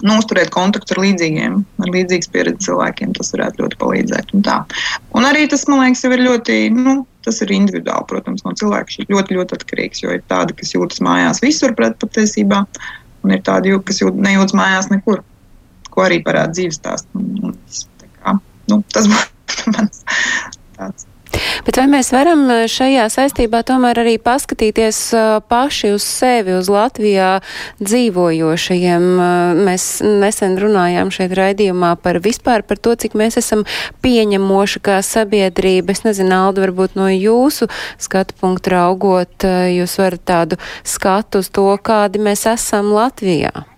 nu, 0.00 0.16
uzturēt 0.20 0.52
kontaktu 0.54 0.96
ar 0.96 1.02
līdzīgiem, 1.04 1.56
ar 1.84 1.92
līdzīgas 1.94 2.30
pieredzes 2.32 2.68
cilvēkiem. 2.68 3.14
Tas 3.18 3.32
varētu 3.34 3.64
ļoti 3.64 3.78
palīdzēt. 3.80 4.34
Un, 4.36 4.44
tā. 4.46 4.58
un 5.18 5.28
arī 5.28 5.46
tas, 5.52 5.66
man 5.70 5.84
liekas, 5.84 6.04
ir 6.08 6.26
ļoti. 6.28 6.60
Nu, 6.76 7.02
Tas 7.22 7.36
ir 7.38 7.52
individuāli, 7.54 8.02
protams, 8.10 8.42
no 8.42 8.50
cilvēka. 8.58 8.90
Šī 8.90 9.04
ļoti, 9.06 9.36
ļoti 9.36 9.54
atkarīgs. 9.54 10.00
Jo 10.02 10.10
ir 10.16 10.24
tādi, 10.26 10.56
kas 10.58 10.72
jūtas 10.74 10.98
mājās 11.06 11.38
visur 11.38 11.70
pret 11.78 11.94
patiesībā, 12.02 12.64
un 13.22 13.34
ir 13.36 13.44
tādi, 13.46 13.76
kas 13.86 14.02
jūt, 14.02 14.18
nejūtas 14.26 14.56
mājās 14.58 14.90
nekur, 14.90 15.22
ko 15.94 16.02
arī 16.02 16.18
parāda 16.26 16.50
dzīves 16.56 16.80
stāsts. 16.82 17.86
Nu, 18.66 18.82
tas 18.90 19.06
būtu 19.12 19.76
mans 19.76 20.02
tāds 20.74 21.06
Bet 21.66 21.78
vai 21.78 21.86
mēs 21.90 22.10
varam 22.14 22.44
eh, 22.50 22.64
šajā 22.70 23.06
saistībā 23.12 23.62
tomēr 23.66 24.02
arī 24.02 24.16
paskatīties 24.22 24.98
eh, 25.14 25.28
paši 25.48 25.92
uz 25.96 26.04
sevi, 26.06 26.56
uz 26.58 26.70
Latvijā 26.72 27.30
dzīvojošajiem? 27.80 29.08
Eh, 29.26 29.62
mēs 29.68 29.86
nesen 30.02 30.58
runājām 30.62 31.12
šeit 31.14 31.34
raidījumā 31.38 31.94
par 32.02 32.20
vispār 32.24 32.66
par 32.66 32.82
to, 32.82 32.96
cik 32.98 33.16
mēs 33.18 33.38
esam 33.40 33.64
pieņemoši 34.04 34.84
kā 34.84 35.00
sabiedrība. 35.06 35.96
Es 35.96 36.04
nezinu, 36.06 36.34
Alda, 36.48 36.66
varbūt 36.66 36.96
no 36.98 37.08
jūsu 37.12 37.68
skatu 38.02 38.36
punktu 38.40 38.74
raugot, 38.74 39.46
jūs 39.72 39.98
varat 40.00 40.24
tādu 40.28 40.60
skatu 40.84 41.42
uz 41.42 41.52
to, 41.52 41.68
kādi 41.82 42.22
mēs 42.22 42.48
esam 42.50 42.92
Latvijā. 42.96 43.71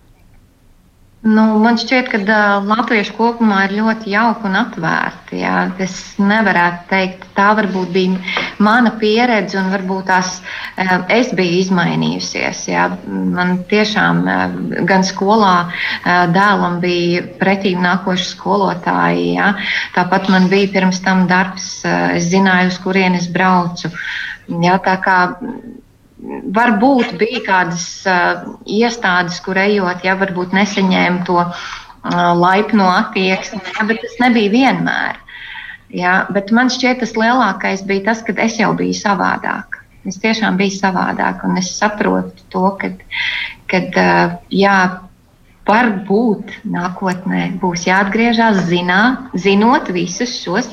Nu, 1.25 1.43
man 1.57 1.79
šķiet, 1.81 2.11
ka 2.12 2.18
uh, 2.20 2.66
latvieši 2.68 3.14
kopumā 3.16 3.62
ir 3.64 3.79
ļoti 3.79 4.11
jauki 4.12 4.45
un 4.45 4.59
atvērti. 4.61 5.39
Jā. 5.41 5.55
Es 5.81 5.95
nevarētu 6.20 6.83
teikt, 6.91 7.22
tā 7.39 7.47
varbūt 7.57 7.95
bija 7.95 8.43
mana 8.61 8.93
pieredze, 9.01 9.57
un 9.57 9.70
varbūt 9.72 10.05
tās 10.11 10.35
uh, 10.43 11.07
es 11.09 11.31
biju 11.33 11.62
izmainījusies. 11.62 12.61
Jā. 12.68 12.91
Man 13.09 13.55
tiešām 13.70 14.20
uh, 14.29 14.43
gan 14.91 15.07
skolā 15.09 15.55
uh, 15.64 16.27
dēlam 16.35 16.77
bija 16.85 17.25
pretīm 17.41 17.81
nākoši 17.87 18.29
skolotāji. 18.35 19.31
Jā. 19.39 19.55
Tāpat 19.97 20.29
man 20.35 20.51
bija 20.53 20.75
pirms 20.77 21.01
tam 21.07 21.25
darbs, 21.31 21.70
uh, 21.89 22.12
es 22.18 22.29
zināju, 22.35 22.75
uz 22.75 22.77
kurien 22.85 23.16
es 23.16 23.31
braucu. 23.33 23.89
Jā, 24.61 24.77
tā 24.85 24.99
kā 25.01 25.18
varbūt 26.25 27.14
bija 27.20 27.43
kādas 27.47 27.87
uh, 28.09 28.45
iestādes, 28.70 29.41
kur 29.45 29.59
ejot, 29.61 30.05
ja 30.07 30.16
varbūt 30.20 30.55
nesaņēma 30.57 31.25
to 31.29 31.39
uh, 31.43 31.53
laipno 32.39 32.89
attieksmi, 32.93 33.61
ja, 33.75 33.87
bet 33.89 34.03
tas 34.05 34.18
nebija 34.22 34.53
vienmēr. 34.55 35.20
Ja, 35.95 36.25
bet 36.35 36.51
man 36.55 36.72
šķiet, 36.72 37.03
tas 37.05 37.14
lielākais 37.18 37.85
bija 37.87 38.09
tas, 38.11 38.25
ka 38.27 38.35
es 38.43 38.59
jau 38.59 38.72
biju 38.79 38.97
savādāk. 38.99 39.81
Es 40.09 40.18
tiešām 40.20 40.59
biju 40.61 40.75
savādāk, 40.75 41.45
un 41.47 41.61
es 41.61 41.70
saprotu 41.77 42.45
to, 42.53 42.66
ka 42.81 43.81
uh, 43.85 44.37
jā, 44.53 44.79
varbūt 45.64 46.59
nākotnē 46.68 47.47
būs 47.61 47.87
jāatgriežas, 47.89 48.66
zinā, 48.68 49.31
zinot 49.33 49.89
visus 49.97 50.35
šos 50.43 50.68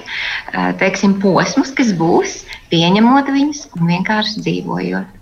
teiksim, 0.82 1.16
posmus, 1.24 1.72
kas 1.78 1.94
būs, 1.96 2.42
pieņemot 2.74 3.32
viņus 3.32 3.70
un 3.78 3.88
vienkārši 3.94 4.44
dzīvojot 4.44 5.21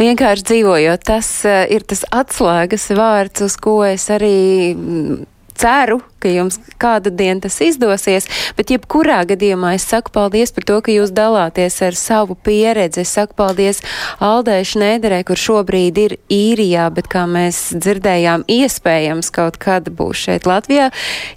vienkārši 0.00 0.48
dzīvojot. 0.50 1.04
Tas 1.06 1.30
uh, 1.48 1.62
ir 1.72 1.86
tas 1.88 2.04
atslēgas 2.14 2.88
vārds, 2.96 3.44
uz 3.46 3.56
ko 3.60 3.80
es 3.86 4.08
arī 4.12 4.74
mm, 4.74 5.22
ceru, 5.58 6.00
ka 6.24 6.32
jums 6.32 6.58
kādu 6.80 7.12
dienu 7.14 7.44
tas 7.44 7.60
izdosies, 7.64 8.28
bet 8.58 8.72
jebkurā 8.74 9.22
gadījumā 9.28 9.74
es 9.78 9.86
saku 9.88 10.12
paldies 10.14 10.54
par 10.56 10.66
to, 10.68 10.80
ka 10.84 10.94
jūs 10.94 11.12
dalāties 11.14 11.78
ar 11.84 11.98
savu 11.98 12.36
pieredzi. 12.36 13.04
Es 13.04 13.14
saku 13.14 13.36
paldies 13.38 13.82
Aldai 14.24 14.62
Šnēderē, 14.66 15.22
kur 15.28 15.40
šobrīd 15.40 16.00
ir 16.00 16.16
īrijā, 16.32 16.88
bet 16.94 17.10
kā 17.12 17.26
mēs 17.30 17.70
dzirdējām, 17.76 18.46
iespējams 18.50 19.30
kaut 19.34 19.60
kad 19.62 19.88
būs 19.92 20.24
šeit 20.26 20.48
Latvijā. 20.48 20.90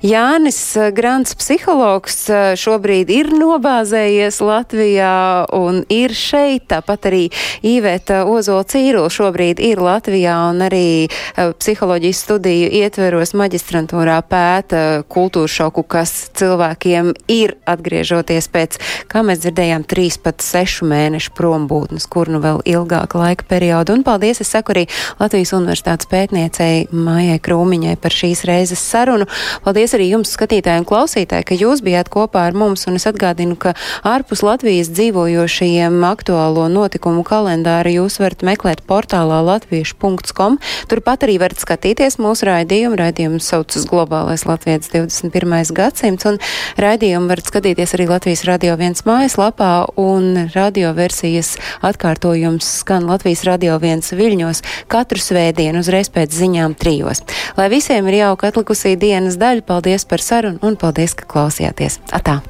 Jānis 0.06 0.62
Grants, 0.96 1.36
psihologs, 1.38 2.24
šobrīd 2.60 3.12
ir 3.14 3.32
nobāzējies 3.36 4.40
Latvijā 4.44 5.14
un 5.58 5.84
ir 5.94 6.16
šeit, 6.18 6.68
tāpat 6.72 7.10
arī 7.12 7.24
Īvēta 7.68 8.24
Ozola 8.30 8.66
Cīrula 8.68 9.10
šobrīd 9.12 9.62
ir 9.64 9.82
Latvijā 9.82 10.36
un 10.52 10.62
arī 10.66 11.08
eh, 11.08 11.52
psiholoģijas 11.58 12.24
studiju 12.26 12.70
ietveros 12.82 13.34
maģistrantūrā 13.38 14.20
pēta 14.30 14.77
kultūra 15.12 15.50
šoku, 15.52 15.84
kas 15.88 16.14
cilvēkiem 16.38 17.14
ir 17.32 17.56
atgriežoties 17.68 18.50
pēc, 18.54 18.78
kā 19.12 19.24
mēs 19.26 19.42
dzirdējām, 19.44 19.86
trīs 19.88 20.20
pat 20.22 20.44
sešu 20.46 20.88
mēnešu 20.90 21.34
prombūtnes, 21.38 22.08
kur 22.12 22.32
nu 22.32 22.42
vēl 22.44 22.62
ilgāka 22.68 23.20
laika 23.22 23.48
perioda. 23.50 23.96
Un 23.96 24.06
paldies, 24.08 24.42
es 24.44 24.52
saku 24.54 24.74
arī 24.76 24.86
Latvijas 25.22 25.54
Universitātes 25.58 26.10
pētniecei 26.12 26.88
Mājai 26.92 27.40
Krūmiņai 27.44 27.96
par 28.02 28.16
šīs 28.16 28.44
reizes 28.48 28.84
sarunu. 28.84 29.28
Paldies 29.66 29.96
arī 29.98 30.10
jums, 30.12 30.34
skatītāji 30.36 30.84
un 30.84 30.88
klausītāji, 30.88 31.48
ka 31.48 31.58
jūs 31.58 31.84
bijāt 31.86 32.12
kopā 32.14 32.48
ar 32.50 32.58
mums, 32.58 32.88
un 32.90 33.00
es 33.00 33.08
atgādinu, 33.10 33.58
ka 33.60 33.76
ārpus 34.08 34.44
Latvijas 34.46 34.92
dzīvojošajiem 34.94 36.04
aktuālo 36.08 36.68
notikumu 36.72 37.24
kalendāru 37.28 37.96
jūs 37.98 38.20
varat 38.22 38.46
meklēt 38.48 38.84
portālā 38.88 39.40
latviešu.com. 39.48 40.60
Turpat 40.92 41.28
arī 41.28 41.40
varat 41.42 41.62
skatīties 41.64 42.20
mūsu 42.22 42.50
raidījumu. 42.52 43.00
Raidījumu 43.00 43.42
saucas 43.44 43.88
Globālais 43.90 44.46
Latvijas 44.48 44.67
Latvijas 44.68 44.90
21. 44.92 45.72
gadsimts, 45.72 46.26
un 46.28 46.38
raidījumu 46.82 47.30
varat 47.32 47.48
skatīties 47.48 47.94
arī 47.96 48.08
Latvijas 48.10 48.44
radio 48.48 48.76
viens 48.80 49.06
mājaslapā, 49.08 49.88
un 49.96 50.50
radio 50.52 50.92
versijas 50.98 51.54
atkārtojums 51.88 52.68
skan 52.82 53.08
Latvijas 53.08 53.46
radio 53.48 53.78
viens 53.80 54.12
viļņos 54.12 54.64
katru 54.92 55.24
svētdienu 55.24 55.86
uzreiz 55.86 56.12
pēc 56.12 56.36
ziņām 56.36 56.76
trijos. 56.76 57.24
Lai 57.56 57.70
visiem 57.72 58.12
ir 58.12 58.20
jauka 58.26 58.52
atlikusī 58.52 58.98
dienas 59.00 59.40
daļa, 59.40 59.64
paldies 59.64 60.04
par 60.04 60.24
sarunu 60.24 60.60
un 60.62 60.76
paldies, 60.76 61.16
ka 61.16 61.30
klausījāties. 61.32 62.02
Atā! 62.12 62.42